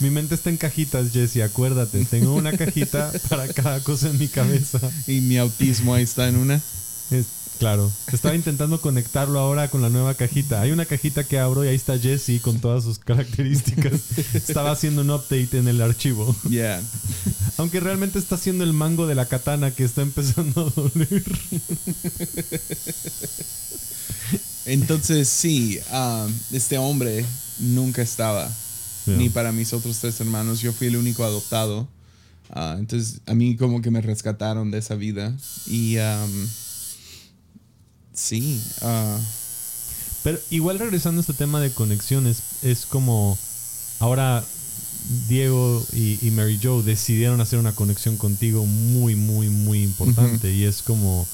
Mi 0.00 0.10
mente 0.10 0.34
está 0.34 0.50
en 0.50 0.56
cajitas, 0.56 1.12
Jesse, 1.12 1.42
acuérdate. 1.42 2.04
Tengo 2.06 2.34
una 2.34 2.56
cajita 2.56 3.12
para 3.28 3.46
cada 3.48 3.80
cosa 3.80 4.08
en 4.08 4.18
mi 4.18 4.28
cabeza. 4.28 4.80
Y 5.06 5.20
mi 5.20 5.36
autismo 5.38 5.94
ahí 5.94 6.02
está 6.02 6.28
en 6.28 6.36
una. 6.36 6.60
Es, 7.10 7.26
claro. 7.58 7.90
Estaba 8.12 8.34
intentando 8.34 8.80
conectarlo 8.80 9.38
ahora 9.38 9.68
con 9.68 9.80
la 9.82 9.88
nueva 9.90 10.14
cajita. 10.14 10.60
Hay 10.60 10.72
una 10.72 10.86
cajita 10.86 11.22
que 11.24 11.38
abro 11.38 11.64
y 11.64 11.68
ahí 11.68 11.76
está 11.76 11.96
Jesse 11.98 12.40
con 12.42 12.58
todas 12.60 12.82
sus 12.82 12.98
características. 12.98 13.92
Estaba 14.34 14.72
haciendo 14.72 15.02
un 15.02 15.10
update 15.10 15.58
en 15.58 15.68
el 15.68 15.80
archivo. 15.80 16.34
Yeah. 16.50 16.82
Aunque 17.58 17.80
realmente 17.80 18.18
está 18.18 18.36
haciendo 18.36 18.64
el 18.64 18.72
mango 18.72 19.06
de 19.06 19.14
la 19.14 19.26
katana 19.26 19.70
que 19.70 19.84
está 19.84 20.02
empezando 20.02 20.66
a 20.66 20.80
doler. 20.80 21.24
Entonces, 24.66 25.28
sí, 25.28 25.78
ah, 25.90 26.26
este 26.52 26.78
hombre 26.78 27.24
nunca 27.58 28.02
estaba. 28.02 28.50
Ni 29.04 29.28
para 29.28 29.50
mis 29.50 29.72
otros 29.72 29.98
tres 29.98 30.20
hermanos. 30.20 30.60
Yo 30.60 30.72
fui 30.72 30.86
el 30.86 30.96
único 30.96 31.24
adoptado. 31.24 31.88
Ah, 32.50 32.76
entonces, 32.78 33.20
a 33.26 33.34
mí 33.34 33.56
como 33.56 33.82
que 33.82 33.90
me 33.90 34.00
rescataron 34.00 34.70
de 34.70 34.78
esa 34.78 34.94
vida. 34.94 35.34
Y 35.66 35.98
am, 35.98 36.48
sí, 38.12 38.62
ah, 38.82 39.18
Pero 40.22 40.38
igual 40.50 40.78
regresando 40.78 41.20
a 41.20 41.22
este 41.22 41.32
tema 41.32 41.60
de 41.60 41.72
conexiones, 41.72 42.42
es 42.62 42.86
como 42.86 43.36
ahora 43.98 44.44
Diego 45.28 45.84
y, 45.92 46.18
y 46.26 46.30
Mary 46.30 46.58
Jo 46.62 46.82
decidieron 46.82 47.40
hacer 47.40 47.58
una 47.58 47.72
conexión 47.74 48.16
contigo 48.16 48.64
muy, 48.66 49.14
muy, 49.16 49.48
muy 49.48 49.82
importante. 49.82 50.52
Y 50.52 50.64
es 50.64 50.82
como 50.82 51.26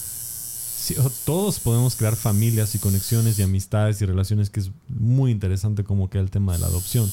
sí, 0.79 0.95
todos 1.25 1.61
podemos 1.61 1.97
crear 1.97 2.17
familias 2.17 2.75
y 2.75 2.79
conexiones 2.79 3.39
y 3.39 3.43
amistades 3.43 4.01
y 4.01 4.07
relaciones 4.07 4.51
que 4.51 4.61
es 4.61 4.71
muy 4.89 5.31
interesante 5.31 5.85
como 5.85 6.09
queda 6.09 6.23
el 6.23 6.31
tema 6.31 6.53
de 6.53 6.61
la 6.61 6.67
adopción. 6.67 7.11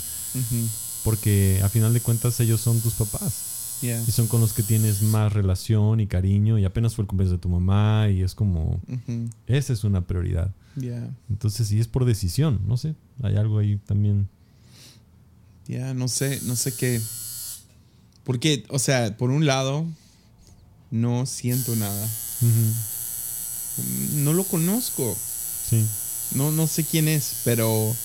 Porque 1.04 1.62
a 1.64 1.70
final 1.70 1.94
de 1.94 2.02
cuentas 2.02 2.40
ellos 2.40 2.62
son 2.62 2.80
tus 2.82 2.94
papás. 2.94 3.78
yeah, 3.82 4.02
Y 4.08 4.12
son 4.12 4.28
con 4.28 4.42
los 4.42 4.54
que 4.54 4.64
tienes 4.64 5.02
más 5.02 5.34
relación 5.34 6.00
y 6.00 6.08
cariño. 6.08 6.58
Y 6.58 6.66
apenas 6.66 6.96
fue 6.96 7.04
el 7.04 7.08
cumpleaños 7.08 7.38
de 7.38 7.42
tu 7.42 7.50
mamá. 7.50 8.10
Y 8.10 8.22
es 8.24 8.34
como, 8.34 8.80
esa 9.46 9.74
es 9.74 9.84
una 9.84 10.02
prioridad. 10.02 10.52
yeah, 10.80 11.14
Entonces, 11.30 11.68
sí 11.68 11.80
es 11.80 11.88
por 11.88 12.06
decisión, 12.06 12.62
no 12.68 12.78
sé. 12.78 12.96
Hay 13.22 13.36
algo 13.36 13.60
ahí 13.60 13.78
también. 13.86 14.28
Yeah, 15.68 15.94
no 15.94 16.08
sé, 16.08 16.40
no 16.44 16.56
sé 16.56 16.74
qué. 16.74 17.02
Porque, 18.24 18.66
o 18.70 18.80
sea, 18.80 19.16
por 19.18 19.30
un 19.30 19.46
lado, 19.46 19.86
no 20.92 21.26
siento 21.26 21.76
nada. 21.76 22.08
No 24.16 24.34
lo 24.34 24.44
conozco. 24.44 25.16
Sí, 25.70 25.84
No, 26.34 26.52
no 26.52 26.68
sé 26.68 26.84
quién 26.84 27.08
es, 27.08 27.38
pero 27.44 27.96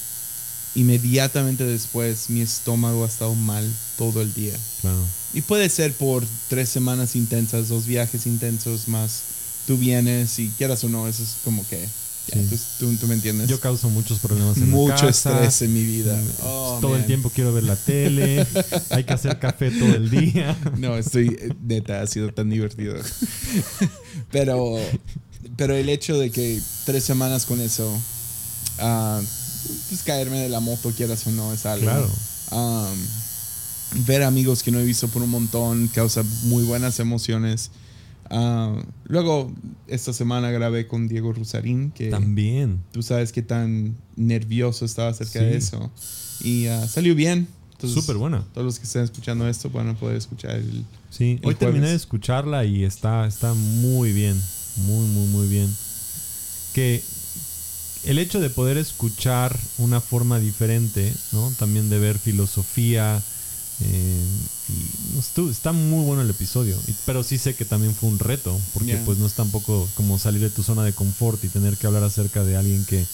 inmediatamente 0.74 1.64
después 1.64 2.30
mi 2.30 2.40
estómago 2.40 3.04
ha 3.04 3.08
estado 3.08 3.34
mal 3.34 3.68
todo 3.96 4.22
el 4.22 4.32
día. 4.34 4.56
claro. 4.80 5.04
Y 5.32 5.42
puede 5.42 5.68
ser 5.68 5.92
por 5.94 6.26
tres 6.48 6.68
semanas 6.68 7.14
intensas, 7.14 7.68
dos 7.68 7.86
viajes 7.86 8.26
intensos 8.26 8.88
más 8.88 9.22
tú 9.66 9.76
vienes 9.76 10.38
y 10.40 10.48
quieras 10.58 10.82
o 10.82 10.88
no, 10.88 11.06
eso 11.06 11.22
es 11.22 11.36
como 11.44 11.64
que... 11.68 11.88
ya, 12.28 12.40
Sí. 12.42 12.58
tú, 12.78 13.06
me 13.06 13.14
entiendes. 13.14 13.48
Yo 13.48 13.58
causo 13.60 13.88
muchos 13.90 14.18
problemas 14.20 14.56
en 14.58 14.70
Mucho 14.70 15.06
casa. 15.06 15.32
estrés 15.32 15.62
en 15.62 15.74
mi 15.74 15.82
vida. 15.84 16.16
Mm, 16.16 16.28
Oh, 16.42 16.78
todo 16.80 16.96
el 16.96 17.04
tiempo 17.06 17.30
quiero 17.34 17.52
ver 17.52 17.64
la 17.64 17.76
tele. 17.76 18.46
Hay 18.90 19.04
que 19.04 19.12
hacer 19.12 19.38
café 19.38 19.70
todo 19.70 19.94
el 19.94 20.10
día. 20.10 20.56
No, 20.78 20.96
estoy... 20.96 21.36
eh, 21.40 21.52
Neta, 21.62 22.02
ha 22.02 22.06
sido 22.06 22.32
tan 22.32 22.48
divertido. 22.50 22.94
pero, 24.30 24.76
pero 25.56 25.74
el 25.74 25.88
hecho 25.88 26.18
de 26.18 26.30
que 26.30 26.60
tres 26.84 27.04
semanas 27.04 27.46
con 27.46 27.60
eso... 27.60 27.90
ah, 28.78 29.20
pues 29.88 30.02
caerme 30.02 30.38
de 30.38 30.48
la 30.48 30.60
moto, 30.60 30.90
quieras 30.96 31.26
o 31.26 31.30
no, 31.30 31.52
es 31.52 31.66
algo... 31.66 31.84
Claro. 31.84 32.10
Um, 32.52 34.04
ver 34.06 34.22
amigos 34.22 34.62
que 34.62 34.70
no 34.70 34.78
he 34.80 34.84
visto 34.84 35.08
por 35.08 35.22
un 35.22 35.30
montón 35.30 35.88
causa 35.88 36.22
muy 36.44 36.62
buenas 36.64 36.98
emociones. 37.00 37.70
Ah, 38.31 38.81
luego, 39.05 39.53
esta 39.89 40.12
semana 40.12 40.51
grabé 40.51 40.87
con 40.87 41.09
Diego 41.09 41.33
Rusarín, 41.33 41.91
que 41.91 42.09
También. 42.11 42.81
tú 42.93 43.03
sabes 43.03 43.33
qué 43.33 43.43
tan 43.43 43.97
nervioso 44.16 44.85
estaba 44.85 45.09
acerca 45.11 45.41
Sí. 45.41 45.45
de 45.45 45.57
eso. 45.57 45.91
Y 46.43 46.66
ah, 46.66 46.87
salió 46.87 47.14
bien. 47.14 47.49
Súper 47.83 48.16
buena. 48.18 48.45
Todos 48.53 48.64
los 48.66 48.78
que 48.78 48.85
estén 48.85 49.03
escuchando 49.03 49.49
esto 49.49 49.70
van 49.70 49.89
a 49.89 49.95
poder 49.95 50.16
escuchar 50.16 50.57
el... 50.57 50.85
Sí, 51.09 51.39
El 51.43 51.49
hoy 51.49 51.55
terminé 51.55 51.89
de 51.89 51.95
escucharla 51.95 52.64
y 52.66 52.85
está, 52.85 53.26
está 53.26 53.55
muy 53.55 54.12
bien. 54.12 54.41
Muy, 54.76 55.07
muy, 55.09 55.26
muy 55.28 55.49
bien. 55.49 55.74
Que 56.74 57.03
el 58.05 58.18
hecho 58.18 58.39
de 58.39 58.51
poder 58.51 58.76
escuchar 58.76 59.59
una 59.78 60.01
forma 60.01 60.39
diferente, 60.39 61.12
¿no? 61.33 61.51
También 61.59 61.89
de 61.89 61.99
ver 61.99 62.18
filosofía. 62.18 63.22
Eh, 63.83 64.26
y 64.68 65.14
no, 65.14 65.20
estu- 65.22 65.51
está 65.51 65.72
muy 65.72 66.05
bueno 66.05 66.22
el 66.22 66.31
episodio. 66.31 66.76
Y- 66.87 66.95
pero 67.07 67.22
sí 67.22 67.39
sé 67.39 67.55
que 67.55 67.64
también 67.64 67.95
fue 67.95 68.09
un 68.09 68.18
reto. 68.18 68.59
Porque 68.74 68.93
Yeah. 68.93 69.05
pues 69.05 69.18
no 69.18 69.26
es 69.26 69.33
tampoco 69.35 69.89
como 69.97 70.18
salir 70.18 70.41
de 70.41 70.51
tu 70.51 70.62
zona 70.62 70.85
de 70.85 70.93
confort 70.93 71.43
y 71.45 71.49
tener 71.49 71.76
que 71.76 71.87
hablar 71.87 72.03
acerca 72.05 72.45
de 72.45 72.57
alguien 72.57 72.85
que 72.85 73.05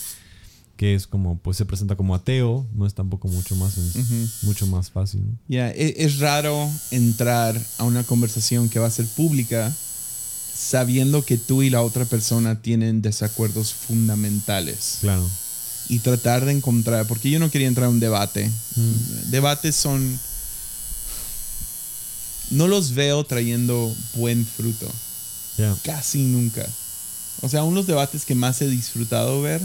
que 0.76 0.94
es 0.94 1.06
como, 1.06 1.38
pues 1.38 1.56
se 1.56 1.64
presenta 1.64 1.96
como 1.96 2.14
ateo, 2.14 2.66
no 2.74 2.84
es 2.86 2.92
tampoco 2.92 3.28
mucho 3.28 3.56
más, 3.56 3.72
mucho 4.42 4.66
más 4.66 4.90
fácil. 4.90 5.22
¿no? 5.22 5.38
Ya, 5.48 5.70
e- 5.70 5.94
es, 6.04 6.18
raro 6.18 6.70
entrar 6.90 7.58
a 7.78 7.84
una 7.84 8.04
conversación 8.04 8.68
que 8.68 8.78
va 8.78 8.86
a 8.88 8.90
ser 8.90 9.06
pública 9.06 9.74
sabiendo 10.54 11.24
que 11.24 11.38
tú 11.38 11.62
y 11.62 11.70
la 11.70 11.80
otra 11.80 12.04
persona 12.04 12.60
tienen 12.60 13.00
desacuerdos 13.00 13.72
fundamentales 13.72 14.98
Claro. 15.00 15.26
y 15.88 16.00
tratar 16.00 16.44
de 16.44 16.52
encontrar, 16.52 17.06
porque 17.06 17.30
yo 17.30 17.38
no 17.38 17.50
quería 17.50 17.68
entrar 17.68 17.86
a 17.86 17.90
un 17.90 18.00
debate. 18.00 18.50
Mm. 18.76 19.30
Debates 19.30 19.76
son... 19.76 20.18
No 22.50 22.68
los 22.68 22.92
veo 22.94 23.24
trayendo 23.24 23.94
buen 24.14 24.46
fruto, 24.46 24.90
casi 25.84 26.22
nunca. 26.22 26.66
O 27.42 27.48
sea, 27.48 27.64
unos 27.64 27.86
debates 27.86 28.24
que 28.24 28.34
más 28.34 28.62
he 28.62 28.68
disfrutado 28.68 29.42
ver, 29.42 29.60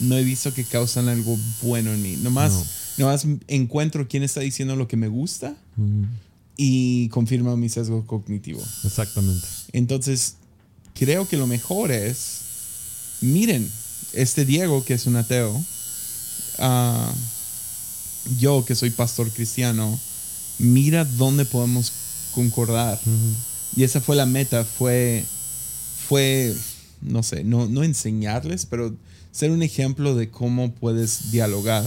no 0.00 0.16
he 0.16 0.22
visto 0.24 0.52
que 0.52 0.64
causan 0.64 1.08
algo 1.08 1.38
bueno 1.62 1.92
en 1.92 2.02
mí. 2.02 2.16
Nomás, 2.16 2.52
No. 2.52 2.64
nomás 2.98 3.26
encuentro 3.48 4.06
quién 4.08 4.22
está 4.22 4.40
diciendo 4.40 4.76
lo 4.76 4.86
que 4.88 4.96
me 4.96 5.08
gusta 5.08 5.56
Mm, 5.76 6.04
y 6.56 7.08
confirma 7.10 7.56
mi 7.56 7.68
sesgo 7.68 8.06
cognitivo. 8.06 8.62
Exactamente. 8.84 9.46
Entonces, 9.72 10.34
creo 10.94 11.26
que 11.28 11.36
lo 11.36 11.46
mejor 11.46 11.90
es, 11.90 12.40
miren, 13.20 13.70
este 14.12 14.44
Diego 14.46 14.82
que 14.84 14.94
es 14.94 15.06
un 15.06 15.16
ateo, 15.16 15.62
ah, 16.58 17.12
yo 18.38 18.64
que 18.64 18.74
soy 18.74 18.90
pastor 18.90 19.30
cristiano, 19.30 19.98
mira 20.58 21.04
dónde 21.04 21.44
podemos 21.44 21.92
concordar. 22.36 23.00
Y 23.74 23.82
esa 23.82 24.00
fue 24.00 24.14
la 24.14 24.26
meta, 24.26 24.64
fue, 24.64 25.24
fue, 26.08 26.54
no 27.00 27.22
sé, 27.22 27.42
no, 27.42 27.66
no 27.66 27.82
enseñarles, 27.82 28.66
pero 28.66 28.94
ser 29.32 29.50
un 29.50 29.62
ejemplo 29.62 30.14
de 30.14 30.30
cómo 30.30 30.70
puedes 30.72 31.32
dialogar 31.32 31.84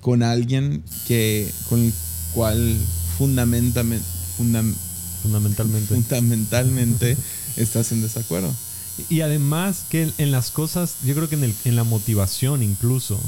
con 0.00 0.22
alguien 0.22 0.82
que, 1.08 1.50
con 1.68 1.80
el 1.80 1.92
cual 2.34 2.76
fundamentamente, 3.18 4.04
fundam- 4.38 4.74
Fundamentalmente. 5.22 5.94
fundamentalmente 5.94 7.16
estás 7.56 7.92
en 7.92 8.02
desacuerdo. 8.02 8.52
Y 9.08 9.22
además 9.22 9.86
que 9.88 10.10
en 10.18 10.30
las 10.30 10.50
cosas, 10.50 10.96
yo 11.04 11.14
creo 11.14 11.28
que 11.28 11.34
en, 11.36 11.44
el- 11.44 11.54
en 11.64 11.76
la 11.76 11.84
motivación 11.84 12.62
incluso 12.62 13.18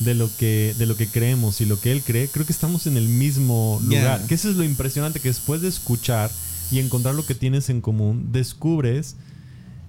de 0.00 0.14
lo 0.14 0.28
que 0.36 0.74
de 0.78 0.86
lo 0.86 0.96
que 0.96 1.06
creemos 1.06 1.60
y 1.60 1.64
lo 1.66 1.80
que 1.80 1.92
él 1.92 2.02
cree, 2.02 2.28
creo 2.28 2.44
que 2.46 2.52
estamos 2.52 2.86
en 2.86 2.96
el 2.96 3.08
mismo 3.08 3.80
Yeah. 3.88 4.00
lugar. 4.02 4.26
Que 4.26 4.34
eso 4.34 4.50
es 4.50 4.56
lo 4.56 4.64
impresionante 4.64 5.20
que 5.20 5.28
después 5.28 5.62
de 5.62 5.68
escuchar 5.68 6.30
y 6.70 6.78
encontrar 6.78 7.14
lo 7.14 7.24
que 7.24 7.34
tienes 7.34 7.68
en 7.70 7.80
común, 7.80 8.28
descubres 8.32 9.16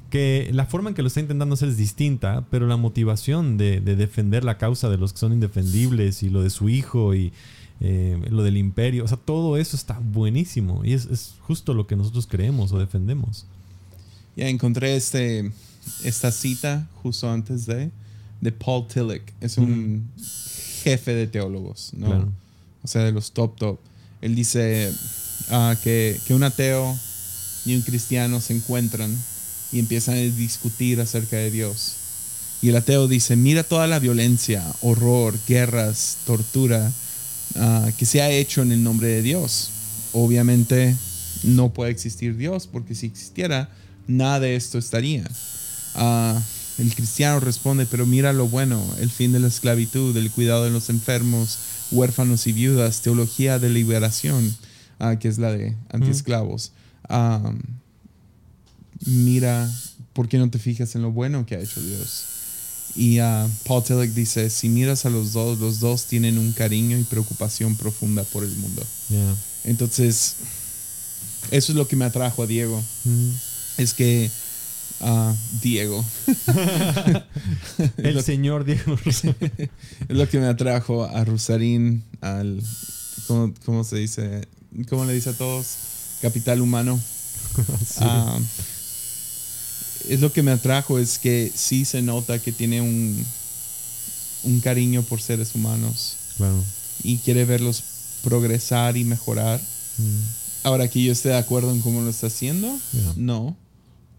que 0.09 0.49
la 0.53 0.65
forma 0.67 0.89
en 0.89 0.95
que 0.95 1.01
lo 1.01 1.07
está 1.07 1.19
intentando 1.21 1.55
hacer 1.55 1.69
es 1.69 1.77
distinta, 1.77 2.45
pero 2.51 2.67
la 2.67 2.77
motivación 2.77 3.57
de, 3.57 3.81
de 3.81 3.95
defender 3.95 4.43
la 4.43 4.57
causa 4.59 4.89
de 4.89 4.97
los 4.97 5.11
que 5.11 5.19
son 5.19 5.33
indefendibles 5.33 6.21
y 6.23 6.29
lo 6.29 6.43
de 6.43 6.49
su 6.51 6.69
hijo 6.69 7.15
y 7.15 7.33
eh, 7.81 8.21
lo 8.29 8.43
del 8.43 8.57
imperio, 8.57 9.03
o 9.03 9.07
sea, 9.07 9.17
todo 9.17 9.57
eso 9.57 9.75
está 9.75 9.99
buenísimo 9.99 10.85
y 10.85 10.93
es, 10.93 11.05
es 11.07 11.33
justo 11.41 11.73
lo 11.73 11.87
que 11.87 11.95
nosotros 11.95 12.27
creemos 12.27 12.71
o 12.71 12.79
defendemos. 12.79 13.45
Ya 14.35 14.47
encontré 14.47 14.95
este, 14.95 15.51
esta 16.03 16.31
cita 16.31 16.87
justo 17.01 17.29
antes 17.31 17.65
de, 17.65 17.91
de 18.41 18.51
Paul 18.51 18.87
Tillich. 18.87 19.33
Es 19.41 19.57
un 19.57 20.09
jefe 20.83 21.13
de 21.13 21.27
teólogos, 21.27 21.91
¿no? 21.93 22.07
Claro. 22.07 22.31
O 22.83 22.87
sea, 22.87 23.03
de 23.03 23.11
los 23.11 23.31
top 23.31 23.57
top. 23.57 23.79
Él 24.21 24.35
dice 24.35 24.91
ah, 25.49 25.75
que, 25.83 26.19
que 26.25 26.33
un 26.33 26.43
ateo 26.43 26.97
y 27.65 27.75
un 27.75 27.81
cristiano 27.81 28.41
se 28.41 28.55
encuentran 28.55 29.15
y 29.71 29.79
empiezan 29.79 30.15
a 30.15 30.19
discutir 30.19 30.99
acerca 31.01 31.37
de 31.37 31.51
Dios. 31.51 31.95
Y 32.61 32.69
el 32.69 32.75
ateo 32.77 33.07
dice, 33.07 33.35
mira 33.35 33.63
toda 33.63 33.87
la 33.87 33.99
violencia, 33.99 34.63
horror, 34.81 35.37
guerras, 35.47 36.19
tortura 36.25 36.91
ah, 37.55 37.91
que 37.97 38.05
se 38.05 38.21
ha 38.21 38.29
hecho 38.29 38.61
en 38.61 38.71
el 38.71 38.83
nombre 38.83 39.07
de 39.07 39.21
Dios. 39.21 39.69
Obviamente 40.13 40.95
no 41.43 41.73
puede 41.73 41.91
existir 41.91 42.37
Dios 42.37 42.67
porque 42.67 42.95
si 42.95 43.07
existiera, 43.07 43.69
nada 44.07 44.39
de 44.39 44.55
esto 44.55 44.77
estaría. 44.77 45.23
Ah, 45.95 46.41
el 46.79 46.93
cristiano 46.95 47.39
responde, 47.39 47.85
pero 47.85 48.05
mira 48.05 48.33
lo 48.33 48.47
bueno, 48.47 48.83
el 48.99 49.09
fin 49.09 49.31
de 49.31 49.39
la 49.39 49.47
esclavitud, 49.47 50.15
el 50.17 50.31
cuidado 50.31 50.63
de 50.63 50.71
los 50.71 50.89
enfermos, 50.89 51.57
huérfanos 51.91 52.47
y 52.47 52.51
viudas, 52.51 53.01
teología 53.01 53.59
de 53.59 53.69
liberación, 53.69 54.55
ah, 54.99 55.17
que 55.19 55.27
es 55.27 55.37
la 55.37 55.51
de 55.51 55.75
antiesclavos. 55.89 56.71
Ah, 57.07 57.53
mira, 59.05 59.71
¿por 60.13 60.27
qué 60.27 60.37
no 60.37 60.49
te 60.49 60.59
fijas 60.59 60.95
en 60.95 61.03
lo 61.03 61.11
bueno 61.11 61.45
que 61.45 61.55
ha 61.55 61.59
hecho 61.59 61.81
Dios? 61.81 62.25
Y 62.95 63.19
ah, 63.19 63.47
Paul 63.65 63.83
Tillich 63.83 64.13
dice, 64.13 64.49
si 64.49 64.69
miras 64.69 65.05
a 65.05 65.09
los 65.09 65.33
dos, 65.33 65.59
los 65.59 65.79
dos 65.79 66.05
tienen 66.05 66.37
un 66.37 66.51
cariño 66.53 66.97
y 66.97 67.03
preocupación 67.03 67.75
profunda 67.75 68.23
por 68.23 68.43
el 68.43 68.55
mundo. 68.55 68.83
Yeah. 69.09 69.35
Entonces, 69.65 70.35
eso 71.51 71.71
es 71.71 71.75
lo 71.75 71.87
que 71.87 71.95
me 71.95 72.05
atrajo 72.05 72.43
a 72.43 72.47
Diego. 72.47 72.77
Ujú. 73.05 73.33
Es 73.77 73.93
que 73.93 74.29
ah, 75.01 75.33
Diego 75.61 76.03
El 77.97 78.23
señor 78.23 78.65
Diego 78.65 78.97
es 79.05 79.23
lo 80.07 80.29
que 80.29 80.39
me 80.39 80.47
atrajo 80.47 81.03
a 81.05 81.23
Rusarín, 81.25 82.03
al 82.21 82.61
¿cómo, 83.27 83.53
cómo 83.65 83.83
se 83.83 83.97
dice? 83.97 84.47
¿Cómo 84.89 85.05
le 85.05 85.13
dice 85.13 85.29
a 85.29 85.33
todos? 85.33 85.65
Capital 86.21 86.61
humano. 86.61 86.99
Sí. 87.85 87.99
Ah, 87.99 88.39
es 90.09 90.19
lo 90.19 90.31
que 90.33 90.43
me 90.43 90.51
atrajo, 90.51 90.99
es 90.99 91.19
que 91.19 91.51
sí 91.53 91.85
se 91.85 92.01
nota 92.01 92.39
que 92.39 92.51
tiene 92.51 92.81
un, 92.81 93.25
un 94.43 94.59
cariño 94.59 95.03
por 95.03 95.21
seres 95.21 95.55
humanos 95.55 96.15
claro. 96.37 96.63
y 97.03 97.17
quiere 97.17 97.45
verlos 97.45 97.83
progresar 98.23 98.97
y 98.97 99.03
mejorar. 99.03 99.61
Mm. 99.97 100.65
Ahora 100.65 100.87
que 100.87 101.03
yo 101.03 101.11
esté 101.11 101.29
de 101.29 101.37
acuerdo 101.37 101.71
en 101.71 101.81
cómo 101.81 102.01
lo 102.01 102.09
está 102.09 102.27
haciendo, 102.27 102.67
Yeah. 102.93 103.13
no, 103.17 103.55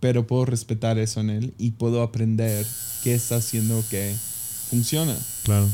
pero 0.05 0.27
puedo 0.27 0.45
respetar 0.45 0.99
eso 0.99 1.23
en 1.23 1.31
él 1.31 1.55
y 1.57 1.71
puedo 1.71 2.03
aprender 2.03 2.67
qué 3.03 3.15
está 3.15 3.37
haciendo 3.37 3.83
que 3.89 4.15
funciona. 4.69 5.17
Claro. 5.45 5.67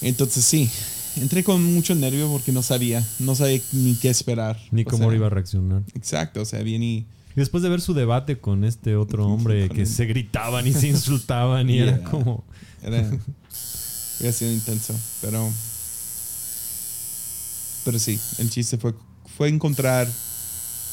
Entonces 0.00 0.46
sí, 0.46 0.70
entré 1.16 1.44
con 1.44 1.62
mucho 1.62 1.94
nervio 1.94 2.26
porque 2.28 2.52
no 2.52 2.62
sabía, 2.62 3.06
no 3.18 3.34
sabía 3.34 3.60
ni 3.72 3.96
qué 3.96 4.08
esperar. 4.08 4.58
Ni 4.70 4.80
O 4.80 4.84
cómo 4.86 5.08
sea, 5.10 5.14
iba 5.14 5.26
a 5.26 5.28
reaccionar. 5.28 5.82
Exacto, 5.92 6.40
o 6.40 6.44
sea, 6.46 6.62
bien 6.62 6.82
y... 6.82 7.04
Después 7.36 7.62
de 7.62 7.68
ver 7.68 7.82
su 7.82 7.92
debate 7.92 8.38
con 8.38 8.64
este 8.64 8.96
otro 8.96 9.26
hombre 9.30 9.68
que 9.68 9.82
el- 9.82 9.86
se 9.86 10.06
gritaban 10.06 10.66
y 10.66 10.72
se 10.72 10.88
insultaban 10.88 11.68
y 11.68 11.78
era 11.80 12.02
como... 12.02 12.44
Era, 12.82 13.00
hubiera 14.20 14.32
sido 14.32 14.52
intenso, 14.52 14.98
pero... 15.20 15.52
Pero 17.84 17.98
sí, 17.98 18.18
el 18.38 18.48
chiste 18.48 18.78
fue, 18.78 18.94
fue 19.36 19.50
encontrar 19.50 20.08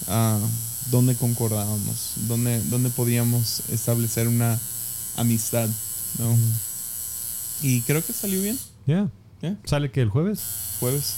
ah, 0.10 0.38
dónde 0.90 1.16
concordábamos, 1.16 2.14
dónde, 2.28 2.62
dónde 2.64 2.90
podíamos 2.90 3.62
establecer 3.70 4.28
una 4.28 4.60
amistad, 5.18 5.70
¿no? 6.20 6.36
Y 7.62 7.82
creo 7.82 8.04
que 8.04 8.14
salió 8.14 8.42
bien, 8.42 8.58
Ya. 8.88 9.10
¿ya? 9.42 9.56
¿Sale 9.66 9.92
que 9.92 10.02
el 10.02 10.10
jueves? 10.10 10.42
Jueves, 10.80 11.14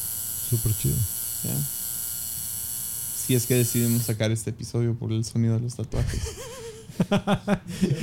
Súper 0.50 0.76
chido. 0.78 0.96
ya. 1.44 1.56
Si 3.26 3.36
es 3.36 3.46
que 3.46 3.56
decidimos 3.56 4.04
sacar 4.04 4.32
este 4.32 4.50
episodio 4.50 4.96
por 4.96 5.12
el 5.14 5.24
sonido 5.24 5.56
de 5.56 5.62
los 5.62 5.76
tatuajes. 5.76 6.22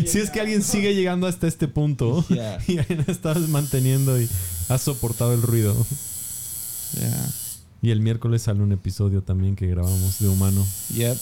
Si 0.07 0.19
es 0.19 0.31
que 0.31 0.41
alguien 0.41 0.65
sigue 0.65 0.97
llegando 0.97 1.29
hasta 1.29 1.47
este 1.47 1.69
punto 1.69 2.25
Yeah. 2.29 2.59
y 2.67 2.79
ahí 2.79 3.05
estás 3.07 3.39
manteniendo 3.49 4.21
y 4.21 4.29
has 4.69 4.83
soportado 4.83 5.33
el 5.33 5.43
ruido. 5.43 5.77
Ya. 7.01 7.29
Y 7.83 7.91
el 7.93 8.01
miércoles 8.01 8.43
sale 8.43 8.61
un 8.63 8.73
episodio 8.73 9.23
también 9.23 9.55
que 9.55 9.69
grabamos 9.69 10.19
de 10.19 10.29
humano. 10.29 10.67
Yep. 10.95 11.17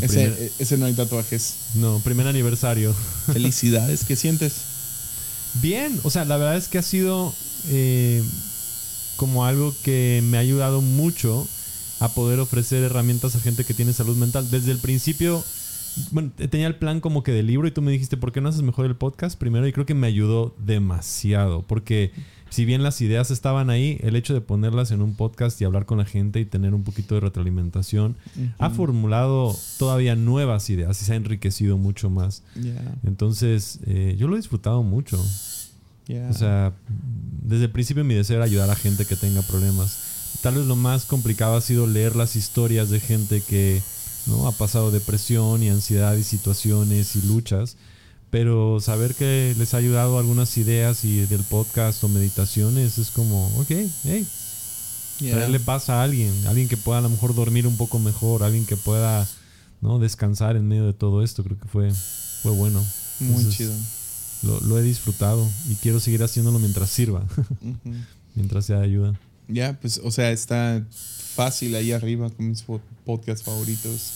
Ese, 0.00 0.28
primer- 0.30 0.52
ese 0.58 0.76
no 0.78 0.86
hay 0.86 0.94
tatuajes. 0.94 1.54
no, 1.74 2.00
primer 2.00 2.26
aniversario. 2.26 2.94
Felicidades, 3.32 4.04
¿qué 4.04 4.16
sientes? 4.16 4.52
Bien, 5.62 5.98
o 6.02 6.10
sea, 6.10 6.24
la 6.24 6.36
verdad 6.36 6.56
es 6.56 6.68
que 6.68 6.78
ha 6.78 6.82
sido 6.82 7.34
eh, 7.68 8.22
como 9.16 9.46
algo 9.46 9.74
que 9.82 10.22
me 10.24 10.36
ha 10.36 10.40
ayudado 10.40 10.82
mucho 10.82 11.46
a 12.00 12.08
poder 12.10 12.40
ofrecer 12.40 12.82
herramientas 12.82 13.34
a 13.36 13.40
gente 13.40 13.64
que 13.64 13.72
tiene 13.72 13.94
salud 13.94 14.16
mental. 14.16 14.50
Desde 14.50 14.70
el 14.70 14.78
principio, 14.78 15.42
bueno, 16.10 16.30
tenía 16.50 16.66
el 16.66 16.76
plan 16.76 17.00
como 17.00 17.22
que 17.22 17.32
del 17.32 17.46
libro 17.46 17.66
y 17.66 17.70
tú 17.70 17.80
me 17.80 17.90
dijiste, 17.90 18.18
¿por 18.18 18.32
qué 18.32 18.42
no 18.42 18.50
haces 18.50 18.60
mejor 18.60 18.84
el 18.84 18.96
podcast 18.96 19.38
primero? 19.38 19.66
Y 19.66 19.72
creo 19.72 19.86
que 19.86 19.94
me 19.94 20.06
ayudó 20.06 20.54
demasiado, 20.58 21.62
porque 21.62 22.12
si 22.50 22.64
bien 22.64 22.82
las 22.82 23.00
ideas 23.00 23.30
estaban 23.30 23.70
ahí, 23.70 23.98
el 24.02 24.16
hecho 24.16 24.32
de 24.32 24.40
ponerlas 24.40 24.90
en 24.90 25.02
un 25.02 25.14
podcast 25.14 25.60
y 25.60 25.64
hablar 25.64 25.84
con 25.84 25.98
la 25.98 26.04
gente 26.04 26.40
y 26.40 26.44
tener 26.44 26.74
un 26.74 26.84
poquito 26.84 27.14
de 27.14 27.20
retroalimentación, 27.20 28.16
ha 28.58 28.70
formulado 28.70 29.56
todavía 29.78 30.16
nuevas 30.16 30.70
ideas 30.70 31.00
y 31.02 31.04
se 31.04 31.12
ha 31.12 31.16
enriquecido 31.16 31.76
mucho 31.76 32.10
más. 32.10 32.42
Entonces, 33.04 33.80
eh, 33.86 34.14
yo 34.18 34.28
lo 34.28 34.34
he 34.34 34.38
disfrutado 34.38 34.82
mucho. 34.82 35.22
O 36.30 36.34
sea, 36.34 36.72
desde 37.42 37.64
el 37.64 37.70
principio 37.70 38.04
mi 38.04 38.14
deseo 38.14 38.36
era 38.36 38.44
ayudar 38.44 38.70
a 38.70 38.76
gente 38.76 39.04
que 39.06 39.16
tenga 39.16 39.42
problemas. 39.42 40.38
Tal 40.42 40.54
vez 40.54 40.66
lo 40.66 40.76
más 40.76 41.04
complicado 41.04 41.56
ha 41.56 41.60
sido 41.60 41.86
leer 41.86 42.14
las 42.14 42.36
historias 42.36 42.90
de 42.90 43.00
gente 43.00 43.40
que 43.40 43.82
¿no? 44.26 44.46
ha 44.46 44.52
pasado 44.52 44.90
depresión 44.90 45.62
y 45.62 45.68
ansiedad 45.68 46.16
y 46.16 46.22
situaciones 46.22 47.16
y 47.16 47.22
luchas. 47.22 47.76
Pero 48.30 48.80
saber 48.80 49.14
que 49.14 49.54
les 49.56 49.72
ha 49.72 49.76
ayudado 49.78 50.18
algunas 50.18 50.56
ideas 50.58 51.04
y 51.04 51.20
del 51.26 51.42
podcast 51.44 52.02
o 52.04 52.08
meditaciones 52.08 52.98
es 52.98 53.10
como, 53.10 53.46
ok, 53.58 53.70
hey, 54.04 54.26
Yeah. 55.18 55.34
traerle 55.36 55.60
paz 55.60 55.88
a 55.88 56.02
alguien, 56.02 56.30
alguien 56.46 56.68
que 56.68 56.76
pueda 56.76 56.98
a 56.98 57.00
lo 57.00 57.08
mejor 57.08 57.34
dormir 57.34 57.66
un 57.66 57.78
poco 57.78 57.98
mejor, 57.98 58.42
alguien 58.42 58.66
que 58.66 58.76
pueda 58.76 59.26
¿no? 59.80 59.98
descansar 59.98 60.56
en 60.56 60.68
medio 60.68 60.84
de 60.84 60.92
todo 60.92 61.22
esto, 61.22 61.42
creo 61.42 61.58
que 61.58 61.66
fue, 61.68 61.90
fue 62.42 62.50
bueno. 62.52 62.84
Muy 63.20 63.48
chido. 63.48 63.72
Lo, 64.42 64.60
lo 64.60 64.78
he 64.78 64.82
disfrutado 64.82 65.48
y 65.70 65.74
quiero 65.76 66.00
seguir 66.00 66.22
haciéndolo 66.22 66.58
mientras 66.58 66.90
sirva, 66.90 67.24
mientras 68.34 68.66
sea 68.66 68.80
de 68.80 68.84
ayuda. 68.84 69.18
Ya, 69.48 69.78
pues, 69.80 69.98
o 70.04 70.10
sea, 70.10 70.32
está 70.32 70.84
fácil 71.34 71.74
ahí 71.76 71.92
arriba 71.92 72.28
con 72.28 72.50
mis 72.50 72.60
po- 72.60 72.82
podcasts 73.06 73.42
favoritos. 73.42 74.10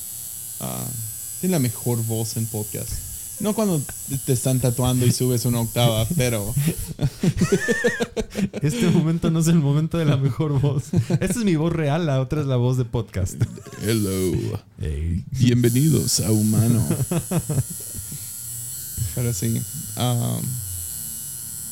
Ah, 0.61 0.85
tiene 1.41 1.53
la 1.53 1.61
mejor 1.61 2.05
voz 2.05 2.37
en 2.37 2.45
podcast. 2.45 2.91
No 3.41 3.55
cuando 3.55 3.81
te 4.27 4.35
están 4.35 4.61
tatuando 4.61 5.07
y 5.07 5.13
subes 5.13 5.47
una 5.47 5.61
octava, 5.61 6.07
pero 6.15 6.55
Este 8.61 8.91
momento 8.91 9.31
no 9.31 9.41
es 9.41 9.47
el 9.49 9.55
momento 9.57 9.97
de 9.97 10.05
la 10.05 10.19
mejor 10.19 10.61
voz. 10.61 10.93
Esta 11.09 11.25
es 11.25 11.37
mi 11.39 11.57
voz 11.57 11.73
real, 11.73 12.05
la 12.05 12.21
otra 12.21 12.43
es 12.43 12.47
la 12.47 12.57
voz 12.57 12.77
de 12.77 12.85
podcast. 12.85 13.37
hello. 13.83 14.61
Bienvenidos 15.31 16.21
a 16.21 16.31
Humano. 16.31 16.87
Pero 19.15 19.33
sí. 19.33 19.61
um, 19.97 20.43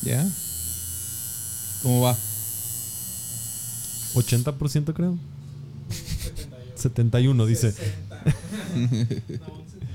¿Ya? 0.02 0.26
¿Cómo 1.82 2.00
va? 2.00 2.16
80% 4.14 4.94
creo. 4.94 5.18
71. 6.76 6.76
71 6.76 7.46
dice. 7.46 7.72
60. 7.72 8.24
No, 9.38 9.54
un 9.54 9.66
70. 9.68 9.86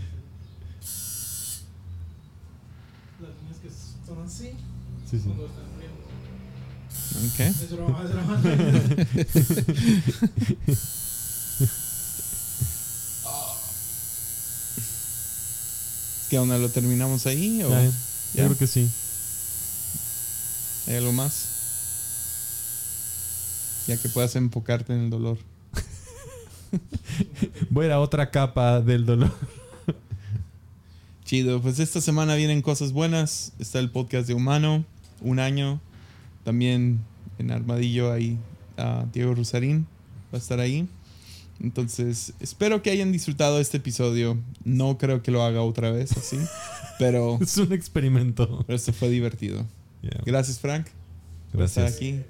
Las 3.21 3.31
líneas 3.41 3.65
así 4.25 4.51
Sí, 5.09 5.17
sí. 5.19 5.23
cuando 5.25 5.45
están 5.47 5.65
muriendo. 5.73 6.03
Ok. 7.27 7.39
Es 7.39 7.71
broma, 7.71 8.03
es 8.03 8.09
broma. 8.13 8.35
¿Qué 16.29 16.39
onda? 16.39 16.57
¿Lo 16.57 16.69
terminamos 16.69 17.25
ahí? 17.27 17.61
¿O 17.63 17.69
Ya, 17.69 17.83
ya? 17.83 17.89
Yo 17.89 18.45
creo 18.45 18.57
que 18.57 18.67
sí. 18.67 18.89
¿Hay 20.87 20.95
algo 20.95 21.11
más? 21.13 21.45
Ya 23.87 23.97
que 23.97 24.09
puedas 24.09 24.35
enfocarte 24.35 24.93
en 24.93 24.99
el 25.01 25.09
dolor. 25.09 25.37
Voy 27.69 27.83
a 27.85 27.87
ir 27.87 27.91
a 27.93 27.99
otra 27.99 28.31
capa 28.31 28.81
del 28.81 29.05
dolor. 29.05 29.31
Chido. 31.33 31.63
Pues 31.63 31.79
esta 31.79 31.99
semana 31.99 32.35
vienen 32.35 32.61
cosas 32.61 32.91
buenas. 32.91 33.53
Está 33.57 33.79
el 33.79 33.89
podcast 33.89 34.27
de 34.27 34.35
Humano, 34.35 34.85
un 35.19 35.39
año. 35.39 35.81
También 36.43 36.99
en 37.39 37.49
Armadillo 37.49 38.11
ahí 38.11 38.37
uh, 38.77 39.07
Diego 39.11 39.33
Rosarín 39.33 39.87
va 40.31 40.37
a 40.37 40.41
estar 40.41 40.59
ahí. 40.59 40.87
Entonces, 41.59 42.33
espero 42.39 42.83
que 42.83 42.91
hayan 42.91 43.11
disfrutado 43.11 43.59
este 43.59 43.77
episodio. 43.77 44.37
No 44.63 44.99
creo 44.99 45.23
que 45.23 45.31
lo 45.31 45.41
haga 45.41 45.63
otra 45.63 45.89
vez 45.89 46.15
así, 46.15 46.37
pero... 46.99 47.39
es 47.41 47.57
un 47.57 47.73
experimento. 47.73 48.63
Pero 48.67 48.75
esto 48.75 48.93
fue 48.93 49.09
divertido. 49.09 49.65
Yeah. 50.03 50.21
Gracias, 50.27 50.59
Frank. 50.59 50.85
Gracias. 51.51 51.51
Por 51.51 51.63
estar 51.63 51.85
aquí 51.87 52.21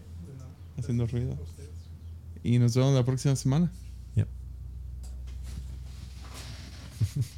haciendo 0.79 1.07
ruido. 1.07 1.37
Y 2.41 2.57
nos 2.57 2.73
vemos 2.73 2.95
la 2.95 3.03
próxima 3.03 3.35
semana. 3.35 3.69
Yep. 4.15 4.27